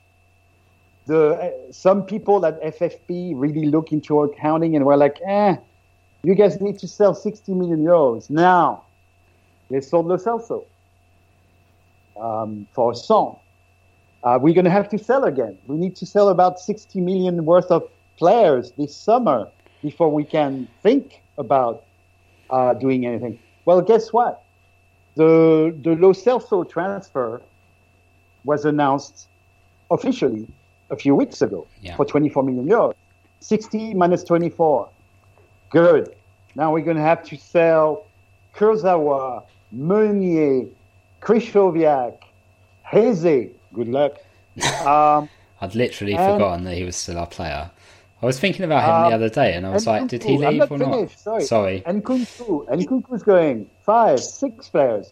The 1.05 1.33
uh, 1.33 1.71
some 1.71 2.03
people 2.03 2.45
at 2.45 2.61
FFP 2.61 3.33
really 3.35 3.65
look 3.65 3.91
into 3.91 4.21
accounting 4.21 4.75
and 4.75 4.85
were 4.85 4.95
like, 4.95 5.19
eh, 5.25 5.57
you 6.23 6.35
guys 6.35 6.61
need 6.61 6.79
to 6.79 6.87
sell 6.87 7.13
60 7.13 7.53
million 7.53 7.83
euros 7.83 8.29
now. 8.29 8.83
They 9.69 9.81
sold 9.81 10.07
Lo 10.07 10.17
Celso 10.17 10.65
um, 12.19 12.67
for 12.73 12.91
a 12.91 12.95
song. 12.95 13.39
Uh, 14.23 14.39
we're 14.41 14.53
going 14.53 14.65
to 14.65 14.71
have 14.71 14.87
to 14.89 14.97
sell 14.97 15.25
again. 15.25 15.57
We 15.67 15.75
need 15.75 15.97
to 15.97 16.05
sell 16.05 16.29
about 16.29 16.59
60 16.59 17.01
million 17.01 17.43
worth 17.43 17.69
of 17.71 17.89
players 18.17 18.71
this 18.77 18.95
summer 18.95 19.51
before 19.81 20.09
we 20.09 20.23
can 20.23 20.67
think 20.81 21.21
about 21.37 21.83
uh, 22.49 22.73
doing 22.75 23.05
anything. 23.05 23.37
Well, 23.65 23.81
guess 23.81 24.13
what? 24.13 24.43
The 25.15 25.75
the 25.81 25.95
Lo 25.95 26.13
Celso 26.13 26.67
transfer 26.67 27.41
was 28.45 28.65
announced 28.65 29.27
officially 29.91 30.47
a 30.93 30.95
few 30.95 31.13
weeks 31.15 31.41
ago 31.41 31.67
Yeah. 31.81 31.95
for 31.97 32.05
24 32.05 32.43
million 32.43 32.65
euros. 32.67 32.93
60 33.41 33.93
minus 33.95 34.23
24. 34.23 34.87
Good. 35.69 36.15
Now 36.55 36.71
we're 36.71 36.85
going 36.85 36.97
to 36.97 37.03
have 37.03 37.23
to 37.25 37.35
sell 37.35 38.05
Kurzawa, 38.55 39.43
Meunier, 39.71 40.67
Krychowiak, 41.21 42.15
Jesé. 42.91 43.51
Good 43.73 43.89
luck. 43.89 44.13
Um, 44.85 45.29
I'd 45.61 45.75
literally 45.75 46.13
Um, 46.15 46.33
forgotten 46.33 46.63
that 46.65 46.75
he 46.75 46.83
was 46.83 46.95
still 46.95 47.17
our 47.17 47.25
player. 47.27 47.71
I 48.21 48.25
was 48.25 48.39
thinking 48.39 48.63
about 48.65 48.83
him 48.83 49.01
the 49.01 49.07
Um, 49.07 49.13
other 49.13 49.29
day, 49.29 49.53
and 49.55 49.65
I 49.65 49.71
was 49.71 49.87
and 49.87 50.01
like, 50.01 50.09
did 50.09 50.23
he 50.23 50.37
leave 50.37 50.59
not 50.59 50.71
or 50.71 50.77
not? 50.77 51.09
sorry. 51.11 51.43
Sorry. 51.43 51.83
and 51.85 52.03
Nkunku. 52.03 52.67
And 52.69 52.81
Nkunku's 52.85 53.23
going 53.23 53.65
five, 53.85 54.19
six 54.19 54.69
players 54.69 55.11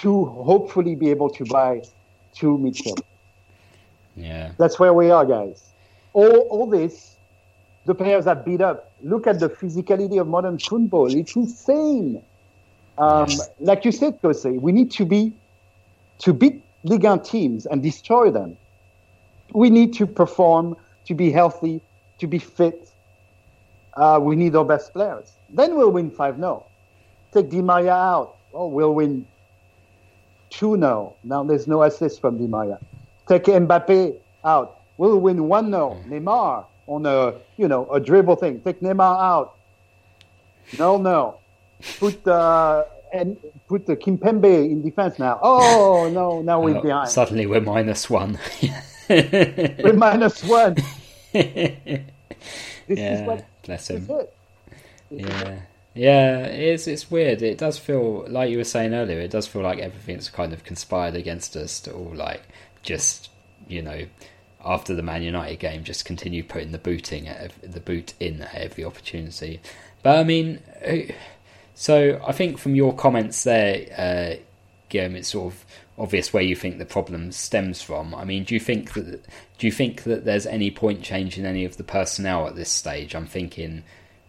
to 0.00 0.26
hopefully 0.26 0.94
be 0.94 1.08
able 1.10 1.30
to 1.30 1.44
buy 1.46 1.80
two 2.34 2.58
midfield. 2.58 3.00
Yeah. 4.18 4.52
That's 4.58 4.78
where 4.78 4.92
we 4.92 5.10
are, 5.10 5.24
guys. 5.24 5.62
All, 6.12 6.40
all 6.50 6.66
this, 6.66 7.16
the 7.86 7.94
players 7.94 8.26
are 8.26 8.34
beat 8.34 8.60
up. 8.60 8.92
Look 9.02 9.26
at 9.26 9.40
the 9.40 9.48
physicality 9.48 10.20
of 10.20 10.26
modern 10.26 10.58
football. 10.58 11.14
It's 11.14 11.36
insane. 11.36 12.22
Um, 12.98 13.28
like 13.60 13.84
you 13.84 13.92
said, 13.92 14.20
Kose, 14.20 14.60
we 14.60 14.72
need 14.72 14.90
to 14.92 15.04
be 15.04 15.32
to 16.18 16.32
beat 16.32 16.64
Ligue 16.82 17.04
1 17.04 17.22
teams 17.22 17.66
and 17.66 17.82
destroy 17.82 18.30
them. 18.30 18.56
We 19.52 19.70
need 19.70 19.94
to 19.94 20.06
perform, 20.06 20.76
to 21.06 21.14
be 21.14 21.30
healthy, 21.30 21.80
to 22.18 22.26
be 22.26 22.38
fit. 22.38 22.90
Uh, 23.96 24.18
we 24.20 24.36
need 24.36 24.54
our 24.56 24.64
best 24.64 24.92
players. 24.92 25.32
Then 25.50 25.76
we'll 25.76 25.90
win 25.90 26.10
5 26.10 26.36
0. 26.36 26.66
Take 27.32 27.50
Di 27.50 27.62
Maria 27.62 27.94
out. 27.94 28.36
Oh, 28.52 28.68
we'll 28.68 28.94
win 28.94 29.26
2 30.50 30.76
0. 30.76 31.16
Now 31.24 31.44
there's 31.44 31.66
no 31.66 31.82
assist 31.82 32.20
from 32.20 32.38
Di 32.38 32.46
Maria. 32.46 32.78
Take 33.28 33.44
Mbappe 33.44 34.16
out. 34.44 34.80
We'll 34.96 35.18
win 35.20 35.46
1 35.48 35.70
0. 35.70 36.02
Neymar 36.08 36.64
on 36.86 37.06
a, 37.06 37.34
you 37.56 37.68
know, 37.68 37.86
a 37.90 38.00
dribble 38.00 38.36
thing. 38.36 38.60
Take 38.60 38.80
Neymar 38.80 39.20
out. 39.20 39.54
No, 40.78 40.96
no. 40.98 41.38
Put 41.98 42.26
uh, 42.26 42.84
and 43.12 43.36
put 43.68 43.86
the 43.86 43.96
Kimpembe 43.96 44.44
in 44.70 44.82
defense 44.82 45.18
now. 45.18 45.38
Oh 45.42 46.10
no, 46.12 46.42
now 46.42 46.60
we're 46.60 46.76
Oh, 46.78 46.82
behind. 46.82 47.08
Suddenly 47.10 47.46
we're 47.46 47.60
minus 47.60 48.10
one. 48.10 48.38
We're 49.08 49.94
minus 49.94 50.44
one. 50.44 50.76
This 52.86 52.98
is 53.00 53.20
yeah, 53.20 53.26
what 53.26 53.44
bless 53.64 53.90
him. 53.90 54.08
is. 54.10 54.26
Yeah, 55.10 55.60
yeah. 55.94 56.38
It's 56.46 56.86
it's 56.86 57.10
weird. 57.10 57.42
It 57.42 57.58
does 57.58 57.78
feel 57.78 58.26
like 58.28 58.50
you 58.50 58.58
were 58.58 58.64
saying 58.64 58.94
earlier. 58.94 59.20
It 59.20 59.30
does 59.30 59.46
feel 59.46 59.62
like 59.62 59.78
everything's 59.78 60.28
kind 60.30 60.52
of 60.52 60.64
conspired 60.64 61.14
against 61.14 61.56
us 61.56 61.80
to 61.80 61.92
all 61.92 62.14
like 62.14 62.42
just 62.82 63.30
you 63.68 63.82
know 63.82 64.06
after 64.64 64.94
the 64.94 65.02
Man 65.02 65.22
United 65.22 65.58
game, 65.58 65.84
just 65.84 66.04
continue 66.04 66.42
putting 66.42 66.72
the 66.72 66.78
booting 66.78 67.28
at 67.28 67.52
the 67.62 67.80
boot 67.80 68.14
in 68.20 68.42
at 68.42 68.54
every 68.54 68.84
opportunity. 68.84 69.60
But 70.02 70.18
I 70.18 70.24
mean, 70.24 70.60
so 71.74 72.20
I 72.26 72.32
think 72.32 72.58
from 72.58 72.74
your 72.74 72.94
comments 72.94 73.44
there, 73.44 73.86
uh, 73.96 74.42
Guillaume, 74.88 75.16
it's 75.16 75.28
sort 75.28 75.52
of 75.52 75.64
obvious 75.96 76.32
where 76.32 76.42
you 76.42 76.56
think 76.56 76.78
the 76.78 76.84
problem 76.84 77.32
stems 77.32 77.82
from. 77.82 78.14
I 78.14 78.24
mean, 78.24 78.44
do 78.44 78.54
you 78.54 78.60
think 78.60 78.94
that 78.94 79.24
do 79.58 79.66
you 79.66 79.72
think 79.72 80.04
that 80.04 80.24
there's 80.24 80.46
any 80.46 80.70
point 80.70 81.02
changing 81.02 81.44
any 81.44 81.64
of 81.64 81.76
the 81.76 81.84
personnel 81.84 82.46
at 82.46 82.56
this 82.56 82.70
stage? 82.70 83.14
I'm 83.14 83.26
thinking, 83.26 83.84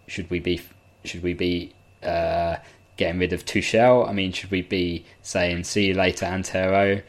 should 0.08 0.30
we 0.30 0.40
be 0.40 0.62
should 1.04 1.24
we 1.24 1.34
be 1.34 1.74
uh, 2.04 2.58
getting 2.98 3.20
rid 3.20 3.34
of 3.34 3.46
Tuchel? 3.46 4.08
I 4.08 4.14
mean, 4.14 4.32
should 4.32 4.52
we 4.52 4.62
be 4.62 5.06
saying 5.22 5.64
see 5.64 5.88
you 5.88 5.94
later, 5.94 6.26
Antero? 6.26 7.02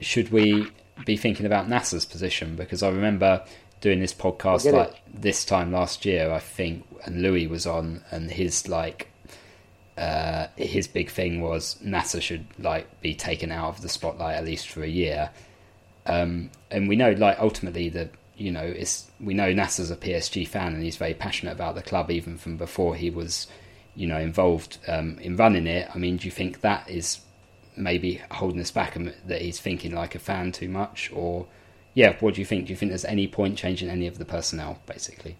Should 0.00 0.32
we 0.32 0.70
be 1.04 1.16
thinking 1.16 1.46
about 1.46 1.68
Nasser's 1.68 2.04
position? 2.04 2.56
Because 2.56 2.82
I 2.82 2.88
remember 2.88 3.44
doing 3.80 4.00
this 4.00 4.14
podcast 4.14 4.70
like 4.72 4.90
it. 4.90 5.22
this 5.22 5.44
time 5.44 5.70
last 5.70 6.04
year, 6.04 6.30
I 6.30 6.38
think, 6.38 6.86
and 7.04 7.22
Louis 7.22 7.46
was 7.46 7.66
on, 7.66 8.02
and 8.10 8.30
his 8.30 8.68
like 8.68 9.08
uh, 9.96 10.48
his 10.56 10.88
big 10.88 11.10
thing 11.10 11.40
was 11.40 11.76
NASA 11.84 12.20
should 12.20 12.46
like 12.58 13.00
be 13.00 13.14
taken 13.14 13.52
out 13.52 13.68
of 13.68 13.82
the 13.82 13.88
spotlight 13.88 14.36
at 14.36 14.44
least 14.44 14.68
for 14.68 14.82
a 14.82 14.88
year. 14.88 15.30
Um, 16.06 16.50
and 16.70 16.88
we 16.88 16.96
know, 16.96 17.12
like 17.12 17.38
ultimately, 17.38 17.88
that 17.90 18.10
you 18.36 18.50
know, 18.50 18.64
it's 18.64 19.10
we 19.20 19.34
know 19.34 19.52
Nasser's 19.52 19.90
a 19.90 19.96
PSG 19.96 20.46
fan 20.48 20.74
and 20.74 20.82
he's 20.82 20.96
very 20.96 21.14
passionate 21.14 21.52
about 21.52 21.74
the 21.74 21.82
club 21.82 22.10
even 22.10 22.36
from 22.36 22.56
before 22.56 22.96
he 22.96 23.10
was, 23.10 23.46
you 23.94 24.06
know, 24.06 24.18
involved 24.18 24.78
um, 24.88 25.18
in 25.20 25.36
running 25.36 25.66
it. 25.66 25.88
I 25.94 25.98
mean, 25.98 26.16
do 26.16 26.24
you 26.24 26.32
think 26.32 26.60
that 26.62 26.88
is 26.90 27.20
maybe 27.76 28.20
holding 28.30 28.60
us 28.60 28.70
back 28.70 28.96
and 28.96 29.14
that 29.26 29.42
he's 29.42 29.60
thinking 29.60 29.94
like 29.94 30.14
a 30.14 30.18
fan 30.18 30.52
too 30.52 30.68
much, 30.68 31.10
or 31.12 31.46
yeah, 31.94 32.16
what 32.20 32.34
do 32.34 32.40
you 32.40 32.44
think? 32.46 32.66
Do 32.66 32.72
you 32.72 32.76
think 32.76 32.90
there's 32.90 33.04
any 33.04 33.26
point 33.28 33.56
changing 33.58 33.88
any 33.88 34.06
of 34.06 34.18
the 34.18 34.24
personnel, 34.24 34.78
basically? 34.86 35.36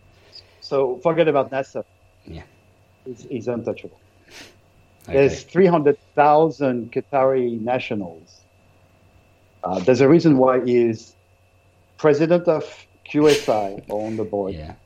So 0.60 0.98
forget 1.02 1.28
about 1.28 1.50
Nasser. 1.52 1.84
Yeah, 2.26 2.42
he's, 3.04 3.26
he's 3.30 3.48
untouchable. 3.48 4.00
Okay. 5.06 5.18
There's 5.18 5.42
300,000 5.42 6.90
Qatari 6.90 7.60
nationals. 7.60 8.40
Uh, 9.62 9.78
there's 9.80 10.00
a 10.00 10.08
reason 10.08 10.38
why 10.38 10.64
he's 10.64 11.14
president 11.98 12.48
of 12.48 12.64
QSI 13.12 13.84
on 13.90 14.16
the 14.16 14.24
board. 14.24 14.54
Yeah. 14.54 14.76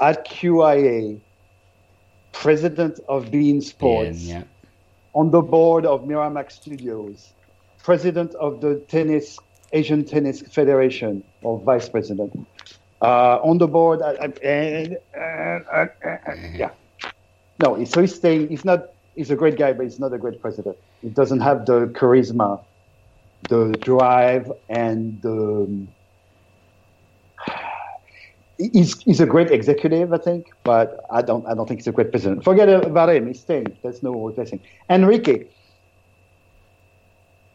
At 0.00 0.26
QIA, 0.26 1.20
president 2.32 2.98
of 3.10 3.26
beIN 3.26 3.62
Sports. 3.62 4.22
yeah. 4.22 4.44
On 5.14 5.30
the 5.30 5.42
board 5.42 5.84
of 5.84 6.04
Miramax 6.04 6.52
Studios, 6.52 7.32
president 7.82 8.34
of 8.36 8.60
the 8.60 8.76
tennis 8.88 9.38
Asian 9.72 10.04
Tennis 10.04 10.42
Federation, 10.42 11.24
or 11.42 11.58
vice 11.60 11.88
president. 11.88 12.46
Uh, 13.00 13.40
on 13.42 13.58
the 13.58 13.66
board, 13.66 14.00
uh, 14.00 14.14
uh, 14.44 14.46
uh, 15.72 15.86
yeah. 16.54 16.70
No, 17.60 17.82
so 17.84 18.00
he's 18.00 18.14
staying. 18.14 18.48
He's 18.48 18.64
not. 18.64 18.90
He's 19.14 19.30
a 19.30 19.36
great 19.36 19.58
guy, 19.58 19.72
but 19.72 19.84
he's 19.84 19.98
not 19.98 20.12
a 20.12 20.18
great 20.18 20.40
president. 20.40 20.76
He 21.00 21.08
doesn't 21.08 21.40
have 21.40 21.66
the 21.66 21.86
charisma, 21.86 22.62
the 23.48 23.72
drive, 23.80 24.50
and 24.68 25.20
the 25.22 25.86
he's 28.72 29.00
he's 29.02 29.20
a 29.20 29.26
great 29.26 29.50
executive, 29.50 30.12
I 30.12 30.18
think, 30.18 30.52
but 30.64 31.04
I 31.10 31.22
don't 31.22 31.46
I 31.46 31.54
don't 31.54 31.66
think 31.66 31.80
he's 31.80 31.86
a 31.86 31.92
great 31.92 32.10
president. 32.10 32.44
Forget 32.44 32.68
about 32.68 33.10
him. 33.10 33.26
He's 33.26 33.40
staying. 33.40 33.76
There's 33.82 34.02
no 34.02 34.12
replacing. 34.12 34.60
Henrique. 34.90 35.50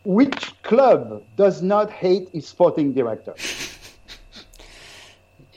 Which 0.03 0.53
club 0.63 1.21
does 1.35 1.61
not 1.61 1.91
hate 1.91 2.29
its 2.33 2.47
sporting 2.47 2.93
director? 2.93 3.33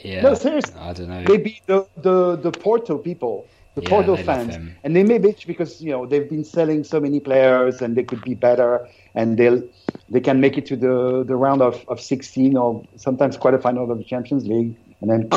Yeah, 0.03 0.22
no, 0.22 0.34
seriously. 0.34 0.74
I 0.80 0.92
don't 0.92 1.09
know. 1.09 1.22
Maybe 1.28 1.61
the, 1.66 1.86
the, 1.98 2.36
the 2.36 2.51
Porto 2.51 2.96
people, 2.96 3.46
the 3.74 3.82
yeah, 3.82 3.88
Porto 3.90 4.16
fans, 4.16 4.57
and 4.82 4.96
they 4.96 5.03
may 5.03 5.18
bitch 5.18 5.46
because 5.46 5.82
you 5.82 5.90
know 5.90 6.07
they've 6.07 6.28
been 6.28 6.44
selling 6.44 6.84
so 6.84 7.01
many 7.01 7.20
players 7.20 7.82
and 7.82 7.96
they 7.96 8.03
could 8.03 8.22
be 8.22 8.34
better 8.34 8.88
and 9.14 9.36
they'll 9.36 9.62
they 10.09 10.20
can 10.20 10.40
make 10.40 10.57
it 10.57 10.66
to 10.66 10.76
the, 10.76 11.24
the 11.26 11.36
round 11.36 11.62
of, 11.62 11.84
of 11.88 12.01
16 12.01 12.57
or 12.57 12.82
sometimes 12.96 13.36
quarterfinal 13.36 13.90
of 13.90 13.98
the 13.98 14.05
Champions 14.05 14.46
League 14.46 14.74
and 15.01 15.11
then, 15.11 15.28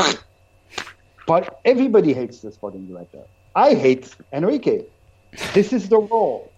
but 1.28 1.59
everybody 1.66 2.14
hates 2.14 2.39
the 2.39 2.51
sporting 2.51 2.88
director. 2.88 3.24
I 3.55 3.74
hate 3.76 4.16
Henrique. 4.34 4.89
This 5.53 5.74
is 5.74 5.89
the 5.89 5.99
role. 5.99 6.51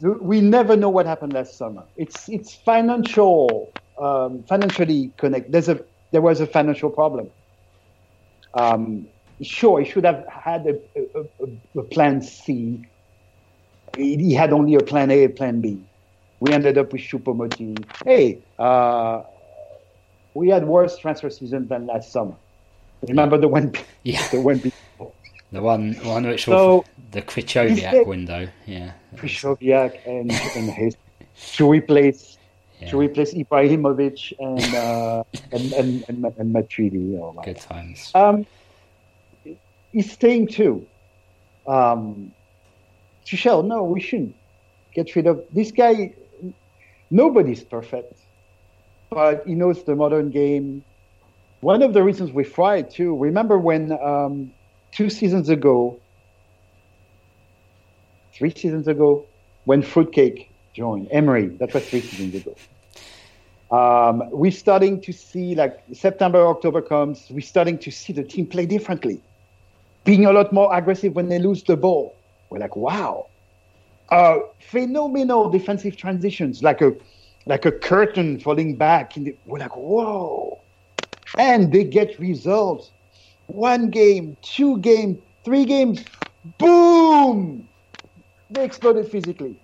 We 0.00 0.40
never 0.40 0.76
know 0.76 0.88
what 0.88 1.06
happened 1.06 1.32
last 1.32 1.56
summer. 1.56 1.84
It's 1.96 2.28
it's 2.28 2.54
financial, 2.54 3.72
um, 3.98 4.42
financially 4.44 5.12
connect. 5.16 5.52
There's 5.52 5.68
a 5.68 5.80
there 6.10 6.20
was 6.20 6.40
a 6.40 6.46
financial 6.46 6.90
problem. 6.90 7.30
Um, 8.54 9.06
sure, 9.42 9.80
he 9.80 9.90
should 9.90 10.04
have 10.04 10.24
had 10.28 10.66
a, 10.66 10.78
a, 10.96 11.78
a, 11.78 11.82
plan 11.82 12.22
C. 12.22 12.86
He 13.96 14.32
had 14.32 14.52
only 14.52 14.74
a 14.74 14.80
plan 14.80 15.10
A, 15.10 15.24
a 15.24 15.28
plan 15.28 15.60
B. 15.60 15.82
We 16.40 16.52
ended 16.52 16.78
up 16.78 16.92
with 16.92 17.02
Choupo-Moting. 17.02 17.84
Hey, 18.04 18.38
uh, 18.58 19.22
we 20.34 20.48
had 20.48 20.66
worse 20.66 20.98
transfer 20.98 21.30
season 21.30 21.68
than 21.68 21.86
last 21.86 22.12
summer. 22.12 22.34
Remember 23.08 23.38
the 23.38 23.48
one? 23.48 23.72
Yeah, 24.02 24.26
the 24.28 24.40
one 24.40 24.58
before. 24.58 25.12
The 25.52 25.62
one, 25.62 25.94
one 26.02 26.26
which 26.26 26.44
so, 26.44 26.84
the 27.12 27.22
Krychowiak 27.22 28.06
window. 28.06 28.48
Yeah, 28.66 28.92
Krychowiak 29.16 30.06
and 30.06 30.30
and 30.30 30.70
his 30.70 30.96
to 31.54 31.70
replace 31.70 32.38
yeah. 32.80 32.90
to 32.90 32.98
replace 32.98 33.32
Ibrahimovic 33.34 34.32
and 34.38 34.74
uh, 34.74 35.24
and 35.52 35.72
and 35.72 36.04
and, 36.08 36.24
and 36.24 36.54
Matuidi. 36.54 37.18
Oh, 37.18 37.40
Good 37.44 37.60
times. 37.60 38.10
Um, 38.14 38.46
he's 39.92 40.10
staying 40.10 40.48
too. 40.48 40.86
Um, 41.66 42.32
Tuchel, 43.24 43.64
no, 43.64 43.84
we 43.84 44.00
shouldn't 44.00 44.34
get 44.92 45.14
rid 45.16 45.26
of 45.26 45.44
this 45.52 45.70
guy. 45.70 46.14
Nobody's 47.10 47.62
perfect 47.62 48.20
but 49.14 49.46
he 49.46 49.54
knows 49.54 49.84
the 49.84 49.94
modern 49.94 50.30
game. 50.30 50.84
One 51.60 51.82
of 51.82 51.94
the 51.94 52.02
reasons 52.02 52.32
we 52.32 52.44
fried 52.44 52.90
too. 52.90 53.16
Remember 53.16 53.58
when 53.58 53.92
um, 54.02 54.52
two 54.90 55.08
seasons 55.08 55.48
ago, 55.48 55.98
three 58.34 58.50
seasons 58.50 58.88
ago, 58.88 59.24
when 59.64 59.80
Fruitcake 59.82 60.50
joined 60.74 61.08
Emery. 61.10 61.46
That 61.60 61.72
was 61.72 61.88
three 61.88 62.00
seasons 62.00 62.34
ago. 62.34 62.54
Um, 63.70 64.28
we're 64.30 64.52
starting 64.52 65.00
to 65.02 65.12
see 65.12 65.54
like 65.54 65.82
September, 65.92 66.46
October 66.46 66.82
comes. 66.82 67.26
We're 67.30 67.40
starting 67.40 67.78
to 67.78 67.90
see 67.90 68.12
the 68.12 68.22
team 68.22 68.46
play 68.46 68.66
differently, 68.66 69.22
being 70.04 70.26
a 70.26 70.32
lot 70.32 70.52
more 70.52 70.74
aggressive 70.76 71.14
when 71.14 71.28
they 71.28 71.38
lose 71.38 71.62
the 71.62 71.76
ball. 71.76 72.14
We're 72.50 72.58
like, 72.58 72.76
wow, 72.76 73.28
uh, 74.10 74.38
phenomenal 74.60 75.48
defensive 75.48 75.96
transitions, 75.96 76.62
like 76.62 76.82
a 76.82 76.94
like 77.46 77.64
a 77.64 77.72
curtain 77.72 78.40
falling 78.40 78.76
back. 78.76 79.14
The, 79.14 79.36
we're 79.44 79.58
like, 79.58 79.76
whoa. 79.76 80.62
And 81.38 81.72
they 81.72 81.84
get 81.84 82.18
results. 82.18 82.90
One 83.46 83.90
game, 83.90 84.36
two 84.42 84.78
games, 84.78 85.18
three 85.44 85.64
games, 85.64 86.04
boom! 86.58 87.68
They 88.50 88.64
exploded 88.64 89.10
physically. 89.10 89.56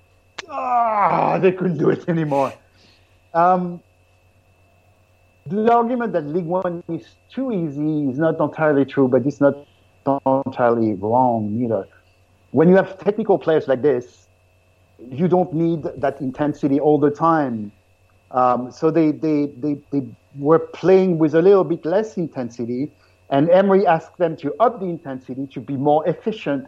Ah, 0.51 1.39
they 1.39 1.53
couldn't 1.53 1.78
do 1.78 1.91
it 1.91 2.09
anymore. 2.09 2.53
Um, 3.33 3.81
the 5.47 5.72
argument 5.72 6.12
that 6.12 6.26
Ligue 6.26 6.45
1 6.45 6.85
is 6.89 7.16
too 7.33 7.53
easy 7.53 8.11
is 8.11 8.18
not 8.18 8.39
entirely 8.41 8.85
true, 8.85 9.09
but 9.09 9.24
it's 9.26 9.41
not 9.41 9.55
entirely 10.47 10.95
wrong 10.95 11.59
either. 11.62 11.87
When 12.51 12.68
you 12.68 12.76
have 12.76 12.99
technical 12.99 13.39
players 13.39 13.68
like 13.68 13.83
this, 13.83 14.28
you 15.09 15.29
don't 15.29 15.53
need 15.53 15.83
that 15.97 16.21
intensity 16.21 16.81
all 16.81 16.99
the 16.99 17.11
time. 17.11 17.73
Um, 18.31 18.71
so 18.71 18.91
they, 18.91 19.11
they, 19.11 19.47
they, 19.59 19.79
they 19.91 20.07
were 20.37 20.59
playing 20.59 21.19
with 21.19 21.35
a 21.35 21.43
little 21.43 21.65
bit 21.65 21.85
less 21.85 22.17
intensity, 22.17 22.93
and 23.31 23.51
Emery 23.51 23.87
asked 23.87 24.19
them 24.19 24.37
to 24.37 24.55
up 24.61 24.81
the 24.81 24.87
intensity 24.87 25.47
to 25.49 25.61
be 25.61 25.77
more 25.77 26.07
efficient 26.09 26.67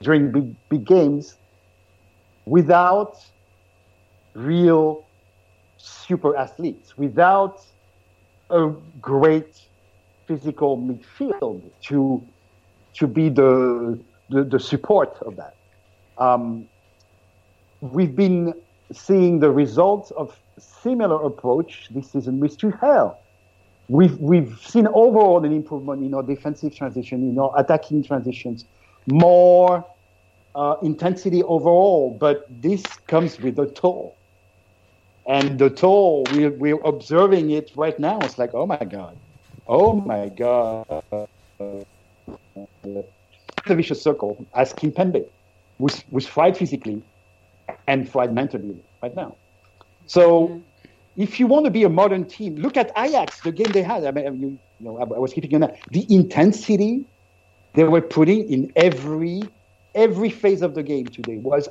during 0.00 0.32
big, 0.32 0.56
big 0.68 0.84
games 0.84 1.36
without 2.44 3.24
real 4.34 5.04
super 5.78 6.36
athletes, 6.36 6.96
without 6.96 7.64
a 8.50 8.72
great 9.00 9.60
physical 10.26 10.76
midfield 10.78 11.62
to, 11.82 12.22
to 12.94 13.06
be 13.06 13.28
the, 13.28 13.98
the, 14.30 14.44
the 14.44 14.58
support 14.58 15.16
of 15.22 15.36
that. 15.36 15.54
Um, 16.18 16.68
we've 17.92 18.14
been 18.14 18.54
seeing 18.92 19.40
the 19.40 19.50
results 19.50 20.10
of 20.12 20.38
similar 20.58 21.24
approach 21.24 21.88
this 21.90 22.12
season 22.12 22.40
with 22.40 22.58
Tuchel. 22.58 23.16
We've, 23.88 24.16
we've 24.18 24.58
seen 24.60 24.86
overall 24.88 25.44
an 25.44 25.52
improvement 25.52 26.04
in 26.04 26.14
our 26.14 26.22
defensive 26.22 26.74
transition, 26.74 27.28
in 27.28 27.38
our 27.38 27.52
attacking 27.58 28.04
transitions, 28.04 28.64
more 29.06 29.84
uh, 30.54 30.76
intensity 30.82 31.42
overall, 31.44 32.16
but 32.18 32.46
this 32.50 32.82
comes 33.06 33.40
with 33.40 33.58
a 33.58 33.66
toll. 33.66 34.18
And 35.28 35.58
the 35.58 35.70
toll, 35.70 36.24
we're, 36.32 36.50
we're 36.50 36.80
observing 36.84 37.50
it 37.50 37.70
right 37.76 37.98
now. 37.98 38.18
It's 38.20 38.38
like, 38.38 38.50
oh 38.54 38.66
my 38.66 38.78
God. 38.78 39.18
Oh 39.66 39.94
my 39.94 40.28
God. 40.28 40.84
The 42.84 43.74
vicious 43.74 44.02
circle, 44.02 44.46
as 44.54 44.72
Kimpembe, 44.72 45.24
was, 45.78 46.04
was 46.10 46.26
fried 46.26 46.56
physically 46.56 47.02
and 47.86 48.12
mentally 48.32 48.82
right 49.02 49.14
now. 49.14 49.36
So 50.06 50.60
if 51.16 51.40
you 51.40 51.46
want 51.46 51.64
to 51.64 51.70
be 51.70 51.84
a 51.84 51.88
modern 51.88 52.24
team, 52.24 52.56
look 52.56 52.76
at 52.76 52.92
Ajax, 52.96 53.40
the 53.40 53.52
game 53.52 53.72
they 53.72 53.82
had. 53.82 54.04
I 54.04 54.10
mean, 54.10 54.40
you, 54.40 54.48
you 54.48 54.58
know, 54.80 54.98
I, 54.98 55.04
was 55.04 55.32
keeping 55.32 55.54
on 55.54 55.62
that. 55.62 55.78
The 55.90 56.06
intensity 56.14 57.06
they 57.74 57.84
were 57.84 58.00
putting 58.00 58.50
in 58.50 58.72
every 58.76 59.42
every 59.94 60.30
phase 60.30 60.62
of 60.62 60.74
the 60.74 60.82
game 60.82 61.06
today 61.06 61.38
was 61.38 61.68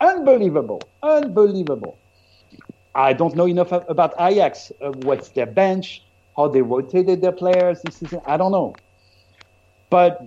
unbelievable, 0.00 0.82
unbelievable. 1.02 1.96
I 2.94 3.12
don't 3.12 3.34
know 3.36 3.46
enough 3.46 3.72
about 3.72 4.14
Ajax. 4.20 4.72
Uh, 4.80 4.90
what's 5.02 5.30
their 5.30 5.46
bench? 5.46 6.02
How 6.36 6.48
they 6.48 6.62
rotated 6.62 7.20
their 7.20 7.32
players 7.32 7.80
this 7.82 7.96
season? 7.96 8.20
I 8.26 8.36
don't 8.36 8.52
know. 8.52 8.74
But 9.90 10.22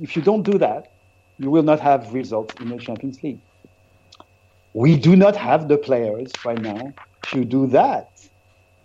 if 0.00 0.16
you 0.16 0.22
don't 0.22 0.42
do 0.42 0.58
that, 0.58 0.92
you 1.38 1.50
will 1.50 1.62
not 1.62 1.80
have 1.80 2.12
results 2.12 2.54
in 2.60 2.68
the 2.68 2.78
Champions 2.78 3.22
League. 3.22 3.40
We 4.74 4.96
do 4.96 5.16
not 5.16 5.36
have 5.36 5.68
the 5.68 5.78
players 5.78 6.30
right 6.44 6.60
now 6.60 6.92
to 7.32 7.44
do 7.44 7.66
that. 7.68 8.08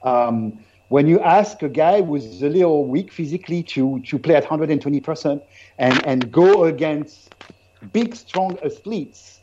Um, 0.03 0.59
when 0.89 1.07
you 1.07 1.19
ask 1.19 1.61
a 1.63 1.69
guy 1.69 2.01
who's 2.01 2.41
a 2.41 2.49
little 2.49 2.85
weak 2.85 3.11
physically 3.11 3.63
to, 3.63 3.99
to 4.01 4.19
play 4.19 4.35
at 4.35 4.45
120% 4.45 5.41
and, 5.77 6.05
and 6.05 6.31
go 6.31 6.65
against 6.65 7.33
big, 7.91 8.15
strong 8.15 8.57
athletes 8.63 9.41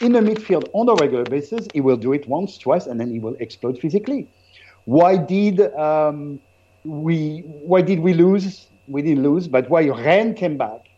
in 0.00 0.12
the 0.12 0.20
midfield 0.20 0.68
on 0.72 0.88
a 0.88 0.94
regular 0.94 1.24
basis, 1.24 1.66
he 1.74 1.80
will 1.80 1.96
do 1.96 2.12
it 2.12 2.28
once, 2.28 2.58
twice, 2.58 2.86
and 2.86 3.00
then 3.00 3.10
he 3.10 3.18
will 3.18 3.34
explode 3.40 3.78
physically. 3.78 4.28
Why 4.84 5.16
did 5.16 5.60
um, 5.74 6.40
we? 6.84 7.40
Why 7.44 7.82
did 7.82 8.00
we 8.00 8.14
lose? 8.14 8.68
We 8.86 9.02
didn't 9.02 9.22
lose, 9.22 9.48
but 9.48 9.68
why 9.68 9.86
Rennes 9.88 10.38
came 10.38 10.56
back 10.56 10.88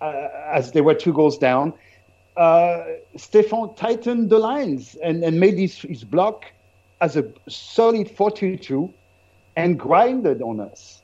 uh, 0.00 0.28
as 0.52 0.72
they 0.72 0.82
were 0.82 0.94
two 0.94 1.12
goals 1.12 1.38
down? 1.38 1.72
Uh, 2.36 2.84
Stefan 3.16 3.74
tightened 3.76 4.30
the 4.30 4.38
lines 4.38 4.96
and, 5.02 5.22
and 5.22 5.38
made 5.38 5.56
his, 5.56 5.78
his 5.78 6.02
block 6.04 6.46
as 7.00 7.16
a 7.16 7.24
solid 7.48 8.08
4-2-2 8.08 8.92
and 9.56 9.78
grinded 9.78 10.42
on 10.42 10.60
us. 10.60 11.02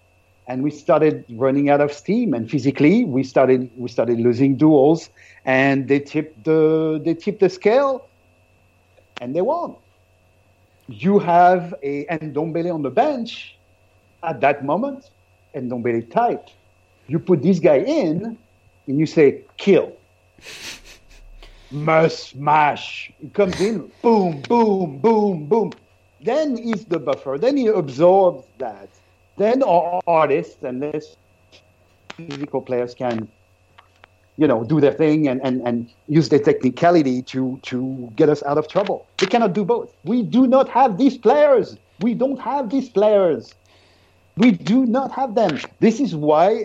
And 0.49 0.65
we 0.65 0.71
started 0.71 1.25
running 1.31 1.71
out 1.71 1.81
of 1.81 1.93
steam. 1.93 2.35
And 2.35 2.51
physically, 2.51 3.05
we 3.05 3.23
started 3.23 3.71
we 3.77 3.89
started 3.89 4.19
losing 4.19 4.57
duels, 4.57 5.09
and 5.45 5.87
they 5.87 6.01
tipped 6.01 6.43
the 6.43 7.01
they 7.05 7.15
tipped 7.15 7.39
the 7.39 7.49
scale, 7.49 8.09
and 9.21 9.37
they 9.37 9.43
won. 9.43 9.77
You 10.89 11.21
have 11.21 11.73
a 11.85 12.05
Ndombele 12.07 12.75
on 12.75 12.83
the 12.83 12.91
bench 12.91 13.57
at 14.25 14.41
that 14.41 14.65
moment, 14.65 15.11
and 15.55 15.71
Ndombele 15.71 16.11
tight. 16.11 16.51
You 17.07 17.21
put 17.21 17.43
this 17.43 17.61
guy 17.61 17.79
in, 17.79 18.37
and 18.89 18.99
you 18.99 19.07
say 19.07 19.43
kill. 19.57 19.93
Must 21.71 22.31
smash. 22.31 23.13
He 23.21 23.29
comes 23.31 23.61
in, 23.61 23.91
boom, 24.03 24.43
boom, 24.43 24.99
boom, 25.01 25.47
boom. 25.49 25.73
Then 26.21 26.57
he's 26.57 26.85
the 26.85 26.99
buffer. 26.99 27.39
Then 27.39 27.57
he 27.57 27.69
absorbs 27.69 28.45
that. 28.59 28.89
Then 29.39 29.63
our 29.63 30.01
artists 30.07 30.63
and 30.63 30.83
this 30.83 31.17
physical 32.17 32.61
players 32.61 32.95
can, 32.95 33.29
you 34.37 34.47
know, 34.49 34.65
do 34.65 34.81
their 34.81 34.93
thing 34.93 35.29
and, 35.29 35.41
and, 35.45 35.63
and 35.67 35.89
use 36.09 36.29
their 36.29 36.41
technicality 36.41 37.23
to, 37.23 37.59
to 37.63 38.13
get 38.17 38.29
us 38.29 38.43
out 38.43 38.59
of 38.59 38.69
trouble. 38.69 39.07
We 39.21 39.29
cannot 39.29 39.53
do 39.53 39.65
both. 39.65 39.95
We 40.05 40.23
do 40.23 40.47
not 40.47 40.69
have 40.71 40.99
these 40.99 41.17
players. 41.17 41.77
We 42.01 42.15
don't 42.15 42.41
have 42.41 42.71
these 42.71 42.89
players. 42.89 43.55
We 44.37 44.51
do 44.53 44.87
not 44.87 45.13
have 45.13 45.35
them. 45.35 45.59
This 45.81 46.01
is 46.01 46.15
why 46.15 46.65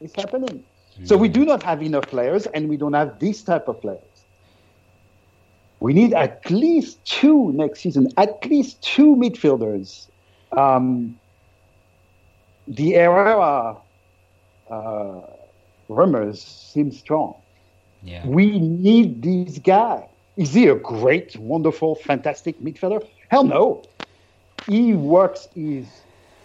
it's 0.00 0.14
happening. 0.14 0.64
So 1.04 1.16
we 1.16 1.28
do 1.28 1.44
not 1.46 1.62
have 1.62 1.82
enough 1.82 2.08
players, 2.08 2.46
and 2.46 2.68
we 2.68 2.76
don't 2.76 2.92
have 2.92 3.18
this 3.18 3.42
type 3.42 3.68
of 3.68 3.80
players. 3.80 4.09
We 5.80 5.94
need 5.94 6.12
at 6.12 6.48
least 6.50 7.02
two 7.04 7.52
next 7.52 7.80
season, 7.80 8.12
at 8.18 8.44
least 8.46 8.82
two 8.82 9.16
midfielders. 9.16 10.08
Um, 10.52 11.18
the 12.68 12.92
Herrera 12.92 13.76
uh, 14.70 15.20
rumors 15.88 16.42
seem 16.42 16.92
strong. 16.92 17.34
Yeah. 18.02 18.26
We 18.26 18.58
need 18.58 19.22
this 19.22 19.58
guy. 19.58 20.06
Is 20.36 20.54
he 20.54 20.68
a 20.68 20.74
great, 20.74 21.36
wonderful, 21.36 21.96
fantastic 21.96 22.60
midfielder? 22.60 23.06
Hell 23.28 23.44
no. 23.44 23.82
He 24.66 24.92
works 24.92 25.48
his 25.54 25.86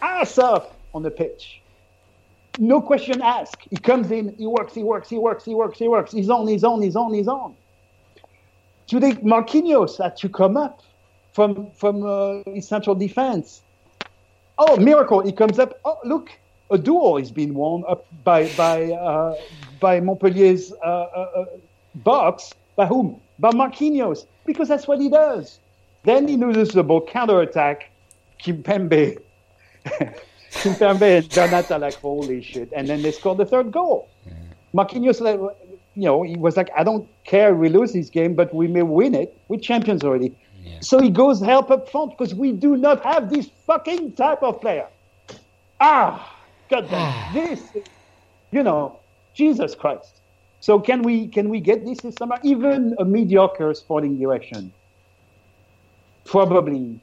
ass 0.02 0.38
off 0.38 0.68
on 0.94 1.04
the 1.04 1.12
pitch. 1.12 1.62
No 2.58 2.82
question 2.82 3.22
asked. 3.22 3.68
He 3.70 3.78
comes 3.78 4.12
in, 4.12 4.34
he 4.38 4.48
works, 4.48 4.74
he 4.74 4.84
works, 4.84 5.10
he 5.10 5.18
works, 5.18 5.44
he 5.44 5.54
works, 5.54 5.78
he 5.78 5.88
works. 5.90 6.12
He's 6.12 6.30
on, 6.30 6.48
he's 6.48 6.64
on, 6.64 6.82
he's 6.82 6.96
on, 6.96 7.14
he's 7.14 7.28
on. 7.28 7.56
Today, 8.88 9.14
Marquinhos 9.14 10.02
had 10.02 10.16
to 10.18 10.30
come 10.30 10.58
up 10.58 10.82
from 11.34 11.72
from 11.72 12.06
uh, 12.06 12.44
his 12.54 12.68
central 12.68 12.96
defense. 12.96 13.62
Oh, 14.58 14.78
miracle! 14.78 15.22
He 15.22 15.32
comes 15.32 15.60
up. 15.60 15.80
Oh, 15.84 15.98
look, 16.04 16.30
a 16.70 16.78
duel 16.78 17.18
is 17.18 17.32
being 17.32 17.54
won 17.54 17.84
up 17.88 18.06
by 18.24 18.48
by 18.56 18.92
uh, 18.92 19.36
by 19.80 20.00
Montpellier's 20.00 20.72
uh, 20.84 20.86
uh, 20.86 21.46
box. 21.96 22.54
By 22.76 22.86
whom? 22.86 23.22
By 23.40 23.52
Marquinhos, 23.52 24.26
because 24.46 24.68
that's 24.68 24.88
what 24.88 25.00
he 25.00 25.10
does. 25.10 25.60
Then 26.04 26.28
he 26.28 26.38
loses 26.38 26.70
the 26.70 26.84
ball, 26.84 27.06
counter 27.06 27.42
attack. 27.42 27.92
Kimpembe, 28.40 29.18
Kimpembe 30.52 31.18
and 31.18 31.30
Donata 31.30 31.80
like 31.80 31.96
holy 31.96 32.42
shit, 32.42 32.70
and 32.76 32.88
then 32.88 33.02
they 33.02 33.12
score 33.12 33.36
the 33.36 33.46
third 33.46 33.72
goal. 33.72 34.08
Marquinhos, 34.74 35.22
like, 35.22 35.40
you 35.96 36.04
know, 36.04 36.24
he 36.24 36.36
was 36.38 36.58
like, 36.58 36.70
I 36.76 36.84
don't 36.84 37.08
care 37.24 37.56
we 37.56 37.70
lose 37.70 37.94
this 37.94 38.10
game, 38.10 38.36
but 38.36 38.54
we 38.54 38.68
may 38.68 38.84
win 38.84 39.16
it. 39.16 39.38
We're 39.48 39.60
champions 39.60 40.04
already. 40.04 40.36
Yeah. 40.62 40.80
So 40.82 41.00
he 41.00 41.10
goes 41.10 41.42
help 41.42 41.72
up 41.72 41.90
front 41.90 42.18
because 42.18 42.36
we 42.36 42.52
do 42.52 42.76
not 42.76 43.04
have 43.04 43.30
this 43.30 43.50
fucking 43.66 44.14
type 44.14 44.44
of 44.44 44.60
player. 44.60 44.88
Ah, 45.80 46.38
God 46.70 46.90
damn. 46.90 47.34
this, 47.34 47.62
you 48.52 48.64
know, 48.64 49.00
Jesus 49.34 49.74
Christ. 49.74 50.22
So 50.60 50.80
can 50.80 51.04
we 51.04 51.28
can 51.28 51.50
we 51.50 51.60
get 51.60 51.86
this 51.86 52.00
this 52.02 52.16
summer? 52.16 52.38
Even 52.44 52.96
a 53.00 53.06
mediocre 53.06 53.74
sporting 53.74 54.18
direction 54.18 54.74
probably 56.26 57.00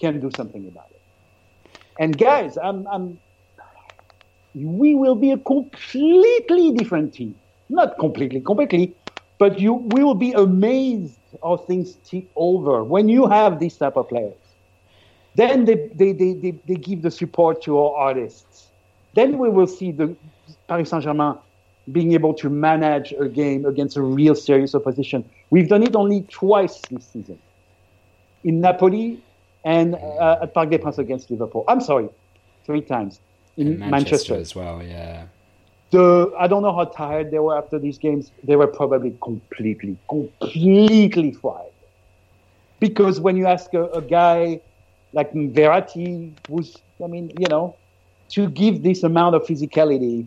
can 0.00 0.20
do 0.20 0.30
something 0.36 0.66
about 0.66 0.86
it. 0.90 1.02
And 1.98 2.16
guys, 2.16 2.56
I'm, 2.56 2.86
I'm 2.86 3.18
we 4.54 4.94
will 4.94 5.16
be 5.16 5.32
a 5.32 5.38
completely 5.38 6.72
different 6.72 7.12
team. 7.12 7.34
Not 7.68 7.98
completely, 7.98 8.40
completely, 8.40 8.94
but 9.38 9.58
you 9.58 9.74
we 9.74 10.04
will 10.04 10.14
be 10.14 10.32
amazed 10.32 11.18
how 11.42 11.56
things 11.56 11.96
tip 12.04 12.28
over 12.36 12.84
when 12.84 13.08
you 13.08 13.26
have 13.26 13.58
these 13.58 13.76
type 13.76 13.96
of 13.96 14.08
players. 14.08 14.34
Then 15.34 15.64
they, 15.64 15.90
they, 15.94 16.12
they, 16.12 16.32
they, 16.34 16.50
they 16.66 16.74
give 16.74 17.02
the 17.02 17.10
support 17.10 17.62
to 17.62 17.78
our 17.78 17.96
artists. 17.96 18.68
Then 19.14 19.38
we 19.38 19.48
will 19.48 19.66
see 19.66 19.90
the 19.90 20.14
Paris 20.68 20.90
Saint-Germain 20.90 21.36
being 21.90 22.12
able 22.12 22.34
to 22.34 22.48
manage 22.48 23.12
a 23.12 23.28
game 23.28 23.64
against 23.66 23.96
a 23.96 24.02
real 24.02 24.34
serious 24.34 24.74
opposition. 24.74 25.28
We've 25.50 25.68
done 25.68 25.82
it 25.82 25.96
only 25.96 26.22
twice 26.22 26.80
this 26.90 27.06
season. 27.06 27.38
In 28.44 28.60
Napoli 28.60 29.22
and 29.64 29.94
uh, 29.96 30.38
at 30.42 30.54
Parc 30.54 30.70
des 30.70 30.78
Princes 30.78 30.98
against 31.00 31.30
Liverpool. 31.30 31.64
I'm 31.66 31.80
sorry, 31.80 32.08
three 32.64 32.82
times. 32.82 33.20
In 33.56 33.82
And 33.82 33.90
Manchester. 33.90 34.34
as 34.36 34.54
well. 34.54 34.82
Yeah. 34.82 35.26
The, 35.94 36.32
I 36.36 36.48
don't 36.48 36.62
know 36.62 36.74
how 36.74 36.86
tired 36.86 37.30
they 37.30 37.38
were 37.38 37.56
after 37.56 37.78
these 37.78 37.98
games. 37.98 38.32
They 38.42 38.56
were 38.56 38.66
probably 38.66 39.16
completely, 39.22 39.96
completely 40.08 41.30
fried. 41.30 41.70
Because 42.80 43.20
when 43.20 43.36
you 43.36 43.46
ask 43.46 43.72
a, 43.74 43.84
a 43.90 44.02
guy 44.02 44.60
like 45.12 45.32
Verratti, 45.32 46.32
who's, 46.48 46.76
I 47.02 47.06
mean, 47.06 47.30
you 47.38 47.46
know, 47.46 47.76
to 48.30 48.48
give 48.50 48.82
this 48.82 49.04
amount 49.04 49.36
of 49.36 49.44
physicality, 49.44 50.26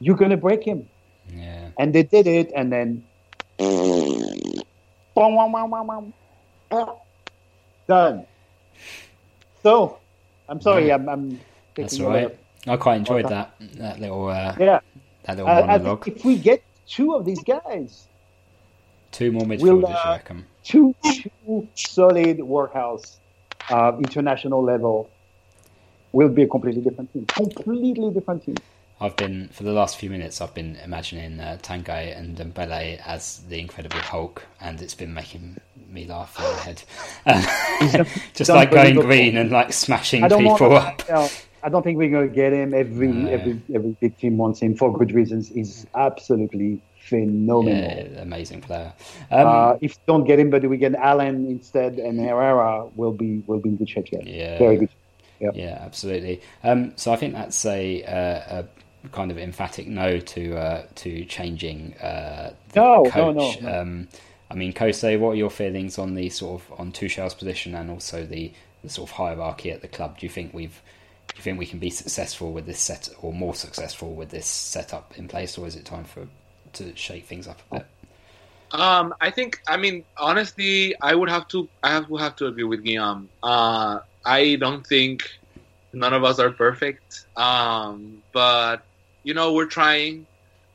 you're 0.00 0.16
going 0.16 0.32
to 0.32 0.36
break 0.36 0.64
him. 0.64 0.88
Yeah. 1.32 1.68
And 1.78 1.94
they 1.94 2.02
did 2.02 2.26
it, 2.26 2.50
and 2.56 2.72
then. 2.72 3.04
Done. 7.86 8.26
So, 9.62 10.00
I'm 10.48 10.60
sorry, 10.60 10.92
I'm, 10.92 11.08
I'm 11.08 11.40
That's 11.76 11.92
taking 11.92 12.06
all 12.06 12.12
right. 12.12 12.36
I 12.66 12.76
quite 12.76 12.96
enjoyed 12.96 13.28
that 13.28 13.54
that 13.74 14.00
little 14.00 14.28
uh, 14.28 14.54
Yeah. 14.58 14.80
that 15.24 15.36
little 15.36 15.50
I 15.50 15.60
monologue. 15.78 16.08
if 16.08 16.24
we 16.24 16.36
get 16.38 16.62
two 16.86 17.14
of 17.14 17.24
these 17.24 17.42
guys, 17.42 18.06
Two 19.12 19.32
more 19.32 19.42
midfielders, 19.42 19.60
We'll, 19.62 19.80
you 19.80 19.86
uh, 19.86 20.10
reckon? 20.18 20.46
two 20.64 20.94
two 21.44 21.68
solid 21.74 22.40
workhouse 22.40 23.18
uh, 23.70 23.92
international 23.98 24.62
level 24.62 25.08
will 26.12 26.28
be 26.28 26.42
a 26.42 26.46
completely 26.48 26.82
different 26.82 27.12
team. 27.12 27.24
Completely 27.26 28.10
different 28.10 28.44
team. 28.44 28.56
I've 29.00 29.16
been 29.16 29.48
for 29.52 29.62
the 29.62 29.72
last 29.72 29.98
few 29.98 30.08
minutes. 30.08 30.40
I've 30.40 30.54
been 30.54 30.76
imagining 30.82 31.38
uh, 31.38 31.58
Tanguy 31.62 32.16
Ndombele 32.16 33.00
as 33.06 33.42
the 33.48 33.58
Incredible 33.60 33.98
Hulk, 34.00 34.42
and 34.60 34.80
it's 34.80 34.94
been 34.94 35.12
making 35.12 35.58
me 35.88 36.06
laugh 36.06 36.36
in 36.38 36.44
my 36.44 36.58
head. 36.60 36.82
Um, 37.98 38.06
just 38.34 38.48
like 38.50 38.70
going 38.70 38.94
green 38.96 39.36
and 39.36 39.50
like 39.50 39.72
smashing 39.72 40.22
people 40.28 40.72
up. 40.76 41.02
you 41.08 41.28
I 41.62 41.68
don't 41.68 41.82
think 41.82 41.98
we're 41.98 42.10
going 42.10 42.28
to 42.28 42.34
get 42.34 42.52
him. 42.52 42.74
Every 42.74 43.08
No. 43.08 43.30
every 43.30 43.60
every 43.74 43.96
big 44.00 44.16
team 44.18 44.36
wants 44.36 44.60
him 44.60 44.74
for 44.76 44.96
good 44.96 45.12
reasons. 45.12 45.48
He's 45.48 45.86
absolutely 45.94 46.80
phenomenal. 47.00 47.80
Yeah, 47.80 48.22
amazing 48.22 48.60
player. 48.60 48.92
Um, 49.30 49.46
Uh, 49.46 49.76
if 49.80 49.92
we 49.96 50.02
don't 50.06 50.24
get 50.24 50.38
him, 50.38 50.50
but 50.50 50.64
we 50.68 50.76
get 50.76 50.94
Allan 50.94 51.46
instead, 51.46 51.98
and 51.98 52.18
Herrera 52.20 52.86
will 52.96 53.12
be 53.12 53.42
will 53.46 53.58
be 53.60 53.70
in 53.70 53.76
good 53.76 53.88
shape. 53.88 54.08
Yeah, 54.12 54.20
Yeah. 54.24 54.58
very 54.58 54.76
good. 54.76 54.90
Yeah, 55.54 55.78
absolutely. 55.82 56.40
Um, 56.64 56.92
so 56.96 57.12
I 57.12 57.16
think 57.16 57.34
that's 57.34 57.64
a, 57.66 58.02
uh, 58.04 58.62
a 59.04 59.08
kind 59.10 59.30
of 59.30 59.38
emphatic 59.38 59.86
no 59.86 60.18
to 60.18 60.56
uh, 60.56 60.82
to 60.96 61.24
changing 61.26 61.94
uh, 62.02 62.52
the 62.72 62.80
no, 62.80 63.04
coach. 63.04 63.60
No, 63.60 63.70
no, 63.70 63.80
um, 63.80 64.08
I 64.50 64.54
mean, 64.54 64.72
Kosei, 64.72 65.18
what 65.18 65.30
are 65.30 65.34
your 65.34 65.50
feelings 65.50 65.98
on 65.98 66.14
the 66.14 66.30
sort 66.30 66.62
of 66.62 66.80
on 66.80 66.90
Tuchel's 66.92 67.34
position 67.34 67.74
and 67.74 67.90
also 67.90 68.24
the, 68.24 68.52
the 68.82 68.88
sort 68.88 69.10
of 69.10 69.16
hierarchy 69.16 69.70
at 69.70 69.82
the 69.82 69.88
club? 69.88 70.18
Do 70.18 70.24
you 70.26 70.30
think 70.30 70.54
we've 70.54 70.80
do 71.28 71.36
you 71.36 71.42
think 71.42 71.58
we 71.58 71.66
can 71.66 71.78
be 71.78 71.90
successful 71.90 72.52
with 72.52 72.66
this 72.66 72.80
set 72.80 73.08
or 73.20 73.32
more 73.32 73.54
successful 73.54 74.14
with 74.14 74.30
this 74.30 74.46
setup 74.46 75.16
in 75.16 75.28
place, 75.28 75.58
or 75.58 75.66
is 75.66 75.76
it 75.76 75.84
time 75.84 76.04
for 76.04 76.28
to 76.74 76.94
shake 76.96 77.26
things 77.26 77.46
up 77.46 77.60
a 77.70 77.76
bit? 77.76 77.86
Um, 78.72 79.14
I 79.20 79.30
think. 79.30 79.60
I 79.66 79.76
mean, 79.76 80.04
honestly, 80.16 80.94
I 81.00 81.14
would 81.14 81.28
have 81.28 81.48
to. 81.48 81.68
I 81.82 81.90
have, 81.90 82.08
would 82.10 82.20
have 82.20 82.36
to 82.36 82.46
agree 82.46 82.64
with 82.64 82.84
Guillaume. 82.84 83.28
Uh, 83.42 84.00
I 84.24 84.56
don't 84.56 84.86
think 84.86 85.28
none 85.92 86.12
of 86.12 86.24
us 86.24 86.38
are 86.38 86.50
perfect. 86.50 87.26
Um, 87.36 88.22
but 88.32 88.84
you 89.22 89.34
know, 89.34 89.52
we're 89.52 89.66
trying. 89.66 90.26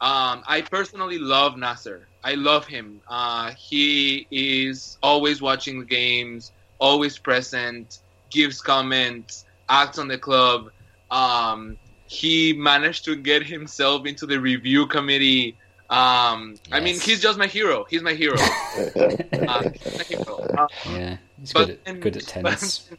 Um, 0.02 0.44
I 0.48 0.66
personally 0.70 1.20
love 1.20 1.58
Nasser. 1.58 2.08
I 2.24 2.34
love 2.36 2.66
him. 2.66 3.02
Uh, 3.08 3.52
he 3.52 4.28
is 4.32 4.98
always 5.04 5.42
watching 5.42 5.80
the 5.80 5.86
games, 5.86 6.52
always 6.80 7.18
present, 7.18 8.00
gives 8.30 8.62
comments, 8.62 9.46
acts 9.72 9.98
on 9.98 10.08
the 10.08 10.18
club. 10.18 10.70
Um, 11.10 11.78
he 12.06 12.54
managed 12.54 13.06
to 13.06 13.16
get 13.16 13.44
himself 13.44 14.06
into 14.06 14.26
the 14.26 14.40
review 14.40 14.86
committee. 14.86 15.56
Um, 15.90 16.52
yes. 16.52 16.60
I 16.72 16.80
mean, 16.82 17.00
he's 17.00 17.22
just 17.22 17.40
my 17.40 17.48
hero. 17.48 17.86
He's 17.90 18.02
my 18.02 18.14
hero. 18.14 18.36
uh, 18.40 19.70
he's 19.70 19.98
my 19.98 20.04
hero. 20.04 20.36
Uh, 20.58 20.68
yeah, 20.90 21.18
he's 21.40 21.54
but, 21.54 21.68
good, 21.68 21.80
at, 21.86 22.00
good 22.02 22.18
at 22.18 22.28
tennis. 22.28 22.90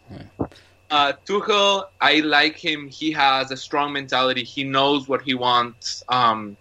uh, 0.90 1.12
Tuchel, 1.26 1.88
I 2.00 2.20
like 2.20 2.56
him. 2.56 2.88
He 2.88 3.12
has 3.12 3.50
a 3.50 3.56
strong 3.56 3.92
mentality. 3.92 4.44
He 4.44 4.64
knows 4.64 5.08
what 5.08 5.22
he 5.22 5.34
wants, 5.34 6.02
um, 6.08 6.56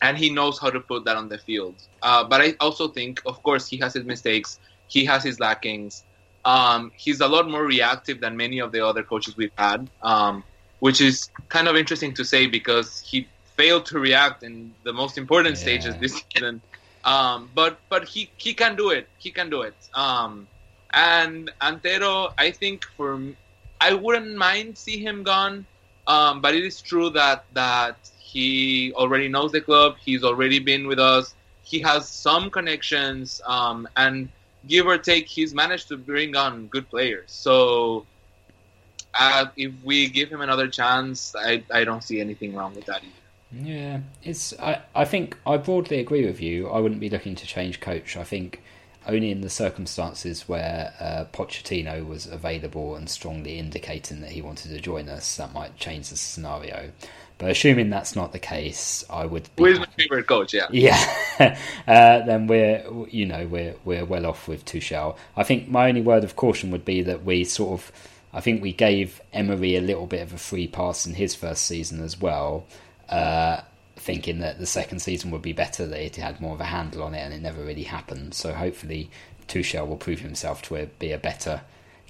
and 0.00 0.16
he 0.16 0.30
knows 0.30 0.58
how 0.60 0.70
to 0.70 0.80
put 0.80 1.04
that 1.04 1.16
on 1.16 1.28
the 1.28 1.38
field. 1.38 1.74
Uh, 2.02 2.22
but 2.24 2.40
I 2.40 2.54
also 2.60 2.88
think, 2.88 3.20
of 3.26 3.42
course, 3.42 3.68
he 3.68 3.76
has 3.78 3.92
his 3.94 4.04
mistakes. 4.04 4.60
He 4.88 5.04
has 5.04 5.24
his 5.24 5.40
lackings. 5.40 6.04
Um, 6.46 6.92
he's 6.96 7.20
a 7.20 7.26
lot 7.26 7.50
more 7.50 7.64
reactive 7.64 8.20
than 8.20 8.36
many 8.36 8.60
of 8.60 8.70
the 8.70 8.86
other 8.86 9.02
coaches 9.02 9.36
we've 9.36 9.58
had, 9.58 9.90
um, 10.02 10.44
which 10.78 11.00
is 11.00 11.28
kind 11.48 11.66
of 11.66 11.74
interesting 11.74 12.14
to 12.14 12.24
say 12.24 12.46
because 12.46 13.00
he 13.00 13.26
failed 13.56 13.86
to 13.86 13.98
react 13.98 14.44
in 14.44 14.72
the 14.84 14.92
most 14.92 15.18
important 15.18 15.56
yeah. 15.56 15.62
stages 15.62 15.96
this 15.96 16.22
season. 16.32 16.62
Um, 17.04 17.50
but 17.52 17.78
but 17.88 18.04
he 18.04 18.30
he 18.36 18.54
can 18.54 18.76
do 18.76 18.90
it. 18.90 19.08
He 19.18 19.32
can 19.32 19.50
do 19.50 19.62
it. 19.62 19.74
Um, 19.94 20.46
and 20.92 21.50
Antero, 21.60 22.32
I 22.38 22.52
think 22.52 22.84
for 22.96 23.20
I 23.80 23.94
wouldn't 23.94 24.36
mind 24.36 24.78
see 24.78 24.98
him 24.98 25.24
gone, 25.24 25.66
um, 26.06 26.40
but 26.40 26.54
it 26.54 26.64
is 26.64 26.80
true 26.80 27.10
that 27.10 27.44
that 27.54 27.96
he 28.18 28.92
already 28.94 29.28
knows 29.28 29.50
the 29.50 29.60
club. 29.60 29.96
He's 30.04 30.22
already 30.22 30.60
been 30.60 30.86
with 30.86 31.00
us. 31.00 31.34
He 31.62 31.80
has 31.80 32.08
some 32.08 32.50
connections, 32.50 33.40
um, 33.46 33.88
and 33.96 34.28
give 34.66 34.86
or 34.86 34.98
take, 34.98 35.26
he's 35.26 35.54
managed 35.54 35.88
to 35.88 35.96
bring 35.96 36.36
on 36.36 36.66
good 36.66 36.88
players. 36.88 37.24
So 37.26 38.06
uh, 39.14 39.46
if 39.56 39.72
we 39.84 40.08
give 40.08 40.28
him 40.30 40.40
another 40.40 40.68
chance, 40.68 41.34
I, 41.36 41.62
I 41.72 41.84
don't 41.84 42.02
see 42.02 42.20
anything 42.20 42.54
wrong 42.54 42.74
with 42.74 42.86
that 42.86 43.02
either. 43.02 43.12
Yeah, 43.52 44.00
it's. 44.22 44.52
I, 44.58 44.82
I 44.94 45.04
think 45.04 45.36
I 45.46 45.56
broadly 45.56 46.00
agree 46.00 46.26
with 46.26 46.40
you. 46.40 46.68
I 46.68 46.80
wouldn't 46.80 47.00
be 47.00 47.08
looking 47.08 47.36
to 47.36 47.46
change 47.46 47.80
coach. 47.80 48.16
I 48.16 48.24
think 48.24 48.60
only 49.06 49.30
in 49.30 49.40
the 49.40 49.48
circumstances 49.48 50.48
where 50.48 50.92
uh, 50.98 51.24
Pochettino 51.32 52.04
was 52.04 52.26
available 52.26 52.96
and 52.96 53.08
strongly 53.08 53.58
indicating 53.58 54.20
that 54.20 54.32
he 54.32 54.42
wanted 54.42 54.70
to 54.72 54.80
join 54.80 55.08
us, 55.08 55.36
that 55.36 55.52
might 55.52 55.76
change 55.76 56.08
the 56.08 56.16
scenario. 56.16 56.90
But 57.38 57.50
assuming 57.50 57.90
that's 57.90 58.16
not 58.16 58.32
the 58.32 58.38
case, 58.38 59.04
I 59.10 59.26
would. 59.26 59.48
Be 59.56 59.64
Who's 59.64 59.78
my 59.78 59.86
favorite 59.98 60.26
coach? 60.26 60.54
Yeah. 60.54 60.68
Yeah. 60.72 61.58
uh, 61.86 62.24
then 62.24 62.46
we're 62.46 62.82
you 63.10 63.26
know 63.26 63.46
we're 63.46 63.74
we're 63.84 64.06
well 64.06 64.24
off 64.24 64.48
with 64.48 64.64
Tuchel. 64.64 65.16
I 65.36 65.42
think 65.42 65.68
my 65.68 65.88
only 65.88 66.00
word 66.00 66.24
of 66.24 66.34
caution 66.36 66.70
would 66.70 66.84
be 66.84 67.02
that 67.02 67.24
we 67.24 67.44
sort 67.44 67.80
of. 67.80 67.92
I 68.32 68.40
think 68.40 68.62
we 68.62 68.72
gave 68.72 69.20
Emery 69.32 69.76
a 69.76 69.80
little 69.80 70.06
bit 70.06 70.20
of 70.22 70.32
a 70.32 70.38
free 70.38 70.66
pass 70.66 71.06
in 71.06 71.14
his 71.14 71.34
first 71.34 71.64
season 71.64 72.02
as 72.02 72.18
well. 72.20 72.66
Uh, 73.08 73.60
thinking 73.96 74.38
that 74.40 74.58
the 74.58 74.66
second 74.66 75.00
season 75.00 75.30
would 75.30 75.42
be 75.42 75.52
better, 75.52 75.86
that 75.86 76.00
it 76.00 76.16
had 76.16 76.40
more 76.40 76.54
of 76.54 76.60
a 76.60 76.64
handle 76.64 77.02
on 77.02 77.14
it, 77.14 77.20
and 77.20 77.34
it 77.34 77.40
never 77.42 77.62
really 77.62 77.82
happened. 77.84 78.34
So 78.34 78.52
hopefully, 78.52 79.10
Tuchel 79.48 79.86
will 79.86 79.96
prove 79.96 80.20
himself 80.20 80.62
to 80.62 80.88
be 80.98 81.12
a 81.12 81.18
better 81.18 81.62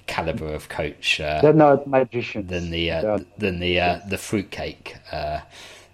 caliber 0.07 0.53
of 0.53 0.69
coach. 0.69 1.19
Uh, 1.19 1.41
They're 1.41 1.53
not 1.53 1.87
magicians. 1.87 2.49
Than 2.49 2.71
the 2.71 2.91
uh, 2.91 3.19
than 3.37 3.59
the 3.59 3.79
uh, 3.79 3.99
the 4.07 4.17
fruitcake, 4.17 4.95
uh, 5.11 5.41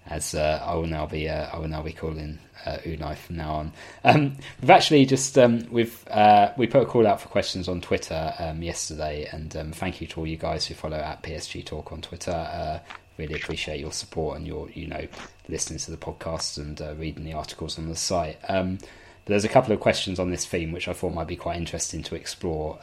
as 0.06 0.34
uh, 0.34 0.62
I 0.64 0.74
will 0.74 0.86
now 0.86 1.06
be 1.06 1.28
uh, 1.28 1.48
I 1.52 1.58
will 1.58 1.68
now 1.68 1.82
be 1.82 1.92
calling 1.92 2.38
uh, 2.66 2.78
Unai 2.78 3.16
from 3.16 3.36
now 3.36 3.54
on. 3.54 3.72
Um, 4.04 4.36
we've 4.60 4.70
actually 4.70 5.04
just 5.06 5.36
um, 5.38 5.66
we've 5.70 6.06
uh, 6.08 6.52
we 6.56 6.66
put 6.66 6.82
a 6.82 6.86
call 6.86 7.06
out 7.06 7.20
for 7.20 7.28
questions 7.28 7.68
on 7.68 7.80
Twitter 7.80 8.32
um, 8.38 8.62
yesterday, 8.62 9.28
and 9.32 9.54
um, 9.56 9.72
thank 9.72 10.00
you 10.00 10.06
to 10.08 10.20
all 10.20 10.26
you 10.26 10.36
guys 10.36 10.66
who 10.66 10.74
follow 10.74 10.96
at 10.96 11.22
PSG 11.22 11.64
Talk 11.64 11.92
on 11.92 12.00
Twitter. 12.00 12.32
Uh, 12.32 12.78
really 13.16 13.34
appreciate 13.34 13.78
your 13.78 13.92
support 13.92 14.36
and 14.36 14.46
your 14.46 14.68
you 14.70 14.86
know 14.86 15.06
listening 15.48 15.78
to 15.78 15.90
the 15.90 15.96
podcast 15.96 16.58
and 16.58 16.80
uh, 16.80 16.94
reading 16.96 17.24
the 17.24 17.32
articles 17.32 17.78
on 17.78 17.88
the 17.88 17.96
site. 17.96 18.38
Um, 18.48 18.78
there's 19.26 19.44
a 19.44 19.48
couple 19.48 19.72
of 19.72 19.80
questions 19.80 20.18
on 20.18 20.30
this 20.30 20.44
theme 20.44 20.70
which 20.72 20.86
I 20.86 20.92
thought 20.92 21.14
might 21.14 21.26
be 21.26 21.36
quite 21.36 21.56
interesting 21.56 22.02
to 22.04 22.14
explore. 22.14 22.78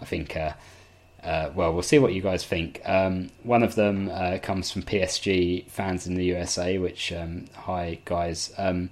I 0.00 0.04
think. 0.04 0.36
Uh, 0.36 0.52
uh, 1.22 1.50
well, 1.54 1.72
we'll 1.72 1.82
see 1.82 1.98
what 1.98 2.14
you 2.14 2.22
guys 2.22 2.44
think. 2.44 2.80
Um, 2.84 3.30
one 3.42 3.62
of 3.62 3.74
them 3.74 4.10
uh, 4.10 4.38
comes 4.42 4.70
from 4.70 4.82
PSG 4.82 5.68
fans 5.68 6.06
in 6.06 6.14
the 6.14 6.24
USA, 6.24 6.78
which, 6.78 7.12
um, 7.12 7.44
hi 7.54 7.98
guys. 8.04 8.52
Um, 8.56 8.90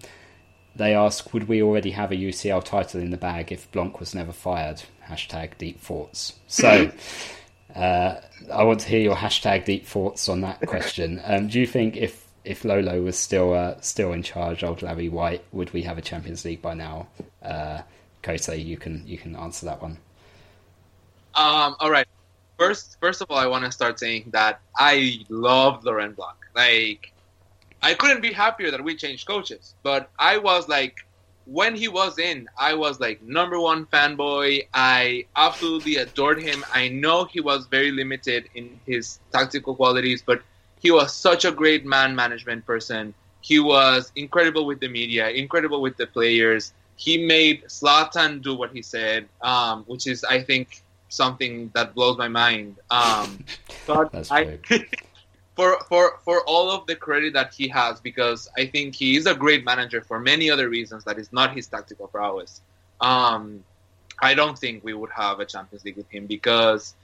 they 0.77 0.95
ask, 0.95 1.33
would 1.33 1.49
we 1.49 1.63
already 1.63 1.91
have 1.93 2.13
a 2.13 2.17
UCL 2.17 2.65
title 2.65 3.01
in 3.01 3.11
the 3.11 3.17
bag 3.17 3.51
if 3.51 3.71
Blanc 3.73 3.99
was 3.99 4.15
never 4.15 4.33
fired? 4.33 4.83
Hashtag 5.09 5.57
deep 5.59 5.81
thoughts. 5.81 6.35
So, 6.47 6.91
uh, 7.75 8.21
I 8.53 8.63
want 8.63 8.81
to 8.81 8.89
hear 8.89 9.01
your 9.01 9.17
hashtag 9.17 9.65
deep 9.65 9.87
thoughts 9.87 10.29
on 10.29 10.43
that 10.43 10.61
question. 10.67 11.21
Um, 11.25 11.49
do 11.49 11.59
you 11.59 11.67
think 11.67 11.97
if 11.97 12.27
if 12.45 12.65
Lolo 12.65 13.03
was 13.03 13.19
still 13.19 13.55
uh, 13.55 13.81
still 13.81 14.13
in 14.13 14.23
charge, 14.23 14.63
old 14.63 14.83
Larry 14.83 15.09
White, 15.09 15.45
would 15.53 15.73
we 15.73 15.83
have 15.83 15.99
a 15.99 16.03
Champions 16.03 16.45
League 16.45 16.63
by 16.63 16.75
now? 16.75 17.09
Uh, 17.43 17.83
Kosei, 18.23 18.65
you 18.65 18.77
can 18.77 19.07
you 19.07 19.19
can 19.19 19.35
answer 19.35 19.67
that 19.67 19.83
one. 19.83 19.99
Um, 21.39 21.77
all 21.79 21.91
right. 21.91 22.07
First, 22.59 22.99
first 23.01 23.23
of 23.23 23.31
all, 23.31 23.39
I 23.39 23.47
want 23.47 23.65
to 23.65 23.71
start 23.71 24.01
saying 24.01 24.31
that 24.33 24.61
I 24.77 25.21
love 25.29 25.85
Laurent 25.85 26.17
Blanc. 26.17 26.37
Like, 26.57 27.13
I 27.81 27.95
couldn't 27.95 28.23
be 28.23 28.33
happier 28.33 28.73
that 28.73 28.83
we 28.83 28.97
changed 28.97 29.29
coaches. 29.29 29.77
But 29.85 30.11
I 30.19 30.39
was 30.39 30.69
like 30.69 30.97
when 31.47 31.77
he 31.77 31.87
was 31.87 32.19
in, 32.19 32.49
I 32.59 32.75
was 32.75 32.99
like 32.99 33.23
number 33.23 33.61
one 33.61 33.87
fanboy. 33.87 34.67
I 34.75 35.27
absolutely 35.37 35.97
adored 35.97 36.43
him. 36.43 36.65
I 36.75 36.89
know 36.89 37.25
he 37.25 37.41
was 37.41 37.67
very 37.69 37.93
limited 37.93 38.49
in 38.57 38.81
his 38.85 39.21
tactical 39.33 39.77
qualities, 39.77 40.23
but 40.27 40.43
he 40.81 40.91
was 40.91 41.15
such 41.15 41.45
a 41.45 41.53
great 41.53 41.87
man 41.87 42.17
management 42.17 42.67
person. 42.67 43.15
He 43.41 43.61
was 43.61 44.11
incredible 44.17 44.67
with 44.67 44.81
the 44.81 44.89
media, 44.89 45.31
incredible 45.31 45.81
with 45.81 45.97
the 45.97 46.07
players. 46.09 46.73
He 46.97 47.25
made 47.25 47.65
Zlatan 47.67 48.43
do 48.43 48.57
what 48.57 48.73
he 48.73 48.83
said, 48.83 49.29
um, 49.41 49.85
which 49.87 50.09
is, 50.09 50.25
I 50.25 50.43
think, 50.43 50.83
something 51.09 51.71
that 51.75 51.95
blows 51.95 52.17
my 52.17 52.29
mind. 52.29 52.77
Um, 52.91 53.45
but 53.87 54.31
I, 54.31 54.59
for 55.57 55.79
for 55.89 56.21
for 56.25 56.43
all 56.47 56.71
of 56.71 56.87
the 56.87 56.95
credit 56.95 57.33
that 57.35 57.53
he 57.53 57.69
has 57.69 58.01
because 58.01 58.49
I 58.57 58.67
think 58.67 58.95
he 58.95 59.17
is 59.17 59.27
a 59.27 59.35
great 59.35 59.65
manager 59.65 60.01
for 60.01 60.21
many 60.21 60.51
other 60.51 60.69
reasons 60.69 61.05
that 61.05 61.19
is 61.19 61.33
not 61.33 61.55
his 61.55 61.67
tactical 61.67 62.07
prowess. 62.07 62.61
Um, 63.01 63.65
I 64.21 64.35
don't 64.35 64.59
think 64.59 64.85
we 64.85 64.95
would 64.95 65.11
have 65.11 65.41
a 65.41 65.47
Champions 65.47 65.85
League 65.85 65.97
with 65.97 66.11
him 66.11 66.27
because 66.27 66.95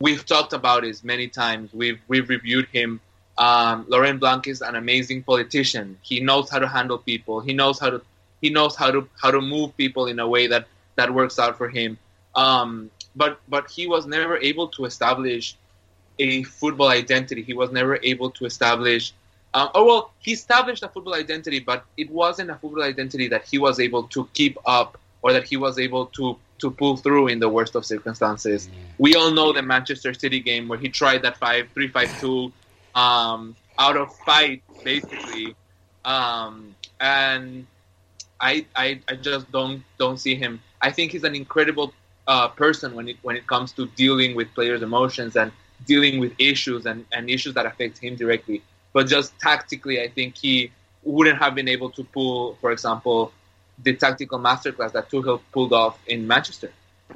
we've 0.00 0.24
talked 0.24 0.52
about 0.52 0.82
this 0.82 1.04
many 1.04 1.28
times. 1.28 1.72
We've 1.72 2.00
we've 2.08 2.28
reviewed 2.28 2.66
him. 2.72 3.00
Um, 3.38 3.86
Laurent 3.88 4.20
Blanc 4.20 4.46
is 4.48 4.60
an 4.60 4.74
amazing 4.74 5.22
politician. 5.22 5.96
He 6.02 6.20
knows 6.20 6.50
how 6.50 6.58
to 6.58 6.68
handle 6.68 6.98
people. 6.98 7.40
He 7.40 7.52
knows 7.52 7.78
how 7.78 7.90
to 7.90 8.02
he 8.42 8.50
knows 8.50 8.74
how 8.74 8.90
to 8.90 9.08
how 9.20 9.30
to 9.30 9.40
move 9.40 9.76
people 9.76 10.06
in 10.06 10.18
a 10.18 10.26
way 10.26 10.46
that 10.48 10.66
that 10.96 11.12
works 11.14 11.38
out 11.38 11.56
for 11.56 11.68
him. 11.68 11.98
Um, 12.34 12.90
but 13.16 13.40
but 13.48 13.70
he 13.70 13.86
was 13.86 14.06
never 14.06 14.36
able 14.38 14.68
to 14.68 14.84
establish 14.84 15.56
a 16.18 16.42
football 16.44 16.88
identity. 16.88 17.42
He 17.42 17.54
was 17.54 17.70
never 17.70 17.98
able 18.02 18.30
to 18.32 18.44
establish. 18.44 19.12
Um, 19.52 19.70
oh 19.74 19.84
well, 19.84 20.12
he 20.20 20.32
established 20.32 20.82
a 20.82 20.88
football 20.88 21.14
identity, 21.14 21.60
but 21.60 21.84
it 21.96 22.10
wasn't 22.10 22.50
a 22.50 22.54
football 22.54 22.82
identity 22.82 23.28
that 23.28 23.44
he 23.44 23.58
was 23.58 23.80
able 23.80 24.04
to 24.04 24.28
keep 24.32 24.56
up 24.66 24.98
or 25.22 25.32
that 25.32 25.44
he 25.44 25.56
was 25.56 25.78
able 25.78 26.06
to 26.06 26.36
to 26.58 26.70
pull 26.70 26.96
through 26.96 27.28
in 27.28 27.38
the 27.38 27.48
worst 27.48 27.74
of 27.74 27.86
circumstances. 27.86 28.68
Yeah. 28.68 28.78
We 28.98 29.14
all 29.14 29.30
know 29.30 29.52
the 29.52 29.62
Manchester 29.62 30.12
City 30.12 30.40
game 30.40 30.68
where 30.68 30.78
he 30.78 30.88
tried 30.88 31.22
that 31.22 31.38
five 31.38 31.68
three 31.74 31.88
five 31.88 32.10
two 32.20 32.52
um, 32.94 33.56
out 33.78 33.96
of 33.96 34.14
fight 34.18 34.62
basically, 34.84 35.54
um, 36.04 36.74
and 37.00 37.66
I, 38.40 38.66
I 38.76 39.00
I 39.08 39.14
just 39.16 39.50
don't 39.50 39.82
don't 39.98 40.18
see 40.18 40.34
him. 40.34 40.60
I 40.80 40.90
think 40.90 41.12
he's 41.12 41.24
an 41.24 41.34
incredible 41.34 41.92
uh, 42.26 42.48
person 42.48 42.94
when 42.94 43.08
it 43.08 43.16
when 43.22 43.36
it 43.36 43.46
comes 43.46 43.72
to 43.72 43.86
dealing 43.96 44.34
with 44.34 44.52
players' 44.54 44.82
emotions 44.82 45.36
and 45.36 45.52
dealing 45.86 46.20
with 46.20 46.32
issues 46.38 46.86
and, 46.86 47.04
and 47.12 47.30
issues 47.30 47.54
that 47.54 47.66
affect 47.66 47.98
him 47.98 48.16
directly. 48.16 48.62
but 48.92 49.06
just 49.06 49.38
tactically, 49.38 50.00
I 50.02 50.08
think 50.08 50.36
he 50.36 50.70
wouldn't 51.02 51.38
have 51.38 51.54
been 51.54 51.68
able 51.68 51.90
to 51.90 52.04
pull, 52.04 52.56
for 52.60 52.72
example, 52.72 53.32
the 53.82 53.94
tactical 53.94 54.38
masterclass 54.38 54.92
that 54.92 55.10
Tuchel 55.10 55.40
pulled 55.52 55.72
off 55.72 55.98
in 56.06 56.26
Manchester. 56.26 56.70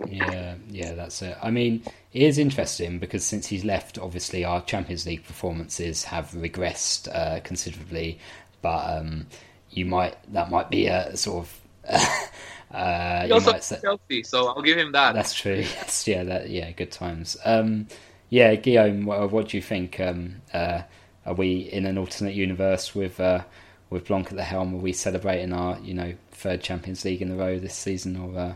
Yeah, 0.09 0.55
yeah, 0.69 0.95
that's 0.95 1.21
it. 1.23 1.37
I 1.43 1.51
mean, 1.51 1.83
it 2.13 2.23
is 2.23 2.39
interesting 2.39 2.99
because 2.99 3.25
since 3.25 3.47
he's 3.47 3.65
left, 3.65 3.99
obviously 3.99 4.45
our 4.45 4.63
Champions 4.63 5.07
League 5.07 5.25
performances 5.25 6.05
have 6.05 6.31
regressed 6.31 7.09
uh, 7.15 7.41
considerably, 7.41 8.19
but 8.63 8.99
um, 8.99 9.27
you 9.71 9.85
might 9.85 10.17
that 10.33 10.51
might 10.51 10.71
be 10.71 10.87
a 10.87 11.17
sort 11.17 11.47
of. 11.47 11.61
uh, 12.75 13.27
He 13.27 13.33
also 13.33 13.53
might 13.53 13.65
say, 13.65 13.79
Chelsea, 13.81 14.23
so 14.25 14.49
I'll 14.49 14.63
give 14.63 14.79
him 14.79 14.93
that. 14.93 15.15
that's 15.15 15.35
true. 15.35 15.57
Yes, 15.77 16.07
yeah, 16.09 16.25
that 16.25 16.51
yeah, 16.51 16.71
good 16.73 16.91
times. 16.93 17.37
Um, 17.45 17.89
yeah, 18.31 18.55
Guillaume, 18.57 19.05
what, 19.07 19.31
what 19.31 19.49
do 19.49 19.57
you 19.57 19.63
think? 19.63 20.01
Um, 20.01 20.43
uh, 20.53 20.83
are 21.27 21.35
we 21.35 21.61
in 21.61 21.87
an 21.87 21.99
alternate 21.99 22.35
universe 22.35 22.95
with 22.95 23.21
uh, 23.21 23.45
with 23.91 24.07
Blanc 24.09 24.29
at 24.31 24.37
the 24.37 24.43
helm? 24.45 24.75
Are 24.75 24.79
we 24.79 24.93
celebrating 24.93 25.53
our 25.53 25.79
you 25.81 25.95
know 25.95 26.15
third 26.33 26.61
Champions 26.63 27.05
League 27.05 27.23
in 27.23 27.31
a 27.31 27.37
row 27.37 27.59
this 27.59 27.75
season, 27.75 28.17
or 28.17 28.39
uh, 28.39 28.55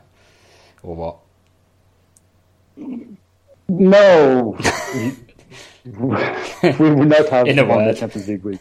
or 0.82 0.96
what? 0.96 1.16
No, 3.68 4.56
we 5.84 6.90
would 6.90 7.08
not 7.08 7.28
have 7.28 7.46
In 7.46 7.58
a 7.58 7.64
won 7.64 7.84
the 7.86 7.92
word. 7.92 7.96
Champions 7.96 8.28
League 8.28 8.42
with, 8.44 8.60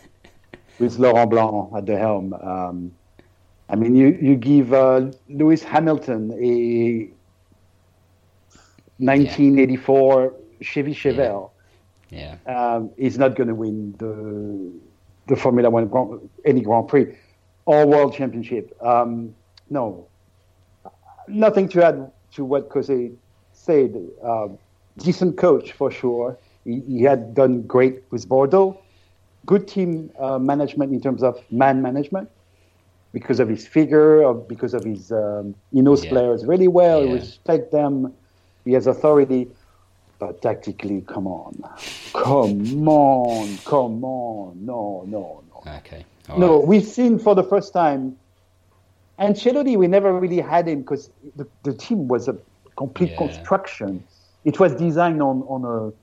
with 0.79 0.99
Laurent 0.99 1.29
Blanc 1.29 1.71
at 1.75 1.85
the 1.85 1.97
helm. 1.97 2.33
Um, 2.33 2.91
I 3.69 3.75
mean, 3.75 3.95
you, 3.95 4.17
you 4.21 4.35
give 4.35 4.73
uh, 4.73 5.11
Lewis 5.29 5.63
Hamilton 5.63 6.31
a 6.33 7.09
1984 8.99 10.33
Chevy 10.61 10.93
Chevelle. 10.93 11.51
Yeah, 12.09 12.35
Um, 12.45 12.91
he's 12.97 13.17
not 13.17 13.35
going 13.35 13.47
to 13.49 13.55
win 13.55 13.93
the 13.97 14.71
the 15.27 15.35
Formula 15.35 15.69
One 15.69 15.87
Grand, 15.87 16.29
any 16.45 16.61
Grand 16.61 16.87
Prix 16.87 17.13
or 17.65 17.85
World 17.85 18.13
Championship. 18.13 18.75
Um, 18.81 19.35
no, 19.69 20.07
nothing 21.27 21.67
to 21.69 21.83
add 21.83 22.11
to 22.33 22.45
what 22.45 22.69
Jose 22.71 23.11
said. 23.51 23.95
Uh, 24.23 24.47
decent 24.97 25.37
coach 25.37 25.73
for 25.73 25.91
sure. 25.91 26.37
He, 26.63 26.81
he 26.87 27.01
had 27.03 27.33
done 27.35 27.63
great 27.63 28.03
with 28.11 28.27
Bordeaux. 28.27 28.79
Good 29.45 29.67
team 29.67 30.11
uh, 30.19 30.39
management 30.39 30.93
in 30.93 31.01
terms 31.01 31.23
of 31.23 31.39
man 31.51 31.81
management 31.81 32.29
because 33.13 33.39
of 33.39 33.49
his 33.49 33.67
figure, 33.67 34.23
or 34.23 34.33
because 34.35 34.73
of 34.73 34.83
his 34.83 35.11
um, 35.11 35.55
he 35.71 35.81
knows 35.81 36.03
Yeah. 36.03 36.09
players 36.09 36.45
really 36.45 36.67
well. 36.67 37.05
Yeah. 37.05 37.13
Respect 37.13 37.71
them. 37.71 38.13
He 38.65 38.73
has 38.73 38.87
authority. 38.87 39.47
But 40.19 40.41
tactically, 40.41 41.01
come 41.07 41.27
on, 41.27 41.61
come 42.13 42.87
on, 42.87 43.59
come 43.65 44.03
on, 44.03 44.65
no, 44.65 45.05
no, 45.07 45.43
no. 45.47 45.63
okay. 45.77 46.05
All 46.29 46.39
No, 46.39 46.57
right. 46.59 46.67
we've 46.67 46.83
seen 46.85 47.19
for 47.19 47.35
the 47.35 47.43
first 47.43 47.71
time. 47.73 48.17
And 49.19 49.35
Ancelotti, 49.35 49.77
we 49.77 49.87
never 49.87 50.13
really 50.19 50.39
had 50.41 50.67
him 50.67 50.79
because 50.81 51.11
the, 51.35 51.47
the 51.63 51.73
team 51.73 52.07
was 52.07 52.27
a 52.27 52.37
complete 52.77 53.11
Yeah. 53.11 53.17
construction. 53.17 54.03
It 54.43 54.59
was 54.59 54.75
designed 54.75 55.21
on, 55.21 55.41
on 55.43 55.65
a 55.65 55.93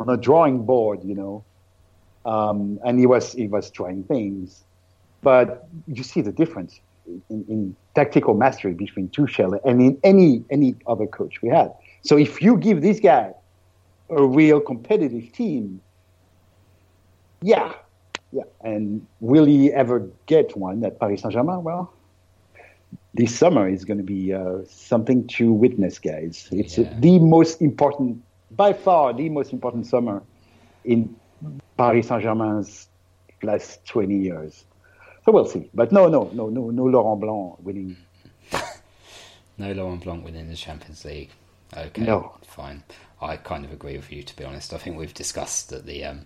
on 0.00 0.08
a 0.10 0.16
drawing 0.16 0.64
board, 0.64 1.00
you 1.04 1.14
know, 1.14 1.44
um, 2.24 2.78
and 2.84 2.98
he 2.98 3.06
was 3.06 3.32
he 3.32 3.48
was 3.48 3.70
trying 3.70 4.04
things, 4.04 4.64
but 5.22 5.68
you 5.86 6.02
see 6.02 6.20
the 6.20 6.32
difference 6.32 6.80
in, 7.06 7.44
in 7.48 7.76
tactical 7.94 8.34
mastery 8.34 8.74
between 8.74 9.08
Tuchel 9.08 9.58
and 9.64 9.80
in 9.80 9.98
any 10.04 10.44
any 10.50 10.76
other 10.86 11.06
coach 11.06 11.42
we 11.42 11.48
had. 11.48 11.72
So 12.02 12.16
if 12.16 12.40
you 12.42 12.56
give 12.56 12.82
this 12.82 13.00
guy 13.00 13.32
a 14.10 14.22
real 14.24 14.60
competitive 14.60 15.32
team, 15.32 15.80
yeah, 17.42 17.72
yeah. 18.32 18.42
And 18.62 19.06
will 19.20 19.44
he 19.44 19.72
ever 19.72 20.08
get 20.26 20.56
one 20.56 20.84
at 20.84 20.98
Paris 21.00 21.22
Saint 21.22 21.32
Germain? 21.34 21.62
Well, 21.62 21.92
this 23.14 23.36
summer 23.36 23.68
is 23.68 23.84
going 23.84 23.98
to 23.98 24.04
be 24.04 24.32
uh, 24.32 24.58
something 24.68 25.26
to 25.28 25.52
witness, 25.52 25.98
guys. 25.98 26.48
It's 26.52 26.78
Yeah. 26.78 26.92
the 26.98 27.18
most 27.18 27.60
important, 27.62 28.18
by 28.50 28.72
far, 28.72 29.12
the 29.12 29.28
most 29.28 29.52
important 29.52 29.86
summer 29.86 30.22
in 30.84 31.14
Paris 31.76 32.08
Saint 32.08 32.22
Germain's 32.22 32.88
last 33.42 33.84
20 33.86 34.16
years. 34.16 34.64
So 35.28 35.32
we'll 35.32 35.44
see. 35.44 35.68
But 35.74 35.92
no, 35.92 36.08
no, 36.08 36.30
no, 36.32 36.48
no, 36.48 36.70
no 36.70 36.84
Laurent 36.84 37.20
Blanc 37.20 37.58
winning. 37.60 37.98
No 39.58 39.72
Laurent 39.72 40.02
Blanc 40.02 40.24
winning 40.24 40.48
the 40.48 40.56
Champions 40.56 41.04
League. 41.04 41.28
Okay, 41.76 42.00
No. 42.00 42.32
fine. 42.46 42.82
I 43.20 43.36
kind 43.36 43.66
of 43.66 43.70
agree 43.70 43.98
with 43.98 44.10
you, 44.10 44.22
to 44.22 44.36
be 44.36 44.44
honest. 44.44 44.72
I 44.72 44.78
think 44.78 44.96
we've 44.96 45.12
discussed 45.12 45.68
that 45.68 45.84
the 45.84 46.02
um, 46.06 46.22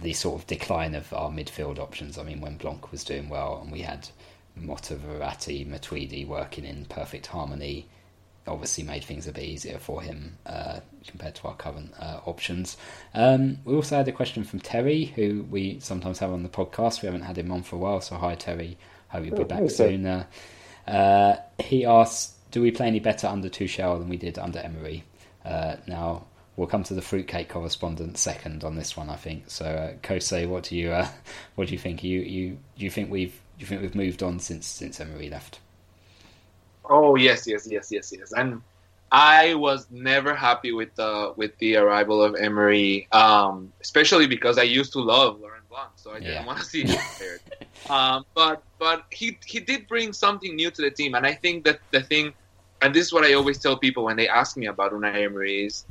the 0.00 0.14
sort 0.14 0.40
of 0.40 0.46
decline 0.46 0.94
of 0.94 1.12
our 1.12 1.28
midfield 1.28 1.78
options. 1.78 2.16
I 2.16 2.22
mean, 2.22 2.40
when 2.40 2.56
Blanc 2.56 2.90
was 2.92 3.04
doing 3.04 3.28
well, 3.28 3.60
and 3.62 3.70
we 3.70 3.82
had 3.82 4.08
Motta, 4.58 4.96
Verratti, 4.96 5.66
Matuidi 5.68 6.26
working 6.26 6.64
in 6.64 6.86
perfect 6.86 7.26
harmony, 7.26 7.88
obviously 8.46 8.84
made 8.84 9.04
things 9.04 9.26
a 9.26 9.32
bit 9.32 9.44
easier 9.44 9.78
for 9.78 10.02
him 10.02 10.36
uh, 10.46 10.80
compared 11.06 11.34
to 11.36 11.48
our 11.48 11.54
current 11.56 11.92
uh, 11.98 12.20
options. 12.26 12.76
Um, 13.14 13.58
we 13.64 13.74
also 13.74 13.96
had 13.96 14.08
a 14.08 14.12
question 14.12 14.44
from 14.44 14.60
Terry, 14.60 15.06
who 15.16 15.44
we 15.50 15.80
sometimes 15.80 16.18
have 16.20 16.32
on 16.32 16.42
the 16.42 16.48
podcast. 16.48 17.02
We 17.02 17.06
haven't 17.06 17.22
had 17.22 17.38
him 17.38 17.50
on 17.52 17.62
for 17.62 17.76
a 17.76 17.78
while, 17.78 18.00
so 18.00 18.16
hi 18.16 18.34
Terry. 18.34 18.76
Hope 19.08 19.24
you'll 19.24 19.36
be 19.36 19.42
Oh, 19.42 19.46
back 19.46 19.70
soon. 19.70 20.06
Uh, 20.86 21.36
he 21.58 21.84
asks, 21.84 22.34
"Do 22.50 22.62
we 22.62 22.70
play 22.70 22.86
any 22.86 23.00
better 23.00 23.26
under 23.26 23.48
Tuchel 23.48 23.98
than 23.98 24.08
we 24.08 24.16
did 24.16 24.38
under 24.38 24.58
Emery?" 24.60 25.04
Uh, 25.44 25.76
now 25.86 26.26
we'll 26.56 26.66
come 26.66 26.82
to 26.84 26.94
the 26.94 27.02
fruitcake 27.02 27.48
correspondent 27.48 28.16
second 28.18 28.64
on 28.64 28.74
this 28.76 28.96
one, 28.96 29.10
I 29.10 29.16
think. 29.16 29.44
So, 29.50 29.64
uh, 29.66 29.92
Kosei, 30.06 30.48
what 30.48 30.64
do 30.64 30.76
you 30.76 30.92
uh, 30.92 31.08
what 31.56 31.68
do 31.68 31.72
you 31.72 31.78
think? 31.78 32.02
You 32.04 32.20
you 32.20 32.58
do 32.78 32.84
you 32.84 32.90
think 32.90 33.10
we've 33.10 33.32
do 33.58 33.62
you 33.62 33.66
think 33.66 33.82
we've 33.82 33.94
moved 33.94 34.22
on 34.22 34.38
since 34.38 34.66
since 34.66 35.00
Emery 35.00 35.28
left? 35.30 35.60
Oh 36.88 37.16
yes, 37.16 37.46
yes, 37.46 37.66
yes, 37.70 37.88
yes, 37.90 38.12
yes. 38.12 38.32
And 38.32 38.62
I 39.10 39.54
was 39.54 39.86
never 39.90 40.34
happy 40.34 40.72
with 40.72 40.94
the 40.96 41.32
with 41.36 41.56
the 41.58 41.76
arrival 41.76 42.22
of 42.22 42.34
Emery, 42.36 43.08
um, 43.12 43.72
especially 43.80 44.26
because 44.26 44.58
I 44.58 44.62
used 44.62 44.92
to 44.94 45.00
love 45.00 45.40
Laurent 45.40 45.68
Blanc, 45.68 45.90
so 45.96 46.12
I 46.12 46.20
didn't 46.20 46.44
want 46.44 46.58
to 46.58 46.64
see 46.64 46.84
him 46.88 46.98
fired. 47.18 47.40
um, 47.88 48.24
but 48.34 48.62
but 48.78 49.04
he 49.10 49.38
he 49.46 49.60
did 49.60 49.86
bring 49.88 50.12
something 50.12 50.54
new 50.54 50.70
to 50.70 50.82
the 50.82 50.90
team, 50.90 51.14
and 51.14 51.26
I 51.26 51.34
think 51.34 51.64
that 51.64 51.80
the 51.92 52.02
thing, 52.02 52.34
and 52.82 52.94
this 52.94 53.06
is 53.06 53.12
what 53.12 53.24
I 53.24 53.34
always 53.34 53.58
tell 53.58 53.76
people 53.76 54.04
when 54.04 54.16
they 54.16 54.28
ask 54.28 54.56
me 54.56 54.66
about 54.66 54.92
Unai 54.92 55.24
Emery 55.24 55.66
is, 55.66 55.86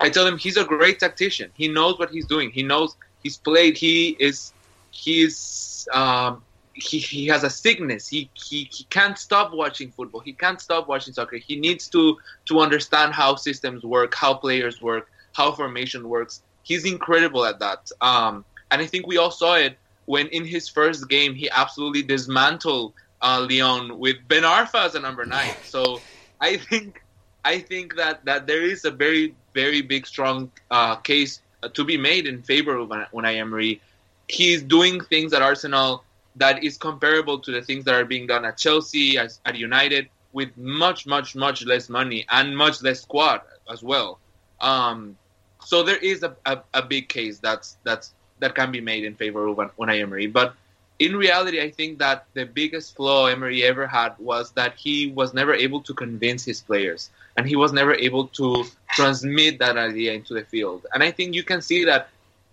I 0.00 0.10
tell 0.10 0.24
them 0.24 0.38
he's 0.38 0.56
a 0.56 0.64
great 0.64 0.98
tactician. 1.00 1.50
He 1.54 1.68
knows 1.68 1.98
what 1.98 2.10
he's 2.10 2.26
doing. 2.26 2.50
He 2.50 2.62
knows 2.62 2.96
he's 3.22 3.38
played. 3.38 3.76
He 3.76 4.16
is 4.20 4.52
he's 4.90 5.88
um, 5.92 6.44
he, 6.74 6.98
he 6.98 7.26
has 7.26 7.44
a 7.44 7.50
sickness. 7.50 8.08
He, 8.08 8.30
he 8.34 8.68
he 8.70 8.84
can't 8.84 9.18
stop 9.18 9.52
watching 9.52 9.90
football. 9.90 10.20
He 10.20 10.32
can't 10.32 10.60
stop 10.60 10.88
watching 10.88 11.12
soccer. 11.14 11.36
He 11.36 11.56
needs 11.56 11.88
to 11.88 12.18
to 12.46 12.60
understand 12.60 13.12
how 13.12 13.36
systems 13.36 13.82
work, 13.84 14.14
how 14.14 14.34
players 14.34 14.80
work, 14.80 15.10
how 15.34 15.52
formation 15.52 16.08
works. 16.08 16.42
He's 16.62 16.84
incredible 16.84 17.44
at 17.44 17.58
that. 17.58 17.90
Um, 18.00 18.44
and 18.70 18.80
I 18.80 18.86
think 18.86 19.06
we 19.06 19.18
all 19.18 19.30
saw 19.30 19.54
it 19.56 19.76
when 20.06 20.28
in 20.28 20.44
his 20.44 20.68
first 20.68 21.08
game 21.08 21.34
he 21.34 21.50
absolutely 21.50 22.02
dismantled 22.02 22.94
uh, 23.20 23.46
Lyon 23.48 23.98
with 23.98 24.16
Ben 24.28 24.42
Arfa 24.42 24.86
as 24.86 24.94
a 24.94 25.00
number 25.00 25.24
nine. 25.24 25.54
So 25.64 26.00
I 26.40 26.56
think 26.56 27.02
I 27.44 27.58
think 27.58 27.96
that 27.96 28.24
that 28.24 28.46
there 28.46 28.62
is 28.62 28.84
a 28.84 28.90
very 28.90 29.34
very 29.54 29.82
big 29.82 30.06
strong 30.06 30.50
uh, 30.70 30.96
case 30.96 31.40
uh, 31.62 31.68
to 31.68 31.84
be 31.84 31.96
made 31.96 32.26
in 32.26 32.42
favor 32.42 32.76
of 32.76 32.88
Unai 32.88 33.36
Emery. 33.36 33.80
He's 34.28 34.62
doing 34.62 35.00
things 35.00 35.32
at 35.32 35.42
Arsenal 35.42 36.04
that 36.36 36.64
is 36.64 36.76
comparable 36.78 37.38
to 37.40 37.52
the 37.52 37.62
things 37.62 37.84
that 37.84 37.94
are 37.94 38.04
being 38.04 38.26
done 38.26 38.44
at 38.44 38.56
Chelsea, 38.56 39.18
as, 39.18 39.40
at 39.44 39.56
United, 39.56 40.08
with 40.32 40.56
much, 40.56 41.06
much, 41.06 41.36
much 41.36 41.64
less 41.64 41.88
money 41.88 42.24
and 42.30 42.56
much 42.56 42.82
less 42.82 43.02
squad 43.02 43.42
as 43.70 43.82
well. 43.82 44.18
Um, 44.60 45.16
so 45.64 45.82
there 45.82 45.96
is 45.96 46.22
a, 46.22 46.34
a, 46.46 46.60
a 46.74 46.82
big 46.82 47.08
case 47.08 47.38
that's 47.38 47.76
that's 47.84 48.12
that 48.40 48.54
can 48.54 48.72
be 48.72 48.80
made 48.80 49.04
in 49.04 49.14
favor 49.14 49.46
of 49.46 49.56
Unai 49.56 50.00
Emery. 50.00 50.26
But 50.26 50.54
in 50.98 51.16
reality, 51.16 51.60
I 51.60 51.70
think 51.70 51.98
that 51.98 52.26
the 52.34 52.44
biggest 52.44 52.96
flaw 52.96 53.26
Emery 53.26 53.62
ever 53.62 53.86
had 53.86 54.14
was 54.18 54.52
that 54.52 54.74
he 54.76 55.08
was 55.08 55.32
never 55.34 55.54
able 55.54 55.80
to 55.82 55.94
convince 55.94 56.44
his 56.44 56.60
players, 56.60 57.10
and 57.36 57.46
he 57.46 57.56
was 57.56 57.72
never 57.72 57.94
able 57.94 58.28
to 58.28 58.64
transmit 58.90 59.58
that 59.58 59.76
idea 59.76 60.12
into 60.12 60.34
the 60.34 60.44
field. 60.44 60.86
And 60.92 61.02
I 61.02 61.10
think 61.10 61.34
you 61.34 61.42
can 61.42 61.60
see 61.62 61.84
that 61.84 62.08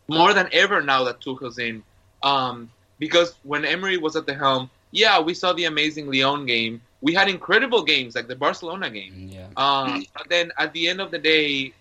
more 0.07 0.33
than 0.33 0.49
ever 0.51 0.81
now 0.81 1.03
that 1.05 1.21
Tuchel's 1.21 1.59
in. 1.59 1.83
Um, 2.21 2.69
because 2.99 3.35
when 3.43 3.65
Emery 3.65 3.97
was 3.97 4.15
at 4.15 4.25
the 4.27 4.35
helm, 4.35 4.69
yeah, 4.91 5.19
we 5.19 5.33
saw 5.33 5.53
the 5.53 5.65
amazing 5.65 6.11
Lyon 6.11 6.45
game. 6.45 6.81
We 7.01 7.13
had 7.13 7.29
incredible 7.29 7.83
games 7.83 8.15
like 8.15 8.27
the 8.27 8.35
Barcelona 8.35 8.89
game. 8.89 9.15
Yeah, 9.17 9.47
Um, 9.57 10.05
but 10.15 10.29
then 10.29 10.51
at 10.57 10.73
the 10.73 10.89
end 10.89 11.01
of 11.01 11.11
the 11.11 11.19
day, 11.19 11.73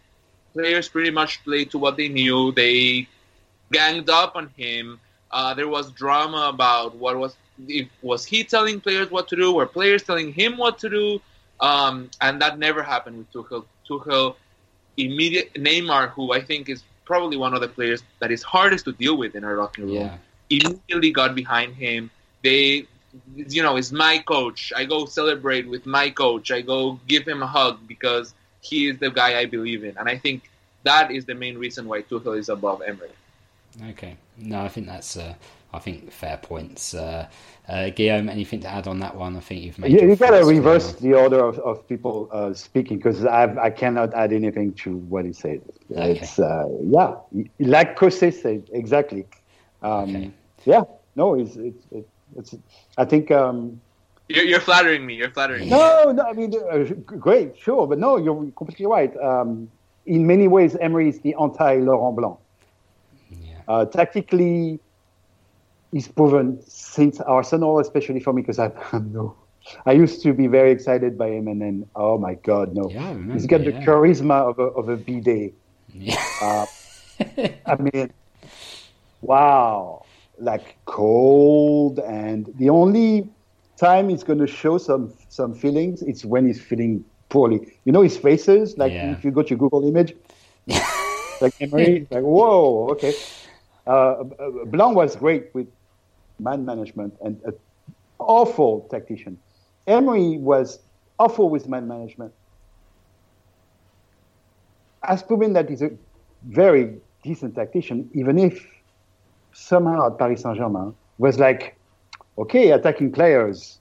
players 0.52 0.88
pretty 0.88 1.10
much 1.10 1.42
played 1.44 1.70
to 1.72 1.78
what 1.78 1.96
they 1.96 2.08
knew. 2.08 2.52
They 2.52 3.08
ganged 3.72 4.10
up 4.10 4.36
on 4.36 4.48
him. 4.56 5.00
Uh, 5.30 5.54
there 5.54 5.68
was 5.68 5.90
drama 5.92 6.48
about 6.52 6.96
what 6.96 7.18
was 7.18 7.36
if 7.66 7.88
was 8.02 8.24
he 8.24 8.44
telling 8.44 8.80
players 8.80 9.10
what 9.10 9.28
to 9.28 9.36
do, 9.36 9.52
were 9.54 9.66
players 9.66 10.02
telling 10.02 10.32
him 10.32 10.56
what 10.56 10.78
to 10.78 10.88
do, 10.88 11.20
um, 11.60 12.10
and 12.20 12.40
that 12.40 12.58
never 12.58 12.82
happened 12.82 13.18
with 13.18 13.32
Tuchel. 13.32 13.64
Tuchel, 13.88 14.36
immediate 14.96 15.54
Neymar, 15.54 16.10
who 16.10 16.32
I 16.32 16.40
think 16.40 16.68
is 16.68 16.82
probably 17.04 17.36
one 17.36 17.54
of 17.54 17.60
the 17.60 17.68
players 17.68 18.02
that 18.20 18.30
is 18.30 18.42
hardest 18.42 18.84
to 18.86 18.92
deal 18.92 19.16
with 19.16 19.34
in 19.34 19.44
our 19.44 19.56
locker 19.56 19.82
room. 19.82 19.90
Yeah. 19.94 20.16
Immediately 20.50 21.12
got 21.12 21.34
behind 21.34 21.74
him. 21.74 22.10
They, 22.42 22.86
you 23.36 23.62
know, 23.62 23.76
is 23.76 23.92
my 23.92 24.18
coach. 24.18 24.72
I 24.74 24.84
go 24.84 25.06
celebrate 25.06 25.68
with 25.68 25.86
my 25.86 26.10
coach. 26.10 26.50
I 26.50 26.60
go 26.60 27.00
give 27.06 27.26
him 27.26 27.42
a 27.42 27.46
hug 27.46 27.80
because 27.86 28.34
he 28.60 28.88
is 28.88 28.98
the 28.98 29.10
guy 29.10 29.38
I 29.38 29.46
believe 29.46 29.84
in, 29.84 29.96
and 29.98 30.08
I 30.08 30.16
think 30.18 30.50
that 30.84 31.10
is 31.10 31.24
the 31.24 31.34
main 31.34 31.58
reason 31.58 31.86
why 31.86 32.02
Tuchel 32.02 32.38
is 32.38 32.48
above 32.48 32.82
Emery. 32.82 33.10
Okay. 33.90 34.16
No, 34.36 34.62
I 34.62 34.68
think 34.68 34.86
that's. 34.86 35.16
Uh, 35.16 35.34
I 35.72 35.78
think 35.78 36.10
fair 36.10 36.38
points. 36.38 36.94
Uh, 36.94 37.28
uh, 37.68 37.90
Guillaume, 37.90 38.30
anything 38.30 38.60
to 38.60 38.68
add 38.68 38.88
on 38.88 39.00
that 39.00 39.14
one? 39.14 39.36
I 39.36 39.40
think 39.40 39.62
you've 39.62 39.78
made. 39.78 39.92
You, 39.92 39.98
your 39.98 40.08
you 40.08 40.16
gotta 40.16 40.44
reverse 40.44 40.94
clear. 40.94 41.14
the 41.14 41.20
order 41.20 41.44
of, 41.44 41.58
of 41.58 41.86
people 41.86 42.28
uh, 42.32 42.54
speaking 42.54 42.96
because 42.96 43.26
I 43.26 43.70
cannot 43.70 44.14
add 44.14 44.32
anything 44.32 44.72
to 44.74 44.96
what 44.96 45.26
he 45.26 45.32
said. 45.34 45.60
Okay. 45.92 46.20
It's 46.20 46.38
uh, 46.38 46.66
yeah, 46.84 47.16
like 47.58 47.98
Kose 47.98 48.32
said 48.32 48.68
exactly. 48.72 49.26
Um, 49.82 50.16
Okay. 50.16 50.30
Yeah, 50.68 50.84
no, 51.16 51.34
it's 51.34 51.56
it's, 51.56 51.84
it's, 51.90 52.08
it's 52.36 52.54
I 52.98 53.04
think 53.06 53.30
um, 53.30 53.80
You're, 54.28 54.44
you're 54.44 54.60
flattering 54.60 55.06
me. 55.06 55.14
You're 55.14 55.30
flattering 55.30 55.62
me. 55.64 55.70
no, 55.70 56.12
no, 56.12 56.22
I 56.30 56.32
mean 56.34 56.52
uh, 56.54 56.84
great, 57.26 57.56
sure, 57.58 57.86
but 57.86 57.98
no, 57.98 58.18
you're 58.18 58.36
completely 58.60 58.84
right. 58.86 59.12
Um, 59.16 59.70
in 60.04 60.26
many 60.26 60.46
ways, 60.46 60.76
Emery 60.76 61.08
is 61.08 61.20
the 61.20 61.34
anti 61.40 61.72
Laurent 61.80 62.16
Blanc. 62.16 62.36
Yeah. 63.30 63.60
Uh, 63.66 63.84
tactically, 63.86 64.78
he's 65.92 66.08
proven 66.08 66.60
since 66.66 67.20
Arsenal, 67.20 67.78
especially 67.80 68.20
for 68.20 68.32
me, 68.34 68.42
because 68.42 68.58
I 68.58 68.68
no, 68.98 69.34
I 69.86 69.92
used 69.92 70.22
to 70.24 70.32
be 70.34 70.46
very 70.48 70.70
excited 70.70 71.16
by 71.16 71.28
him, 71.30 71.48
and 71.48 71.60
then 71.62 71.86
oh 71.96 72.18
my 72.18 72.34
god, 72.34 72.74
no, 72.74 72.90
Yeah, 72.90 73.08
remember, 73.08 73.32
he's 73.32 73.46
got 73.46 73.64
the 73.64 73.72
yeah. 73.72 73.84
charisma 73.84 74.38
of 74.50 74.58
a 74.58 74.68
of 74.80 74.88
a 74.90 74.96
bidet. 74.96 75.54
Yeah. 75.94 76.22
Uh, 76.42 76.66
I 77.72 77.74
mean, 77.80 78.12
wow, 79.22 80.04
like 80.40 80.78
cold, 80.86 81.98
and 82.00 82.48
the 82.56 82.70
only 82.70 83.30
time 83.78 84.08
he's 84.08 84.22
going 84.24 84.38
to 84.38 84.46
show 84.46 84.78
some 84.78 85.14
some 85.28 85.54
feelings, 85.54 86.02
it's 86.02 86.24
when 86.24 86.46
he's 86.46 86.60
feeling 86.60 87.04
poorly. 87.28 87.78
You 87.84 87.92
know 87.92 88.02
his 88.02 88.16
faces, 88.16 88.76
like 88.78 88.94
Yeah. 88.94 89.12
if 89.12 89.24
you 89.24 89.30
go 89.30 89.42
to 89.42 89.56
Google 89.56 89.86
image, 89.88 90.14
like 91.40 91.54
Emery, 91.60 92.06
like 92.10 92.22
whoa, 92.22 92.88
okay. 92.92 93.14
Uh, 93.86 94.24
uh, 94.38 94.64
Blanc 94.66 94.96
was 94.96 95.16
great 95.16 95.54
with 95.54 95.68
man 96.38 96.64
management 96.64 97.14
and 97.22 97.40
an 97.44 97.54
awful 98.18 98.86
tactician. 98.90 99.38
Emery 99.86 100.38
was 100.38 100.78
awful 101.18 101.48
with 101.50 101.68
man 101.68 101.88
management. 101.88 102.32
Has 105.02 105.22
proven 105.22 105.52
that 105.54 105.68
he's 105.68 105.82
a 105.82 105.90
very 106.42 107.00
decent 107.22 107.54
tactician, 107.54 108.10
even 108.14 108.38
if 108.38 108.64
somehow 109.52 110.06
at 110.06 110.18
Paris 110.18 110.42
Saint 110.42 110.56
Germain 110.56 110.94
was 111.18 111.38
like, 111.38 111.76
okay, 112.36 112.70
attacking 112.70 113.12
players, 113.12 113.80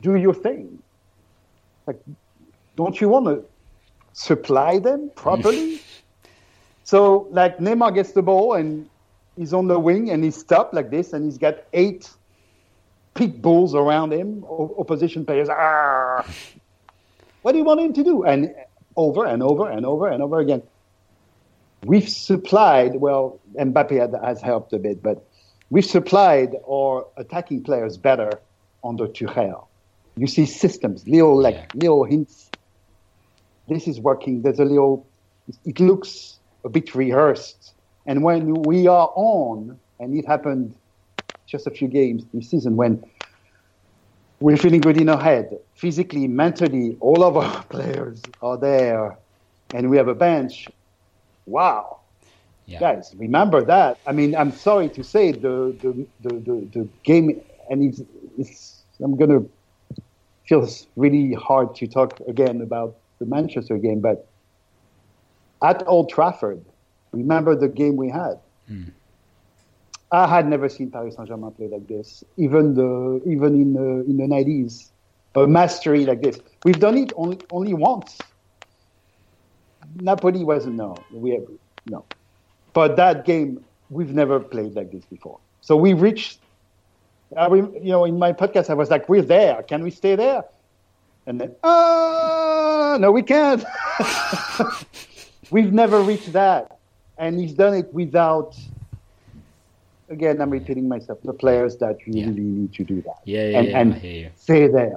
do 0.00 0.16
your 0.16 0.34
thing. 0.34 0.78
Like, 1.86 2.00
don't 2.76 3.00
you 3.00 3.08
want 3.08 3.26
to 3.26 3.44
supply 4.12 4.78
them 4.78 5.10
properly? 5.14 5.80
so, 6.84 7.28
like, 7.30 7.58
Neymar 7.58 7.94
gets 7.94 8.12
the 8.12 8.22
ball 8.22 8.54
and 8.54 8.88
he's 9.36 9.52
on 9.52 9.66
the 9.66 9.78
wing 9.78 10.10
and 10.10 10.24
he's 10.24 10.36
stopped 10.36 10.74
like 10.74 10.90
this, 10.90 11.12
and 11.12 11.24
he's 11.24 11.38
got 11.38 11.58
eight 11.72 12.10
pit 13.14 13.40
bulls 13.40 13.74
around 13.74 14.12
him, 14.12 14.44
opposition 14.44 15.24
players. 15.24 15.48
"Ah." 15.48 16.24
What 17.42 17.52
do 17.52 17.58
you 17.58 17.64
want 17.64 17.80
him 17.80 17.92
to 17.92 18.02
do? 18.02 18.24
And 18.24 18.54
over 18.96 19.26
and 19.26 19.42
over 19.42 19.68
and 19.70 19.84
over 19.84 20.08
and 20.08 20.22
over 20.22 20.40
again. 20.40 20.62
We've 21.84 22.08
supplied, 22.08 22.96
well, 22.96 23.40
Mbappe 23.58 24.24
has 24.24 24.40
helped 24.40 24.72
a 24.72 24.78
bit, 24.78 25.02
but 25.02 25.26
we've 25.70 25.84
supplied 25.84 26.56
our 26.68 27.06
attacking 27.18 27.62
players 27.62 27.98
better 27.98 28.40
under 28.82 29.06
Tuchel. 29.06 29.66
You 30.16 30.26
see 30.26 30.46
systems, 30.46 31.06
little 31.06 31.36
like 31.40 31.56
Yeah. 31.56 31.66
little 31.74 32.04
hints. 32.04 32.50
This 33.68 33.86
is 33.88 34.00
working. 34.00 34.42
There's 34.42 34.60
a 34.60 34.64
little. 34.64 35.06
It 35.64 35.78
looks 35.80 36.38
a 36.64 36.68
bit 36.70 36.94
rehearsed, 36.94 37.74
and 38.06 38.22
when 38.22 38.64
we 38.64 38.86
are 38.86 39.10
on, 39.14 39.78
and 40.00 40.16
it 40.16 40.26
happened 40.26 40.74
just 41.46 41.66
a 41.66 41.70
few 41.70 41.88
games 41.88 42.24
this 42.32 42.48
season 42.50 42.76
when 42.76 43.02
we're 44.40 44.56
feeling 44.56 44.80
good 44.80 44.96
in 44.96 45.08
our 45.08 45.20
head, 45.20 45.58
physically, 45.74 46.28
mentally, 46.28 46.96
all 47.00 47.22
of 47.22 47.36
our 47.36 47.62
players 47.68 48.22
are 48.40 48.56
there, 48.58 49.18
and 49.72 49.90
we 49.90 49.96
have 49.98 50.08
a 50.08 50.14
bench. 50.14 50.73
Wow, 51.46 52.00
Yeah. 52.66 52.78
guys, 52.80 53.14
remember 53.18 53.64
that. 53.64 53.98
I 54.06 54.12
mean, 54.12 54.34
I'm 54.34 54.50
sorry 54.52 54.88
to 54.90 55.02
say 55.02 55.32
the 55.32 55.74
the 55.82 56.06
the, 56.20 56.34
the, 56.40 56.68
the 56.72 56.88
game, 57.04 57.40
and 57.70 57.82
it's, 57.84 58.02
it's 58.38 58.84
I'm 59.02 59.16
gonna 59.16 59.42
feels 60.46 60.86
really 60.96 61.32
hard 61.34 61.74
to 61.76 61.86
talk 61.86 62.20
again 62.28 62.60
about 62.60 62.96
the 63.18 63.26
Manchester 63.26 63.78
game, 63.78 64.00
but 64.00 64.26
at 65.62 65.82
Old 65.86 66.08
Trafford, 66.10 66.64
remember 67.12 67.54
the 67.56 67.68
game 67.68 67.96
we 67.96 68.08
had. 68.10 68.34
Hmm. 68.66 68.84
I 70.12 70.26
had 70.26 70.48
never 70.48 70.68
seen 70.68 70.90
Paris 70.90 71.16
Saint 71.16 71.28
Germain 71.28 71.50
play 71.52 71.68
like 71.68 71.86
this, 71.88 72.22
even 72.36 72.74
the 72.74 73.20
even 73.26 73.54
in 73.54 73.72
the 73.72 74.04
in 74.08 74.16
the 74.16 74.26
nineties, 74.26 74.92
a 75.34 75.46
mastery 75.46 76.04
like 76.06 76.22
this. 76.22 76.40
We've 76.64 76.78
done 76.78 76.96
it 76.96 77.12
only 77.16 77.38
only 77.50 77.74
once. 77.74 78.18
Napoli 79.96 80.44
wasn't 80.44 80.76
no, 80.76 80.96
we 81.12 81.30
have, 81.32 81.42
no, 81.86 82.04
but 82.72 82.96
that 82.96 83.24
game 83.24 83.64
we've 83.90 84.12
never 84.14 84.40
played 84.40 84.74
like 84.74 84.90
this 84.90 85.04
before. 85.04 85.38
So 85.60 85.76
we 85.76 85.92
reached. 85.92 86.40
I 87.36 87.48
you 87.52 87.80
know, 87.84 88.04
in 88.04 88.18
my 88.18 88.32
podcast, 88.32 88.70
I 88.70 88.74
was 88.74 88.90
like, 88.90 89.08
"We're 89.08 89.22
there. 89.22 89.62
Can 89.62 89.82
we 89.82 89.90
stay 89.90 90.14
there?" 90.14 90.44
And 91.26 91.40
then, 91.40 91.56
ah, 91.64 92.96
no, 93.00 93.10
we 93.10 93.22
can't. 93.22 93.64
we've 95.50 95.72
never 95.72 96.00
reached 96.02 96.32
that, 96.32 96.78
and 97.18 97.38
he's 97.40 97.54
done 97.54 97.74
it 97.74 97.92
without 97.92 98.56
again, 100.08 100.40
I'm 100.40 100.50
repeating 100.50 100.88
myself. 100.88 101.18
The 101.24 101.32
players 101.32 101.76
that 101.78 101.96
really 102.06 102.20
Yeah. 102.20 102.30
need 102.30 102.72
to 102.74 102.84
do 102.84 103.00
that 103.02 103.16
Yeah, 103.24 103.48
yeah, 103.48 103.58
and, 103.58 103.68
yeah, 103.68 103.76
I 103.76 103.80
and 103.80 103.94
hear 103.94 104.20
you. 104.24 104.30
stay 104.36 104.66
there. 104.68 104.96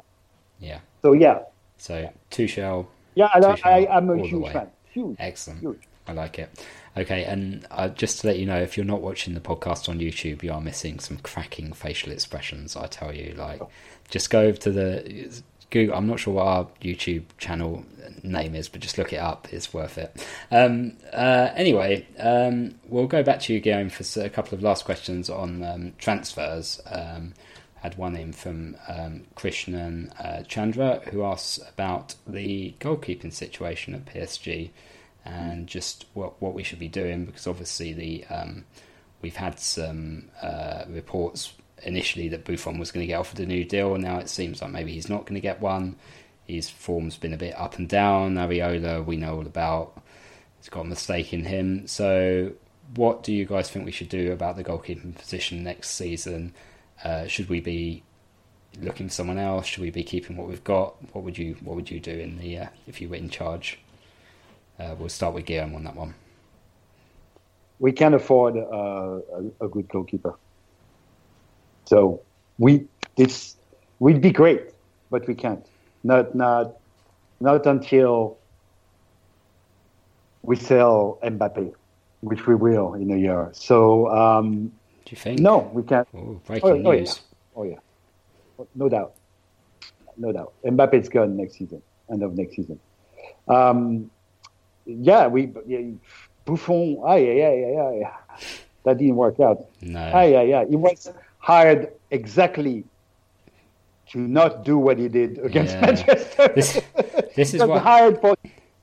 Yeah. 0.60 0.80
So 1.02 1.14
yeah, 1.14 1.40
So 1.78 2.10
Tuchel, 2.32 2.88
yeah, 3.16 3.30
I, 3.34 3.40
I, 3.64 3.88
I'm 3.98 4.10
a 4.10 4.18
huge 4.22 4.52
fan. 4.52 4.70
Huge. 4.98 5.16
excellent. 5.20 5.60
Huge. 5.60 5.88
I 6.08 6.14
like 6.14 6.40
it. 6.40 6.50
Okay, 6.96 7.26
and 7.26 7.68
uh, 7.70 7.90
just 7.90 8.22
to 8.22 8.28
let 8.28 8.40
you 8.40 8.46
know, 8.46 8.60
if 8.60 8.78
you're 8.78 8.86
not 8.86 9.02
watching 9.02 9.36
the 9.36 9.40
podcast 9.40 9.90
on 9.90 10.00
YouTube, 10.00 10.42
you 10.42 10.52
are 10.52 10.62
missing 10.62 11.00
some 11.00 11.18
cracking 11.18 11.74
facial 11.74 12.12
expressions. 12.12 12.76
I 12.76 12.88
tell 12.88 13.14
you, 13.14 13.36
like, 13.38 13.62
just 14.10 14.30
go 14.32 14.52
to 14.52 14.72
the 14.72 15.44
Google. 15.70 15.96
I'm 15.96 16.08
not 16.08 16.20
sure 16.20 16.34
what 16.34 16.48
our 16.48 16.68
YouTube 16.82 17.26
channel 17.38 17.86
name 18.24 18.56
is, 18.56 18.70
but 18.70 18.82
just 18.82 18.98
look 18.98 19.14
it 19.14 19.18
up. 19.18 19.48
It's 19.52 19.74
worth 19.74 19.98
it. 19.98 20.26
Um, 20.50 20.94
uh, 21.14 21.50
anyway, 21.56 22.08
um, 22.18 22.76
we'll 22.88 23.08
go 23.08 23.22
back 23.22 23.42
to 23.42 23.54
you, 23.54 23.60
Guillaume, 23.60 23.90
for 23.90 24.22
a 24.22 24.30
couple 24.30 24.58
of 24.58 24.64
last 24.64 24.86
questions 24.86 25.30
on 25.30 25.64
um, 25.64 25.94
transfers. 26.00 26.82
Had 27.82 27.98
one 27.98 28.16
in 28.16 28.34
from 28.34 28.76
um, 28.88 29.26
Krishnan 29.36 30.12
uh, 30.20 30.44
Chandra, 30.44 31.02
who 31.12 31.24
asks 31.24 31.60
about 31.70 32.16
the 32.26 32.74
goalkeeping 32.80 33.32
situation 33.32 33.94
at 33.94 34.06
PSG 34.06 34.72
and 35.26 35.68
just 35.68 36.06
what 36.14 36.42
what 36.42 36.54
we 36.54 36.64
should 36.64 36.80
be 36.80 36.88
doing 36.88 37.26
because 37.26 37.48
obviously 37.48 37.94
the 37.94 38.26
um, 38.26 38.66
we've 39.22 39.36
had 39.36 39.60
some 39.60 40.30
uh, 40.42 40.86
reports 40.88 41.54
initially 41.84 42.28
that 42.30 42.46
Buffon 42.46 42.80
was 42.80 42.92
going 42.92 43.04
to 43.04 43.08
get 43.08 43.20
offered 43.20 43.40
a 43.40 43.46
new 43.46 43.64
deal. 43.64 43.96
Now 43.98 44.18
it 44.20 44.30
seems 44.30 44.62
like 44.62 44.72
maybe 44.72 44.94
he's 44.94 45.10
not 45.10 45.26
going 45.26 45.36
to 45.36 45.42
get 45.42 45.62
one. 45.62 45.96
His 46.46 46.70
form's 46.70 47.18
been 47.18 47.34
a 47.34 47.38
bit 47.38 47.60
up 47.60 47.78
and 47.78 47.90
down. 47.90 48.36
Areola, 48.36 49.06
we 49.06 49.18
know 49.18 49.36
all 49.36 49.42
about. 49.42 50.02
He's 50.60 50.70
got 50.70 50.82
a 50.82 50.86
mistake 50.86 51.34
in 51.34 51.44
him. 51.44 51.88
So, 51.88 52.54
what 52.96 53.22
do 53.22 53.34
you 53.34 53.46
guys 53.46 53.70
think 53.70 53.86
we 53.86 53.92
should 53.92 54.10
do 54.10 54.32
about 54.32 54.56
the 54.56 54.64
goalkeeping 54.64 55.16
position 55.16 55.64
next 55.64 55.90
season? 55.92 56.54
Uh, 57.04 57.28
should 57.28 57.50
we 57.50 57.60
be 57.60 58.04
looking 58.82 59.08
for 59.08 59.14
someone 59.14 59.38
else? 59.38 59.66
Should 59.66 59.84
we 59.84 59.92
be 59.92 60.04
keeping 60.04 60.38
what 60.38 60.48
we've 60.48 60.64
got? 60.64 60.96
What 61.14 61.24
would 61.24 61.38
you 61.38 61.56
What 61.64 61.76
would 61.76 61.90
you 61.90 62.00
do 62.00 62.12
in 62.12 62.38
the 62.38 62.58
uh, 62.60 62.68
if 62.88 63.02
you 63.02 63.10
were 63.10 63.16
in 63.16 63.30
charge? 63.30 63.80
Uh, 64.80 64.96
we'll 64.98 65.10
start 65.10 65.34
with 65.34 65.46
Guillaume 65.46 65.76
on 65.76 65.84
that 65.84 65.96
one. 65.96 66.14
We 67.80 67.92
can't 67.92 68.16
afford 68.16 68.58
uh, 68.58 68.62
a, 69.62 69.66
a 69.66 69.68
good 69.68 69.88
goalkeeper. 69.88 70.36
So 71.86 72.22
we 72.58 72.88
this 73.16 73.56
we'd 74.00 74.22
be 74.22 74.32
great, 74.32 74.72
but 75.10 75.28
we 75.28 75.36
can't. 75.36 75.66
Not 76.04 76.36
not 76.36 76.78
not 77.40 77.66
until 77.66 78.38
we 80.44 80.56
sell 80.56 81.20
Mbappe, 81.24 81.74
which 82.22 82.48
we 82.48 82.56
will 82.56 82.94
in 82.94 83.12
a 83.12 83.18
year. 83.18 83.50
So 83.54 84.10
um, 84.10 84.72
Do 85.08 85.12
you 85.16 85.22
think? 85.22 85.40
no, 85.40 85.60
we 85.74 85.84
can't. 85.84 86.06
Oh, 86.14 86.42
breaking 86.46 86.86
Oh, 86.86 86.90
oh, 86.90 86.92
yeah. 86.92 87.12
Oh 87.56 87.64
yeah, 87.64 87.78
no 88.76 88.90
doubt, 88.90 89.14
no 90.18 90.34
doubt. 90.34 90.52
Mbappe's 90.66 91.08
gone 91.08 91.38
next 91.38 91.54
season, 91.58 91.82
end 92.12 92.24
of 92.24 92.38
next 92.38 92.58
season. 92.58 92.78
Um, 93.48 94.12
yeah, 94.86 95.28
we 95.28 95.50
yeah, 95.66 95.80
Buffon, 96.44 97.00
ah, 97.06 97.16
yeah, 97.16 97.32
yeah, 97.32 97.54
yeah, 97.54 97.92
yeah. 97.94 98.18
That 98.84 98.98
didn't 98.98 99.16
work 99.16 99.40
out. 99.40 99.66
No. 99.82 100.12
Ah, 100.14 100.24
yeah, 100.24 100.42
yeah. 100.42 100.66
He 100.70 100.76
was 100.76 101.10
hired 101.40 101.94
exactly 102.12 102.84
to 104.10 104.20
not 104.20 104.66
do 104.66 104.78
what 104.78 104.98
he 104.98 105.08
did 105.08 105.38
against 105.40 105.76
Yeah. 105.76 105.82
Manchester. 105.86 106.48
This- 106.54 106.82
this 107.36 107.54
is 107.54 107.64
what- 107.64 107.82
hired 107.82 108.20
for 108.20 108.36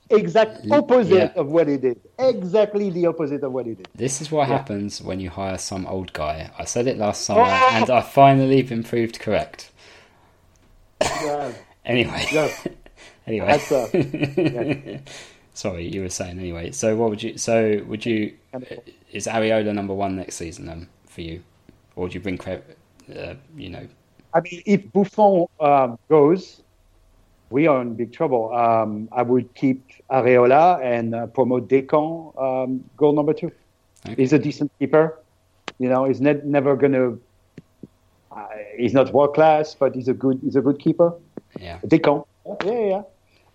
exact 0.09 0.65
opposite 0.71 1.31
Yeah. 1.35 1.41
of 1.41 1.47
what 1.47 1.67
he 1.67 1.77
did. 1.77 1.99
Exactly 2.19 2.89
the 2.89 3.05
opposite 3.07 3.43
of 3.43 3.51
what 3.51 3.65
he 3.65 3.73
did. 3.73 3.87
This 3.95 4.21
is 4.21 4.31
what 4.31 4.47
Yeah. 4.47 4.57
happens 4.57 5.01
when 5.01 5.19
you 5.19 5.29
hire 5.29 5.57
some 5.57 5.85
old 5.87 6.13
guy. 6.13 6.49
I 6.57 6.65
said 6.65 6.87
it 6.87 6.97
last 6.97 7.23
summer, 7.23 7.41
Oh! 7.45 7.69
and 7.73 7.89
I 7.89 8.01
finally 8.01 8.61
been 8.61 8.83
proved 8.83 9.19
correct. 9.19 9.71
Yeah, 11.01 11.51
Anyway, 11.85 12.25
yeah. 12.31 12.49
anyway. 13.27 13.47
That's, 13.47 13.71
uh, 13.71 13.87
yeah. 13.93 14.97
Sorry, 15.53 15.87
you 15.87 16.01
were 16.01 16.09
saying 16.09 16.39
anyway. 16.39 16.71
So 16.71 16.95
what 16.95 17.09
would 17.11 17.21
you? 17.23 17.37
So 17.37 17.81
would 17.87 18.05
you? 18.05 18.33
Is 19.11 19.27
Areola 19.27 19.73
number 19.73 19.93
one 19.93 20.15
next 20.15 20.35
season 20.35 20.65
then 20.65 20.87
for 21.07 21.21
you, 21.21 21.43
or 21.95 22.03
would 22.03 22.13
you 22.13 22.19
bring? 22.19 22.39
Uh, 22.41 23.35
you 23.55 23.69
know, 23.69 23.87
I 24.33 24.41
mean, 24.41 24.61
if 24.65 24.91
Buffon 24.91 25.45
um, 25.59 25.97
goes, 26.09 26.61
we 27.49 27.67
are 27.67 27.81
in 27.81 27.95
big 27.95 28.11
trouble. 28.13 28.53
Um, 28.53 29.09
I 29.11 29.21
would 29.21 29.53
keep 29.55 29.91
Areola 30.09 30.81
and 30.83 31.15
uh, 31.15 31.27
promote 31.27 31.67
Descamps 31.67 32.35
um, 32.41 32.83
goal 32.97 33.13
number 33.13 33.33
two. 33.33 33.51
Okay. 34.05 34.15
He's 34.21 34.33
a 34.33 34.39
decent 34.39 34.71
keeper. 34.79 35.19
You 35.79 35.89
know, 35.89 36.05
he's 36.05 36.21
ne- 36.21 36.41
never 36.43 36.75
gonna. 36.75 37.17
Uh, 38.31 38.47
he's 38.77 38.93
not 38.93 39.13
world 39.13 39.33
class, 39.33 39.75
but 39.75 39.95
he's 39.95 40.07
a 40.07 40.13
good. 40.13 40.39
He's 40.43 40.55
a 40.55 40.61
good 40.61 40.79
keeper. 40.79 41.13
yeah, 41.59 41.79
Descamps. 41.85 42.25
Yeah, 42.45 42.71
yeah, 42.71 42.87
yeah. 42.87 43.01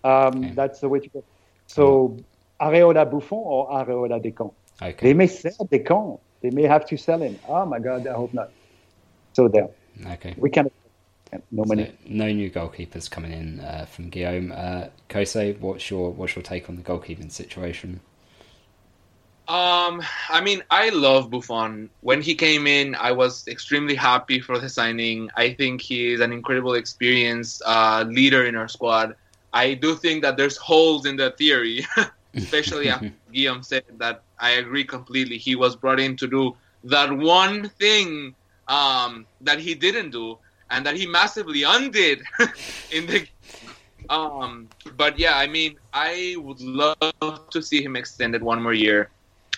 Um, 0.03 0.43
Okay. 0.43 0.51
That's 0.55 0.79
the 0.79 0.89
way 0.89 0.99
to 0.99 1.09
go. 1.09 1.23
So 1.67 2.17
Areola 2.59 3.09
Buffon 3.09 3.37
or 3.39 3.69
Areola 3.71 4.21
Descamps. 4.23 4.53
They 4.99 5.13
may 5.13 5.27
sell 5.27 5.67
Descamps. 5.71 6.19
They 6.41 6.49
may 6.49 6.63
have 6.63 6.85
to 6.87 6.97
sell 6.97 7.21
him. 7.21 7.37
Oh 7.47 7.65
my 7.65 7.79
God, 7.79 8.07
I 8.07 8.13
hope 8.13 8.33
not. 8.33 8.49
So 9.33 9.47
there, 9.47 9.69
okay. 10.13 10.33
we 10.37 10.49
can. 10.49 10.69
No 11.51 11.63
money. 11.65 11.85
So, 11.85 11.91
no 12.05 12.31
new 12.31 12.49
goalkeepers 12.49 13.09
coming 13.09 13.31
in 13.31 13.59
uh, 13.61 13.85
from 13.85 14.09
Guillaume. 14.09 14.51
Uh, 14.51 14.87
Kose, 15.09 15.57
what's 15.59 15.89
your 15.89 16.11
what's 16.11 16.35
your 16.35 16.43
take 16.43 16.69
on 16.69 16.75
the 16.75 16.81
goalkeeping 16.81 17.31
situation? 17.31 18.01
Um, 19.47 20.01
I 20.29 20.39
mean, 20.41 20.63
I 20.69 20.89
love 20.89 21.29
Buffon. 21.29 21.89
When 22.01 22.21
he 22.21 22.35
came 22.35 22.67
in, 22.67 22.95
I 22.95 23.11
was 23.11 23.47
extremely 23.47 23.95
happy 23.95 24.39
for 24.39 24.59
the 24.59 24.69
signing. 24.69 25.29
I 25.35 25.53
think 25.53 25.81
he 25.81 26.13
is 26.13 26.21
an 26.21 26.31
incredible 26.31 26.75
experienced 26.75 27.61
uh, 27.65 28.05
leader 28.07 28.45
in 28.45 28.55
our 28.55 28.69
squad. 28.69 29.15
I 29.51 29.73
do 29.73 29.95
think 29.95 30.21
that 30.21 30.37
there's 30.37 30.55
holes 30.55 31.05
in 31.05 31.17
the 31.17 31.31
theory, 31.31 31.85
especially 32.35 32.89
after 32.89 33.11
Guillaume 33.33 33.63
said 33.63 33.83
that. 33.97 34.23
I 34.39 34.51
agree 34.51 34.85
completely. 34.85 35.37
He 35.37 35.55
was 35.55 35.75
brought 35.75 35.99
in 35.99 36.15
to 36.17 36.27
do 36.27 36.55
that 36.85 37.11
one 37.11 37.69
thing 37.69 38.33
um, 38.67 39.27
that 39.41 39.59
he 39.59 39.75
didn't 39.75 40.11
do, 40.11 40.39
and 40.71 40.85
that 40.85 40.95
he 40.95 41.05
massively 41.05 41.63
undid 41.63 42.23
in 42.91 43.05
the 43.05 43.27
um, 44.09 44.69
but 44.97 45.17
yeah, 45.17 45.37
I 45.37 45.47
mean, 45.47 45.77
I 45.93 46.35
would 46.37 46.59
love 46.59 46.95
to 47.51 47.61
see 47.61 47.81
him 47.83 47.95
extended 47.95 48.43
one 48.43 48.61
more 48.61 48.73
year. 48.73 49.09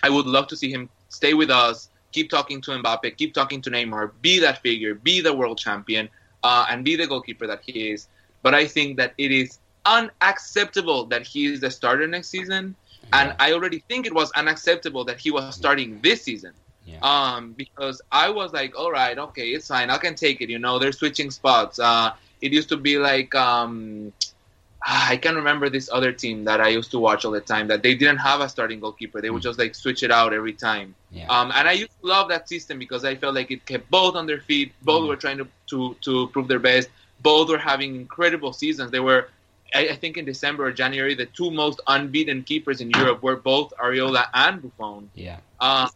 I 0.02 0.10
would 0.10 0.26
love 0.26 0.46
to 0.48 0.56
see 0.56 0.70
him 0.70 0.88
stay 1.08 1.34
with 1.34 1.50
us, 1.50 1.88
keep 2.12 2.30
talking 2.30 2.60
to 2.62 2.70
Mbappe, 2.70 3.16
keep 3.16 3.34
talking 3.34 3.60
to 3.62 3.70
Neymar, 3.70 4.12
be 4.20 4.38
that 4.40 4.62
figure, 4.62 4.94
be 4.94 5.20
the 5.20 5.34
world 5.34 5.58
champion, 5.58 6.08
uh, 6.44 6.66
and 6.68 6.84
be 6.84 6.94
the 6.94 7.06
goalkeeper 7.06 7.46
that 7.46 7.62
he 7.66 7.90
is. 7.90 8.08
But 8.42 8.54
I 8.54 8.66
think 8.66 8.96
that 8.98 9.14
it 9.18 9.32
is 9.32 9.58
unacceptable 9.86 11.06
that 11.06 11.26
he 11.26 11.46
is 11.46 11.60
the 11.60 11.70
starter 11.70 12.06
next 12.06 12.28
season, 12.28 12.76
and 13.12 13.34
I 13.40 13.52
already 13.52 13.82
think 13.88 14.06
it 14.06 14.14
was 14.14 14.30
unacceptable 14.32 15.04
that 15.06 15.18
he 15.18 15.30
was 15.30 15.54
starting 15.54 16.00
this 16.00 16.22
season. 16.22 16.52
Yeah. 16.84 16.98
Um, 17.02 17.52
because 17.52 18.00
I 18.12 18.30
was 18.30 18.52
like, 18.52 18.78
all 18.78 18.90
right, 18.92 19.16
okay, 19.18 19.48
it's 19.48 19.68
fine, 19.68 19.90
I 19.90 19.98
can 19.98 20.14
take 20.14 20.40
it. 20.40 20.50
You 20.50 20.58
know, 20.58 20.78
they're 20.78 20.92
switching 20.92 21.30
spots. 21.30 21.78
Uh, 21.78 22.12
it 22.40 22.52
used 22.52 22.68
to 22.70 22.76
be 22.76 22.98
like 22.98 23.34
um, 23.34 24.12
I 24.86 25.16
can't 25.16 25.36
remember 25.36 25.68
this 25.70 25.88
other 25.92 26.12
team 26.12 26.44
that 26.44 26.60
I 26.60 26.68
used 26.68 26.90
to 26.92 26.98
watch 26.98 27.24
all 27.24 27.32
the 27.32 27.40
time 27.40 27.68
that 27.68 27.82
they 27.82 27.94
didn't 27.94 28.18
have 28.18 28.40
a 28.40 28.48
starting 28.48 28.80
goalkeeper. 28.80 29.20
They 29.20 29.30
would 29.30 29.42
just 29.42 29.58
like 29.58 29.74
switch 29.74 30.02
it 30.02 30.10
out 30.10 30.32
every 30.34 30.52
time. 30.52 30.94
Yeah. 31.10 31.26
Um, 31.28 31.52
and 31.54 31.66
I 31.68 31.72
used 31.72 31.92
to 32.02 32.06
love 32.06 32.28
that 32.28 32.48
system 32.48 32.78
because 32.78 33.04
I 33.04 33.14
felt 33.14 33.34
like 33.34 33.50
it 33.50 33.64
kept 33.66 33.90
both 33.90 34.14
on 34.14 34.26
their 34.26 34.40
feet. 34.40 34.72
Both 34.82 35.04
Mm. 35.04 35.08
were 35.08 35.16
trying 35.16 35.38
to, 35.38 35.48
to, 35.70 35.96
to 36.02 36.28
prove 36.28 36.48
their 36.48 36.58
best. 36.58 36.88
Both 37.22 37.48
were 37.48 37.58
having 37.58 37.94
incredible 37.94 38.52
seasons. 38.52 38.90
They 38.90 39.00
were, 39.00 39.28
I, 39.74 39.88
I 39.88 39.96
think, 39.96 40.18
in 40.18 40.24
December 40.26 40.66
or 40.66 40.72
January, 40.72 41.14
the 41.14 41.26
two 41.26 41.50
most 41.50 41.80
unbeaten 41.86 42.42
keepers 42.42 42.80
in 42.80 42.90
Europe 42.90 43.22
were 43.22 43.36
both 43.36 43.72
Areola 43.82 44.26
and 44.34 44.60
Buffon. 44.62 45.10
yeah. 45.14 45.38
Um, 45.60 45.88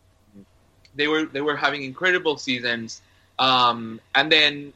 they 0.98 1.08
were 1.08 1.24
they 1.24 1.40
were 1.40 1.56
having 1.56 1.82
incredible 1.82 2.36
seasons, 2.36 3.00
um, 3.38 4.00
and 4.14 4.30
then 4.30 4.72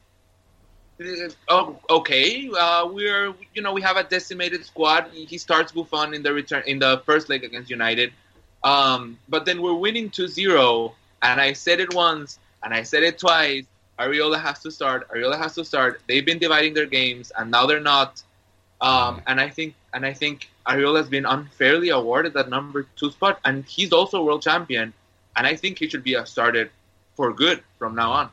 uh, 1.01 1.29
oh, 1.49 1.79
okay, 1.91 2.49
uh, 2.59 2.89
we're 2.91 3.35
you 3.55 3.61
know 3.61 3.73
we 3.75 3.83
have 3.83 3.99
a 3.99 4.05
decimated 4.05 4.65
squad. 4.65 5.09
He 5.13 5.37
starts 5.37 5.73
Buffon 5.73 6.15
in 6.15 6.23
the 6.23 6.33
return 6.33 6.63
in 6.67 6.79
the 6.79 7.03
first 7.05 7.29
leg 7.29 7.45
against 7.45 7.69
United, 7.69 8.13
um, 8.65 9.19
but 9.29 9.45
then 9.45 9.61
we're 9.61 9.75
winning 9.75 10.09
2-0, 10.09 10.93
and 11.23 11.41
I 11.41 11.53
said 11.53 11.81
it 11.81 11.93
once 11.93 12.39
and 12.63 12.73
I 12.73 12.83
said 12.83 13.03
it 13.03 13.19
twice. 13.19 13.65
Areola 13.99 14.41
has 14.41 14.61
to 14.61 14.71
start. 14.71 15.09
Areola 15.11 15.39
has 15.39 15.55
to 15.57 15.65
start. 15.65 16.01
They've 16.09 16.25
been 16.25 16.39
dividing 16.39 16.75
their 16.75 16.87
games, 16.87 17.31
and 17.37 17.51
now 17.51 17.67
they're 17.67 17.81
not. 17.81 18.23
Um, 18.81 19.23
and 19.27 19.41
I 19.41 19.49
think 19.49 19.75
and 19.95 20.05
I 20.05 20.13
think 20.13 20.51
Areola 20.67 20.99
has 20.99 21.09
been 21.09 21.27
unfairly 21.27 21.91
awarded 21.91 22.35
that 22.35 22.49
number 22.49 22.87
two 22.97 23.11
spot, 23.11 23.39
and 23.45 23.65
he's 23.65 23.93
also 23.93 24.23
world 24.25 24.43
champion, 24.43 24.93
and 25.37 25.47
I 25.47 25.57
think 25.57 25.79
he 25.79 25.89
should 25.89 26.05
be 26.05 26.17
started 26.25 26.71
for 27.17 27.33
good 27.33 27.63
from 27.79 27.95
now 27.95 28.13
on. 28.13 28.31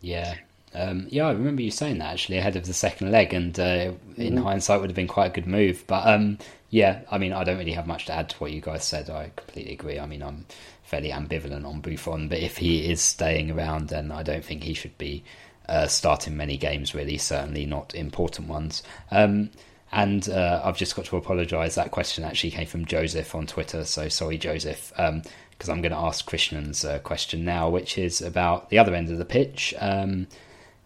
Yeah. 0.00 0.36
Um, 0.74 1.06
yeah, 1.10 1.26
I 1.26 1.32
remember 1.32 1.62
you 1.62 1.70
saying 1.70 1.98
that 1.98 2.12
actually 2.12 2.38
ahead 2.38 2.56
of 2.56 2.66
the 2.66 2.74
second 2.74 3.10
leg, 3.10 3.32
and 3.32 3.58
uh, 3.58 3.92
in 4.16 4.36
hindsight 4.36 4.80
would 4.80 4.90
have 4.90 4.96
been 4.96 5.08
quite 5.08 5.30
a 5.30 5.34
good 5.34 5.46
move. 5.46 5.84
But 5.86 6.06
um, 6.06 6.38
yeah, 6.70 7.00
I 7.10 7.18
mean, 7.18 7.32
I 7.32 7.44
don't 7.44 7.58
really 7.58 7.72
have 7.72 7.86
much 7.86 8.06
to 8.06 8.12
add 8.12 8.28
to 8.30 8.36
what 8.36 8.52
you 8.52 8.60
guys 8.60 8.84
said. 8.84 9.08
I 9.08 9.30
completely 9.34 9.72
agree. 9.72 9.98
I 9.98 10.06
mean, 10.06 10.22
I'm 10.22 10.44
fairly 10.82 11.10
ambivalent 11.10 11.64
on 11.64 11.80
Buffon, 11.80 12.28
but 12.28 12.38
if 12.38 12.58
he 12.58 12.90
is 12.90 13.00
staying 13.00 13.50
around, 13.50 13.88
then 13.88 14.12
I 14.12 14.22
don't 14.22 14.44
think 14.44 14.64
he 14.64 14.74
should 14.74 14.96
be 14.98 15.24
uh, 15.68 15.86
starting 15.86 16.36
many 16.36 16.58
games. 16.58 16.94
Really, 16.94 17.16
certainly 17.16 17.64
not 17.64 17.94
important 17.94 18.48
ones. 18.48 18.82
Um, 19.10 19.50
and 19.92 20.28
uh, 20.28 20.60
I've 20.64 20.76
just 20.76 20.94
got 20.94 21.06
to 21.06 21.16
apologise. 21.16 21.76
That 21.76 21.90
question 21.90 22.24
actually 22.24 22.50
came 22.50 22.66
from 22.66 22.84
Joseph 22.84 23.34
on 23.34 23.46
Twitter, 23.46 23.84
so 23.84 24.08
sorry, 24.08 24.36
Joseph. 24.36 24.92
Um, 24.98 25.22
because 25.56 25.68
I'm 25.68 25.82
going 25.82 25.92
to 25.92 25.98
ask 25.98 26.26
Christian's 26.26 26.84
uh, 26.84 26.98
question 26.98 27.44
now, 27.44 27.68
which 27.68 27.98
is 27.98 28.20
about 28.20 28.70
the 28.70 28.78
other 28.78 28.94
end 28.94 29.10
of 29.10 29.18
the 29.18 29.24
pitch. 29.24 29.74
Um, 29.78 30.26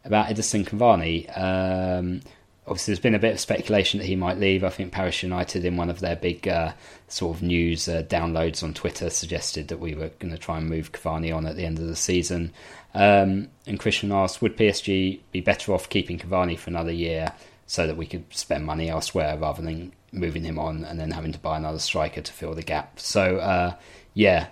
about 0.05 0.27
Edinson 0.27 0.64
Cavani. 0.64 1.27
Um, 1.37 2.21
obviously, 2.66 2.93
there's 2.93 3.03
been 3.03 3.14
a 3.14 3.18
bit 3.18 3.33
of 3.33 3.41
speculation 3.41 3.99
that 3.99 4.07
he 4.07 4.16
might 4.16 4.39
leave. 4.39 4.64
I 4.64 4.71
think 4.71 4.93
Paris 4.93 5.23
United, 5.23 5.64
in 5.64 5.77
one 5.77 5.91
of 5.91 6.01
their 6.01 6.16
big 6.16 6.49
uh, 6.49 6.73
sort 7.09 7.37
of 7.37 7.43
news 7.43 7.89
uh, 7.89 8.03
downloads 8.03 8.62
on 8.62 8.75
Twitter, 8.75 9.11
suggested 9.11 9.68
that 9.68 9.81
we 9.81 9.95
were 9.95 10.11
going 10.18 10.33
to 10.33 10.39
try 10.39 10.59
and 10.59 10.68
move 10.68 10.93
Cavani 10.93 11.35
on 11.35 11.47
at 11.47 11.57
the 11.57 11.64
end 11.64 11.79
of 11.79 11.87
the 11.87 11.97
season. 11.97 12.53
Um, 12.95 13.49
and 13.66 13.79
Christian 13.79 14.12
asked, 14.12 14.43
would 14.43 14.57
PSG 14.57 15.21
be 15.33 15.41
better 15.41 15.73
off 15.73 15.89
keeping 15.89 16.18
Cavani 16.18 16.59
for 16.59 16.71
another 16.71 16.93
year 16.93 17.33
so 17.66 17.87
that 17.87 17.97
we 17.97 18.07
could 18.07 18.25
spend 18.31 18.66
money 18.66 18.89
elsewhere 18.89 19.37
rather 19.39 19.62
than 19.62 19.93
moving 20.12 20.43
him 20.43 20.59
on 20.59 20.85
and 20.85 20.99
then 20.99 21.12
having 21.12 21.31
to 21.31 21.39
buy 21.39 21.57
another 21.57 21.79
striker 21.79 22.21
to 22.21 22.33
fill 22.33 22.55
the 22.55 22.62
gap? 22.62 22.99
So, 22.99 23.37
uh, 23.37 23.75
yeah, 24.14 24.49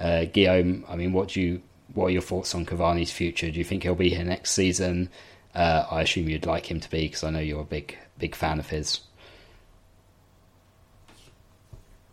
uh, 0.00 0.24
Guillaume, 0.26 0.84
I 0.88 0.96
mean, 0.96 1.12
what 1.12 1.28
do 1.28 1.40
you 1.40 1.62
what 1.94 2.06
are 2.06 2.10
your 2.10 2.22
thoughts 2.22 2.54
on 2.54 2.66
Cavani's 2.66 3.10
future? 3.12 3.50
Do 3.50 3.58
you 3.58 3.64
think 3.64 3.82
he'll 3.84 3.94
be 3.94 4.10
here 4.10 4.24
next 4.24 4.52
season? 4.52 5.08
Uh, 5.54 5.86
I 5.90 6.02
assume 6.02 6.28
you'd 6.28 6.44
like 6.46 6.70
him 6.70 6.80
to 6.80 6.90
be 6.90 7.02
because 7.06 7.24
I 7.24 7.30
know 7.30 7.38
you're 7.38 7.62
a 7.62 7.64
big 7.64 7.96
big 8.18 8.34
fan 8.34 8.58
of 8.58 8.68
his. 8.68 9.00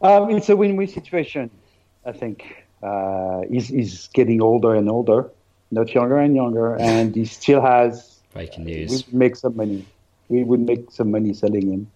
Um, 0.02 0.30
it's 0.32 0.50
a 0.50 0.56
win-win 0.56 0.88
situation, 0.88 1.50
I 2.06 2.12
think. 2.12 2.66
Uh, 2.82 3.42
he's, 3.50 3.70
he's 3.70 4.08
getting 4.10 4.42
older 4.42 4.76
and 4.76 4.90
older, 4.90 5.30
not 5.72 5.94
younger 5.94 6.18
and 6.18 6.36
younger, 6.36 6.76
and 6.80 7.16
he 7.16 7.26
still 7.26 7.62
has. 7.62 8.20
Breaking 8.34 8.66
We 8.66 8.72
news. 8.74 9.06
would 9.06 9.14
make 9.14 9.36
some 9.38 9.56
money. 9.56 9.86
We 10.28 10.44
would 10.44 10.60
make 10.60 10.92
some 10.92 11.12
money 11.12 11.34
selling 11.34 11.72
him. 11.72 11.92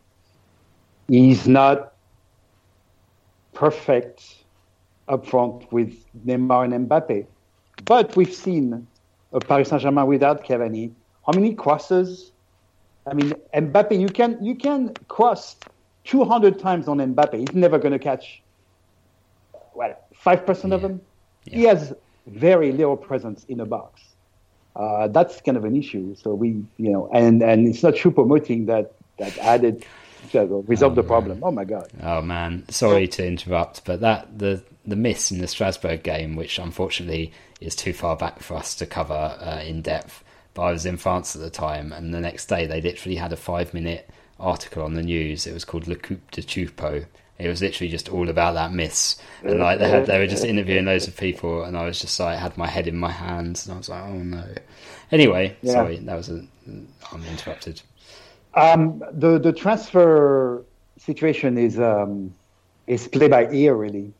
He's 1.10 1.48
not 1.48 1.94
perfect 3.54 4.37
up 5.08 5.26
front 5.26 5.72
with 5.72 5.94
Neymar 6.26 6.66
and 6.74 6.90
Mbappe, 6.90 7.26
but 7.86 8.16
we've 8.16 8.34
seen 8.34 8.88
a 9.34 9.40
Paris 9.40 9.70
Saint-Germain 9.70 10.06
without 10.08 10.44
Cavani. 10.46 10.92
How 11.26 11.34
many 11.34 11.54
crosses? 11.54 12.32
I 13.10 13.14
mean, 13.14 13.34
Mbappe, 13.54 14.00
you 14.00 14.08
can 14.10 14.44
you 14.44 14.56
can 14.56 14.94
cross 15.08 15.56
200 16.06 16.60
times 16.60 16.88
on 16.88 16.98
Mbappe. 16.98 17.36
He's 17.38 17.54
never 17.56 17.78
going 17.80 17.92
to 17.94 18.00
catch, 18.00 18.42
well, 19.76 19.96
5% 20.26 20.72
of 20.74 20.82
Yeah. 20.82 20.88
them. 20.88 21.02
He 21.46 21.64
has 21.64 21.94
very 22.28 22.72
little 22.72 22.98
presence 22.98 23.46
in 23.46 23.60
a 23.62 23.66
box. 23.66 24.02
Uh, 24.76 25.08
that's 25.08 25.42
kind 25.42 25.58
of 25.58 25.66
an 25.66 25.76
issue. 25.76 26.16
So 26.16 26.34
we, 26.36 26.50
you 26.78 26.92
know, 26.92 27.10
and, 27.14 27.42
and 27.42 27.68
it's 27.68 27.82
not 27.84 27.96
true 27.96 28.12
promoting 28.12 28.66
that, 28.68 28.92
that 29.18 29.38
added 29.40 29.86
So 30.32 30.64
resolve 30.68 30.96
the 30.96 31.04
problem. 31.04 31.40
Oh 31.44 31.52
my 31.52 31.64
god. 31.64 31.90
Oh 32.04 32.22
man, 32.22 32.66
sorry 32.70 33.08
to 33.10 33.26
interrupt, 33.26 33.86
but 33.86 34.02
that 34.02 34.38
the 34.38 34.64
the 34.86 34.96
miss 34.96 35.32
in 35.32 35.40
the 35.40 35.48
Strasbourg 35.48 36.04
game, 36.04 36.36
which 36.36 36.60
unfortunately 36.60 37.32
is 37.60 37.76
too 37.76 37.94
far 37.94 38.16
back 38.16 38.40
for 38.40 38.56
us 38.56 38.76
to 38.76 38.86
cover 38.86 39.14
uh, 39.14 39.62
in 39.66 39.82
depth. 39.82 40.24
But 40.54 40.62
I 40.64 40.72
was 40.72 40.86
in 40.86 40.98
France 40.98 41.36
at 41.36 41.42
the 41.42 41.50
time, 41.50 41.92
and 41.92 42.14
the 42.14 42.20
next 42.22 42.48
day 42.48 42.66
they 42.66 42.82
literally 42.82 43.16
had 43.18 43.34
a 43.34 43.38
five 43.38 43.74
minute 43.74 44.10
article 44.40 44.84
on 44.84 44.94
the 44.94 45.04
news. 45.04 45.46
It 45.48 45.54
was 45.54 45.66
called 45.66 45.88
Le 45.88 45.96
Coup 45.96 46.20
de 46.32 46.42
Choupo. 46.42 47.06
It 47.40 47.48
was 47.48 47.62
literally 47.62 47.90
just 47.92 48.10
all 48.10 48.30
about 48.30 48.56
that 48.56 48.72
miss, 48.74 49.16
and 49.44 49.60
like 49.60 49.78
they 49.78 49.88
had, 49.88 50.08
they 50.08 50.18
were 50.18 50.26
just 50.26 50.44
interviewing 50.54 50.86
loads 50.86 51.08
of 51.08 51.16
people, 51.16 51.64
and 51.64 51.78
I 51.78 51.86
was 51.86 52.02
just 52.02 52.20
like 52.20 52.40
had 52.40 52.58
my 52.58 52.66
head 52.68 52.88
in 52.88 52.98
my 52.98 53.12
hands, 53.12 53.66
and 53.68 53.76
I 53.76 53.78
was 53.78 53.90
like, 53.90 54.04
oh 54.04 54.14
no. 54.18 54.44
Anyway, 55.12 55.56
Yeah. 55.62 55.74
sorry, 55.74 55.98
that 55.98 56.16
was 56.16 56.30
a 56.30 56.44
I'm 56.68 57.24
interrupted. 57.30 57.82
Um, 58.54 59.02
the 59.14 59.40
the 59.40 59.54
transfer 59.54 60.66
situation 60.98 61.58
is 61.58 61.80
um, 61.80 62.34
is 62.88 63.08
play 63.08 63.28
by 63.28 63.50
ear 63.52 63.76
really. 63.76 64.14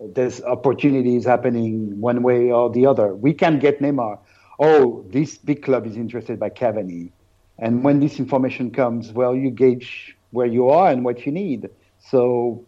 There's 0.00 0.42
opportunities 0.42 1.24
happening 1.24 2.00
one 2.00 2.22
way 2.22 2.50
or 2.50 2.70
the 2.70 2.86
other. 2.86 3.14
We 3.14 3.32
can 3.32 3.58
get 3.58 3.80
Neymar. 3.80 4.18
Oh, 4.58 5.04
this 5.10 5.38
big 5.38 5.62
club 5.62 5.86
is 5.86 5.96
interested 5.96 6.38
by 6.38 6.50
Cavani, 6.50 7.12
and 7.58 7.84
when 7.84 8.00
this 8.00 8.18
information 8.18 8.70
comes, 8.72 9.12
well, 9.12 9.34
you 9.36 9.50
gauge 9.50 10.16
where 10.30 10.46
you 10.46 10.68
are 10.70 10.90
and 10.90 11.04
what 11.04 11.24
you 11.26 11.32
need. 11.32 11.68
So, 11.98 12.66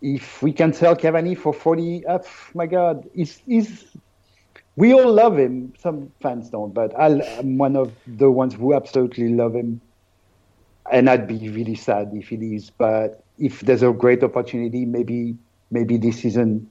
if 0.00 0.42
we 0.42 0.52
can 0.52 0.72
sell 0.72 0.96
Cavani 0.96 1.36
for 1.36 1.52
forty, 1.52 2.04
uh, 2.06 2.18
my 2.54 2.66
God, 2.66 3.08
is 3.14 3.38
he's 3.46 3.96
we 4.76 4.92
all 4.92 5.12
love 5.12 5.38
him. 5.38 5.72
Some 5.78 6.10
fans 6.20 6.48
don't, 6.50 6.72
but 6.72 6.98
I'll, 6.98 7.20
I'm 7.38 7.58
one 7.58 7.76
of 7.76 7.92
the 8.06 8.30
ones 8.30 8.54
who 8.54 8.74
absolutely 8.74 9.28
love 9.34 9.54
him. 9.54 9.80
And 10.90 11.08
I'd 11.08 11.28
be 11.28 11.48
really 11.50 11.74
sad 11.76 12.10
if 12.14 12.28
he 12.28 12.36
leaves. 12.36 12.70
But 12.70 13.22
if 13.38 13.60
there's 13.60 13.82
a 13.82 13.92
great 13.92 14.22
opportunity, 14.22 14.84
maybe 14.84 15.36
maybe 15.70 15.96
this 15.96 16.20
season, 16.20 16.70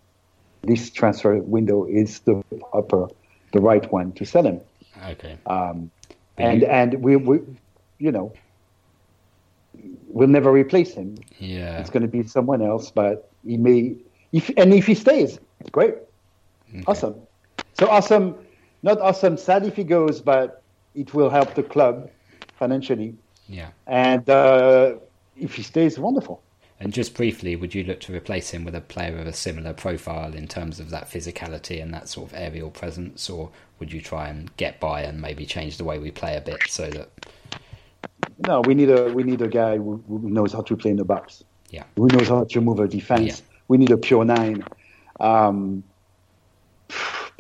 this 0.63 0.89
transfer 0.89 1.37
window 1.37 1.85
is 1.85 2.19
the 2.19 2.43
upper, 2.73 3.07
the 3.53 3.59
right 3.61 3.89
one 3.91 4.11
to 4.13 4.25
sell 4.25 4.43
him. 4.43 4.61
Okay, 5.11 5.37
Um, 5.47 5.89
and 6.37 6.63
and 6.63 7.01
we, 7.01 7.15
we, 7.15 7.39
you 7.99 8.11
know, 8.11 8.33
we'll 10.07 10.27
never 10.27 10.51
replace 10.51 10.93
him. 10.93 11.17
yeah, 11.39 11.79
It's 11.79 11.89
going 11.89 12.03
to 12.03 12.07
be 12.09 12.23
someone 12.27 12.61
else, 12.61 12.91
but 12.91 13.29
he 13.45 13.57
may. 13.57 13.95
If 14.33 14.51
and 14.57 14.73
if 14.73 14.85
he 14.85 14.95
stays, 14.95 15.39
great, 15.71 15.95
awesome. 16.87 17.15
So 17.81 17.89
awesome, 17.89 18.35
not 18.83 19.01
awesome. 19.01 19.37
Sad 19.37 19.65
if 19.65 19.75
he 19.75 19.83
goes, 19.83 20.21
but 20.21 20.61
it 20.93 21.15
will 21.15 21.31
help 21.31 21.55
the 21.55 21.63
club 21.63 22.11
financially. 22.59 23.15
yeah. 23.49 23.69
And 23.87 24.29
uh, 24.29 24.97
if 25.35 25.55
he 25.55 25.63
stays, 25.63 25.97
wonderful. 25.97 26.43
And 26.79 26.93
just 26.93 27.15
briefly, 27.15 27.55
would 27.55 27.73
you 27.73 27.83
look 27.83 27.99
to 28.01 28.13
replace 28.13 28.51
him 28.51 28.65
with 28.65 28.75
a 28.75 28.81
player 28.81 29.17
of 29.17 29.25
a 29.25 29.33
similar 29.33 29.73
profile 29.73 30.35
in 30.35 30.47
terms 30.47 30.79
of 30.79 30.91
that 30.91 31.09
physicality 31.09 31.81
and 31.81 31.91
that 31.91 32.07
sort 32.07 32.29
of 32.29 32.37
aerial 32.37 32.69
presence, 32.69 33.27
or 33.31 33.49
would 33.79 33.91
you 33.91 33.99
try 33.99 34.27
and 34.29 34.55
get 34.57 34.79
by 34.79 35.01
and 35.01 35.19
maybe 35.19 35.43
change 35.43 35.77
the 35.77 35.83
way 35.83 35.97
we 35.97 36.11
play 36.11 36.37
a 36.37 36.41
bit 36.41 36.61
so 36.67 36.87
that 36.91 37.09
No, 38.45 38.61
we 38.61 38.75
need 38.75 38.91
a 38.91 39.11
we 39.11 39.23
need 39.23 39.41
a 39.41 39.47
guy 39.47 39.77
who, 39.77 40.03
who 40.07 40.29
knows 40.29 40.53
how 40.53 40.61
to 40.61 40.77
play 40.77 40.91
in 40.91 40.97
the 40.97 41.03
box. 41.03 41.43
Yeah. 41.71 41.85
Who 41.95 42.07
knows 42.09 42.27
how 42.27 42.43
to 42.43 42.61
move 42.61 42.79
a 42.79 42.87
defense. 42.87 43.39
Yeah. 43.39 43.45
We 43.69 43.79
need 43.79 43.89
a 43.89 43.97
pure 43.97 44.23
nine. 44.23 44.63
Um, 45.19 45.83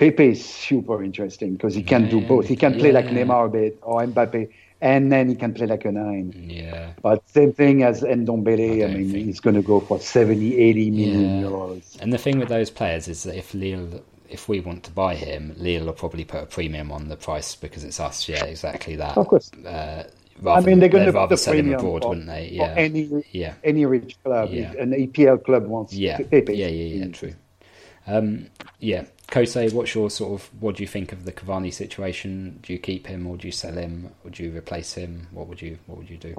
Pepe 0.01 0.29
is 0.29 0.43
super 0.43 1.03
interesting 1.03 1.53
because 1.53 1.75
he 1.75 1.83
can 1.83 2.09
do 2.09 2.19
both. 2.21 2.47
He 2.47 2.55
can 2.55 2.73
play 2.73 2.91
like. 2.91 3.05
Neymar 3.05 3.45
a 3.45 3.49
bit 3.49 3.77
or 3.83 4.01
Mbappe, 4.01 4.49
and 4.81 5.11
then 5.11 5.29
he 5.29 5.35
can 5.35 5.53
play 5.53 5.67
like 5.67 5.85
a 5.85 5.91
nine. 5.91 6.33
yeah, 6.49 6.93
But 7.03 7.17
same 7.29 7.53
thing 7.53 7.83
as 7.83 8.01
Ndombele. 8.01 8.81
I 8.81 8.85
I, 8.85 8.93
mean, 8.95 9.11
think- 9.11 9.25
he's 9.27 9.39
going 9.39 9.55
to 9.57 9.61
go 9.61 9.79
for 9.79 9.99
70, 9.99 10.57
80 10.57 10.89
million 10.89 11.39
Yeah. 11.41 11.47
euros. 11.47 12.01
And 12.01 12.11
the 12.11 12.17
thing 12.17 12.39
with 12.39 12.49
those 12.49 12.71
players 12.71 13.07
is 13.07 13.21
that 13.23 13.37
if 13.37 13.53
Lille, 13.53 14.01
if 14.27 14.49
we 14.49 14.59
want 14.59 14.81
to 14.85 14.91
buy 14.91 15.13
him, 15.13 15.53
Lille 15.57 15.85
will 15.85 15.93
probably 15.93 16.25
put 16.25 16.41
a 16.41 16.45
premium 16.47 16.91
on 16.91 17.07
the 17.09 17.15
price 17.15 17.55
because 17.55 17.83
it's 17.83 17.99
us. 17.99 18.27
Yeah, 18.27 18.43
exactly 18.45 18.95
that. 18.95 19.15
Of 19.17 19.27
course. 19.27 19.51
Uh, 19.53 20.05
I 20.47 20.61
mean, 20.61 20.79
they're 20.79 20.89
going 20.89 21.05
to 21.05 21.11
rather 21.11 21.35
the 21.35 21.37
sell 21.37 21.53
him 21.53 21.65
premium 21.65 21.79
abroad, 21.79 22.01
for, 22.01 22.09
wouldn't 22.09 22.25
they? 22.25 22.49
Yeah, 22.49 22.73
any 22.75 23.23
yeah, 23.31 23.53
any 23.63 23.85
rich 23.85 24.17
club. 24.23 24.49
Yeah. 24.51 24.73
An 24.79 24.93
EPL 24.93 25.43
club 25.45 25.67
wants 25.67 25.93
yeah, 25.93 26.17
Pepe. 26.17 26.55
yeah, 26.57 26.65
yeah, 26.67 27.05
yeah. 27.05 27.11
True. 27.11 27.35
Um, 28.07 28.47
yeah, 28.79 29.05
Kosei, 29.27 29.71
what's 29.71 29.93
your 29.95 30.09
sort 30.09 30.41
of? 30.41 30.61
What 30.61 30.75
do 30.75 30.83
you 30.83 30.87
think 30.87 31.11
of 31.11 31.25
the 31.25 31.31
Cavani 31.31 31.73
situation? 31.73 32.59
Do 32.61 32.73
you 32.73 32.79
keep 32.79 33.07
him 33.07 33.27
or 33.27 33.37
do 33.37 33.47
you 33.47 33.51
sell 33.51 33.73
him? 33.73 34.11
Would 34.23 34.39
you 34.39 34.51
replace 34.51 34.93
him? 34.93 35.27
What 35.31 35.47
would 35.47 35.61
you 35.61 35.77
What 35.85 35.99
would 35.99 36.09
you 36.09 36.17
do? 36.17 36.35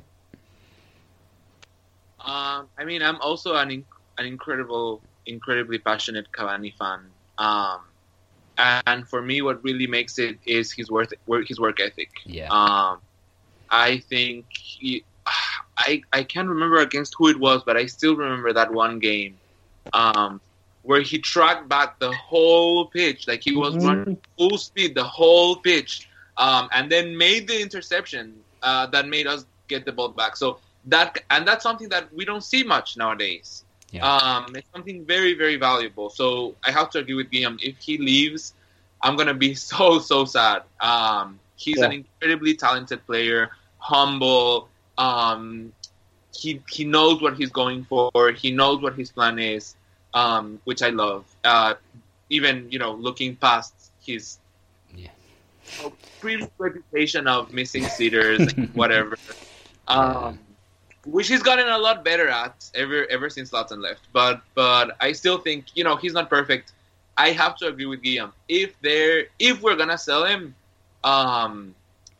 Um, 2.20 2.68
I 2.78 2.84
mean, 2.84 3.02
I'm 3.02 3.20
also 3.20 3.56
an 3.56 3.68
inc- 3.70 3.84
an 4.18 4.26
incredible, 4.26 5.02
incredibly 5.26 5.78
passionate 5.78 6.30
Cavani 6.32 6.74
fan. 6.76 7.00
Um, 7.38 7.80
and 8.86 9.08
for 9.08 9.22
me, 9.22 9.42
what 9.42 9.62
really 9.64 9.86
makes 9.86 10.18
it 10.18 10.38
is 10.46 10.72
his 10.72 10.90
work, 10.90 11.12
work 11.26 11.48
his 11.48 11.58
work 11.58 11.80
ethic. 11.80 12.10
Yeah, 12.24 12.48
Um, 12.50 13.00
I 13.70 13.98
think 13.98 14.46
he, 14.52 15.04
I 15.78 16.02
I 16.12 16.22
can't 16.22 16.48
remember 16.48 16.78
against 16.78 17.14
who 17.16 17.28
it 17.28 17.38
was, 17.38 17.62
but 17.64 17.76
I 17.76 17.86
still 17.86 18.14
remember 18.14 18.52
that 18.52 18.72
one 18.72 18.98
game, 18.98 19.38
um, 19.92 20.40
where 20.82 21.00
he 21.02 21.18
tracked 21.18 21.68
back 21.68 21.98
the 21.98 22.12
whole 22.12 22.86
pitch, 22.86 23.26
like 23.28 23.42
he 23.42 23.54
was 23.56 23.74
Mhm. 23.74 23.86
running 23.86 24.18
full 24.36 24.58
speed 24.58 24.94
the 24.94 25.04
whole 25.04 25.56
pitch, 25.56 26.08
um, 26.36 26.68
and 26.72 26.90
then 26.90 27.16
made 27.16 27.46
the 27.48 27.60
interception 27.60 28.42
uh, 28.62 28.86
that 28.86 29.08
made 29.08 29.26
us 29.26 29.44
get 29.68 29.84
the 29.84 29.92
ball 29.92 30.08
back. 30.08 30.36
So 30.36 30.58
that 30.86 31.18
and 31.30 31.46
that's 31.46 31.62
something 31.62 31.88
that 31.90 32.12
we 32.14 32.24
don't 32.24 32.42
see 32.44 32.62
much 32.62 32.96
nowadays. 32.96 33.64
Yeah. 33.90 34.06
Um, 34.06 34.54
it's 34.56 34.68
something 34.72 35.04
very 35.04 35.34
very 35.34 35.56
valuable. 35.56 36.10
So 36.10 36.54
I 36.64 36.70
have 36.70 36.90
to 36.90 36.98
agree 36.98 37.14
with 37.14 37.30
Guillaume. 37.30 37.58
If 37.60 37.76
he 37.78 37.98
leaves, 37.98 38.54
I'm 39.02 39.16
gonna 39.16 39.34
be 39.34 39.54
so 39.70 39.98
so 39.98 40.24
sad. 40.24 40.62
Um, 40.80 41.38
he's 41.56 41.78
an 41.80 41.92
incredibly 41.92 42.54
talented 42.54 43.04
player, 43.06 43.50
humble. 43.78 44.68
Um, 44.98 45.72
he 46.36 46.60
he 46.70 46.84
knows 46.84 47.20
what 47.20 47.36
he's 47.36 47.50
going 47.50 47.84
for. 47.84 48.30
He 48.32 48.50
knows 48.50 48.80
what 48.80 48.94
his 48.94 49.10
plan 49.10 49.38
is, 49.38 49.74
um, 50.14 50.60
which 50.64 50.82
I 50.82 50.90
love. 50.90 51.24
Uh, 51.44 51.74
even 52.30 52.70
you 52.70 52.78
know 52.78 52.92
looking 52.92 53.36
past 53.36 53.74
his 54.04 54.38
Yeah. 54.94 55.10
previous 56.20 56.50
reputation 56.58 57.26
of 57.26 57.52
missing 57.52 57.88
sitters, 57.88 58.46
and 58.46 58.68
whatever. 58.74 59.16
Um, 59.86 60.38
which 61.04 61.28
he's 61.28 61.42
gotten 61.42 61.68
a 61.68 61.78
lot 61.78 62.04
better 62.04 62.28
at 62.28 62.70
ever 62.74 63.06
ever 63.10 63.28
since 63.28 63.52
Lawton 63.52 63.80
left. 63.80 64.08
But 64.12 64.42
but 64.54 64.96
I 65.00 65.12
still 65.12 65.38
think 65.38 65.66
you 65.74 65.84
know 65.84 65.96
he's 65.96 66.12
not 66.12 66.28
perfect. 66.30 66.72
I 67.16 67.30
have 67.30 67.56
to 67.58 67.66
agree 67.68 67.86
with 67.86 68.02
Guillaume. 68.02 68.32
If 68.48 68.78
they're 68.80 69.26
if 69.38 69.62
we're 69.62 69.76
gonna 69.76 69.98
sell 69.98 70.24
him, 70.24 70.54
um, 71.04 71.74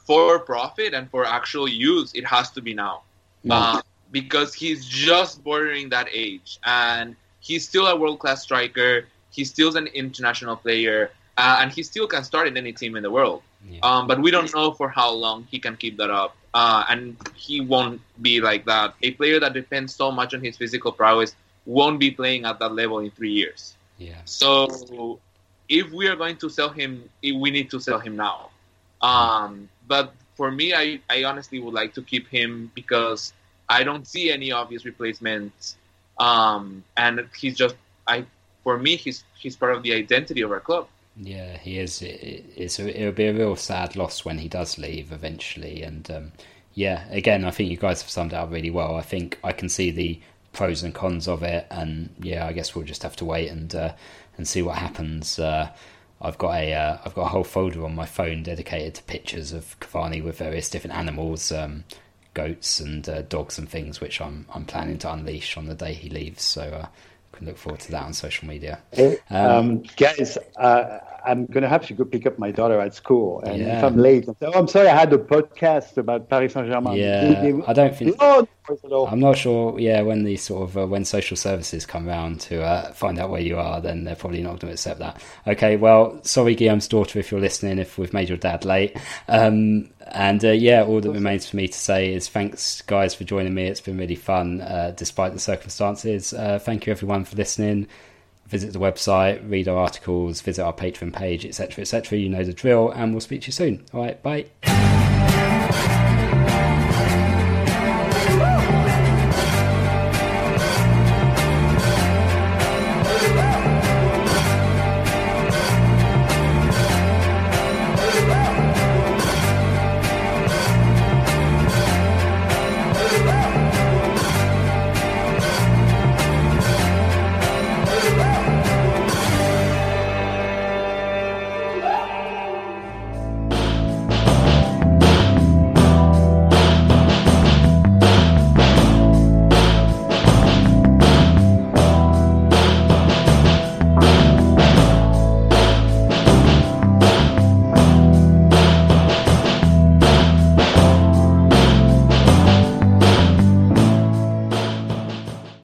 for 0.06 0.35
profit 0.40 0.94
and 0.94 1.09
for 1.10 1.24
actual 1.24 1.69
use, 1.69 2.12
it 2.14 2.19
has 2.27 2.51
to 2.52 2.60
be 2.60 2.74
now, 2.74 3.02
uh, 3.51 3.81
because 4.10 4.55
he's 4.55 4.85
just 4.86 5.43
bordering 5.43 5.89
that 5.90 6.09
age, 6.12 6.59
and 6.64 7.16
he's 7.43 7.69
still 7.69 7.86
a 7.86 7.97
world 7.97 8.19
class 8.19 8.43
striker. 8.43 9.05
He's 9.31 9.51
still 9.51 9.77
an 9.77 9.89
international 9.89 10.56
player, 10.56 11.10
uh, 11.36 11.59
and 11.60 11.70
he 11.70 11.82
still 11.82 12.06
can 12.06 12.24
start 12.24 12.48
in 12.48 12.56
any 12.56 12.73
team 12.73 12.97
in 12.97 13.02
the 13.02 13.10
world. 13.10 13.43
yeah. 13.69 13.81
Um, 13.82 14.06
but 14.06 14.20
we 14.23 14.31
don't 14.31 14.52
know 14.55 14.73
for 14.73 14.89
how 14.89 15.10
long 15.10 15.47
he 15.51 15.59
can 15.59 15.77
keep 15.77 15.98
that 15.98 16.10
up. 16.10 16.36
Uh, 16.55 16.85
and 16.89 17.16
he 17.35 17.60
won't 17.60 18.01
be 18.20 18.40
like 18.40 18.64
that. 18.66 18.94
A 19.02 19.12
player 19.12 19.40
that 19.40 19.52
depends 19.55 19.94
so 19.94 20.10
much 20.10 20.35
on 20.35 20.40
his 20.43 20.56
physical 20.56 20.93
prowess 20.93 21.35
won't 21.64 21.98
be 21.98 22.10
playing 22.10 22.44
at 22.44 22.59
that 22.59 22.74
level 22.74 22.98
in 22.98 23.10
three 23.10 23.32
years. 23.32 23.74
yeah. 23.98 24.20
So 24.24 25.19
if 25.69 25.90
we 25.90 26.09
are 26.09 26.16
going 26.16 26.36
to 26.39 26.48
sell 26.51 26.69
him, 26.69 27.09
we 27.23 27.51
need 27.51 27.70
to 27.70 27.81
sell 27.81 27.98
him 27.98 28.16
now. 28.16 28.51
Um, 29.01 29.69
but 29.86 30.12
for 30.36 30.51
me, 30.51 30.74
I, 30.74 31.01
I 31.09 31.24
honestly 31.24 31.59
would 31.60 31.74
like 31.74 31.94
to 31.94 32.02
keep 32.02 32.28
him 32.28 32.70
because 32.74 33.32
I 33.69 33.82
don't 33.85 34.06
see 34.06 34.31
any 34.31 34.52
obvious 34.52 34.85
replacements. 34.85 35.77
Um, 36.18 36.84
and 36.97 37.26
he's 37.39 37.56
just 37.56 37.76
I 38.06 38.24
for 38.62 38.78
me 38.78 38.97
he's 38.97 39.24
he's 39.39 39.56
part 39.56 39.74
of 39.74 39.82
the 39.82 39.94
identity 39.94 40.43
of 40.43 40.51
our 40.51 40.60
club. 40.60 40.89
Yeah, 41.16 41.59
he 41.59 41.78
is. 41.78 42.01
It, 42.01 42.44
it's 42.56 42.78
a, 42.78 42.98
it'll 42.98 43.12
be 43.12 43.26
a 43.26 43.34
real 43.34 43.56
sad 43.56 43.97
loss 43.97 44.24
when 44.24 44.39
he 44.39 44.48
does 44.48 44.78
leave 44.78 45.12
eventually. 45.12 45.82
And 45.82 46.10
um, 46.10 46.32
yeah, 46.74 47.05
again, 47.10 47.44
I 47.44 47.51
think 47.51 47.70
you 47.70 47.76
guys 47.76 48.01
have 48.01 48.10
summed 48.10 48.32
it 48.32 48.36
up 48.36 48.51
really 48.51 48.70
well. 48.70 48.97
I 48.97 49.02
think 49.02 49.39
I 49.44 49.52
can 49.52 49.68
see 49.68 49.90
the 49.90 50.20
pros 50.52 50.82
and 50.82 50.94
cons 50.94 51.28
of 51.28 51.43
it, 51.43 51.66
and 51.70 52.14
yeah, 52.20 52.47
I 52.47 52.52
guess 52.52 52.74
we'll 52.74 52.84
just 52.84 53.02
have 53.02 53.16
to 53.16 53.24
wait 53.24 53.48
and 53.48 53.74
uh, 53.74 53.93
and 54.36 54.48
see 54.48 54.62
what 54.62 54.76
happens. 54.78 55.39
Uh, 55.39 55.70
I've 56.20 56.39
got 56.39 56.55
a 56.55 56.72
uh, 56.72 56.98
I've 57.05 57.14
got 57.14 57.22
a 57.22 57.28
whole 57.28 57.44
folder 57.44 57.84
on 57.84 57.94
my 57.94 58.06
phone 58.06 58.43
dedicated 58.43 58.94
to 58.94 59.02
pictures 59.02 59.52
of 59.52 59.78
Cavani 59.80 60.22
with 60.22 60.39
various 60.39 60.70
different 60.70 60.97
animals, 60.97 61.52
um, 61.52 61.84
goats 62.34 62.80
and 62.80 63.09
uh, 63.09 63.22
dogs 63.22 63.59
and 63.59 63.68
things, 63.68 64.00
which 64.00 64.20
I'm 64.20 64.46
I'm 64.52 64.64
planning 64.64 64.98
to 64.98 65.12
unleash 65.12 65.56
on 65.56 65.66
the 65.66 65.74
day 65.74 65.94
he 65.94 66.09
leaves. 66.09 66.42
So 66.42 66.62
uh, 66.62 66.86
can 67.42 67.48
look 67.48 67.59
forward 67.59 67.80
to 67.80 67.90
that 67.92 68.04
on 68.04 68.12
social 68.12 68.48
media. 68.48 68.80
Um, 68.96 69.16
um, 69.30 69.82
guys, 69.96 70.38
uh, 70.56 70.98
I'm 71.24 71.47
going 71.47 71.62
to 71.62 71.69
have 71.69 71.86
to 71.86 71.94
go 71.94 72.05
pick 72.05 72.27
up 72.27 72.39
my 72.39 72.51
daughter 72.51 72.81
at 72.81 72.94
school. 72.94 73.40
And 73.44 73.61
Yeah. 73.61 73.78
if 73.78 73.85
I'm 73.85 73.97
late, 73.97 74.24
I 74.28 74.32
say, 74.32 74.47
oh, 74.47 74.53
I'm 74.59 74.69
sorry, 74.69 74.89
I 74.89 74.97
had 74.99 75.12
a 75.12 75.19
podcast 75.19 75.97
about 75.97 76.28
Paris 76.28 76.53
Saint 76.53 76.66
Germain. 76.69 76.97
Yeah, 76.97 77.61
I 77.66 77.73
don't 77.73 77.94
think. 77.94 78.19
No, 78.20 78.40
no 78.40 78.49
worries. 78.69 79.12
I'm 79.12 79.20
not 79.20 79.36
sure. 79.36 79.78
Yeah, 79.78 80.03
when 80.03 80.24
these 80.24 80.43
sort 80.43 80.62
of 80.69 80.77
uh, 80.78 80.86
when 80.86 81.05
social 81.05 81.36
services 81.36 81.85
come 81.86 82.07
round 82.07 82.40
to 82.43 82.62
uh, 82.62 82.93
find 82.93 83.19
out 83.19 83.31
where 83.31 83.40
you 83.40 83.59
are, 83.59 83.81
then 83.81 84.05
they're 84.05 84.16
probably 84.16 84.43
not 84.43 84.61
going 84.61 84.69
to 84.69 84.73
accept 84.73 85.01
that. 85.01 85.23
Okay, 85.47 85.77
well, 85.77 86.23
sorry, 86.24 86.55
Guillaume's 86.55 86.89
daughter, 86.89 87.19
if 87.19 87.31
you're 87.31 87.40
listening, 87.40 87.78
if 87.78 87.99
we've 87.99 88.12
made 88.12 88.28
your 88.28 88.39
dad 88.39 88.65
late. 88.65 88.97
Um, 89.28 89.90
and 90.09 90.44
uh, 90.44 90.51
yeah, 90.51 90.82
all 90.85 91.01
that 91.01 91.11
remains 91.11 91.49
for 91.49 91.57
me 91.57 91.69
to 91.69 91.78
say 91.78 92.12
is 92.12 92.28
thanks, 92.28 92.82
guys, 92.82 93.15
for 93.15 93.24
joining 93.24 93.55
me. 93.55 93.66
It's 93.66 93.81
been 93.81 93.99
really 93.99 94.15
fun, 94.16 94.61
uh, 94.61 94.93
despite 94.97 95.32
the 95.32 95.39
circumstances. 95.40 96.32
Uh, 96.35 96.59
thank 96.59 96.86
you, 96.86 96.90
everyone, 96.93 97.24
for 97.24 97.36
listening. 97.36 97.86
Visit 98.53 98.74
the 98.74 98.79
website, 98.79 99.49
read 99.51 99.66
our 99.66 99.79
articles, 99.79 100.43
visit 100.43 100.62
our 100.62 100.74
Patreon 100.74 101.11
page, 101.11 101.47
etc., 101.47 101.81
etc. 101.81 102.19
You 102.19 102.29
know 102.29 102.45
the 102.45 102.53
drill, 102.53 102.91
and 102.91 103.12
we'll 103.12 103.23
speak 103.23 103.41
to 103.41 103.47
you 103.47 103.53
soon. 103.53 103.87
All 103.95 104.03
right, 104.03 104.23
bye. 104.23 105.52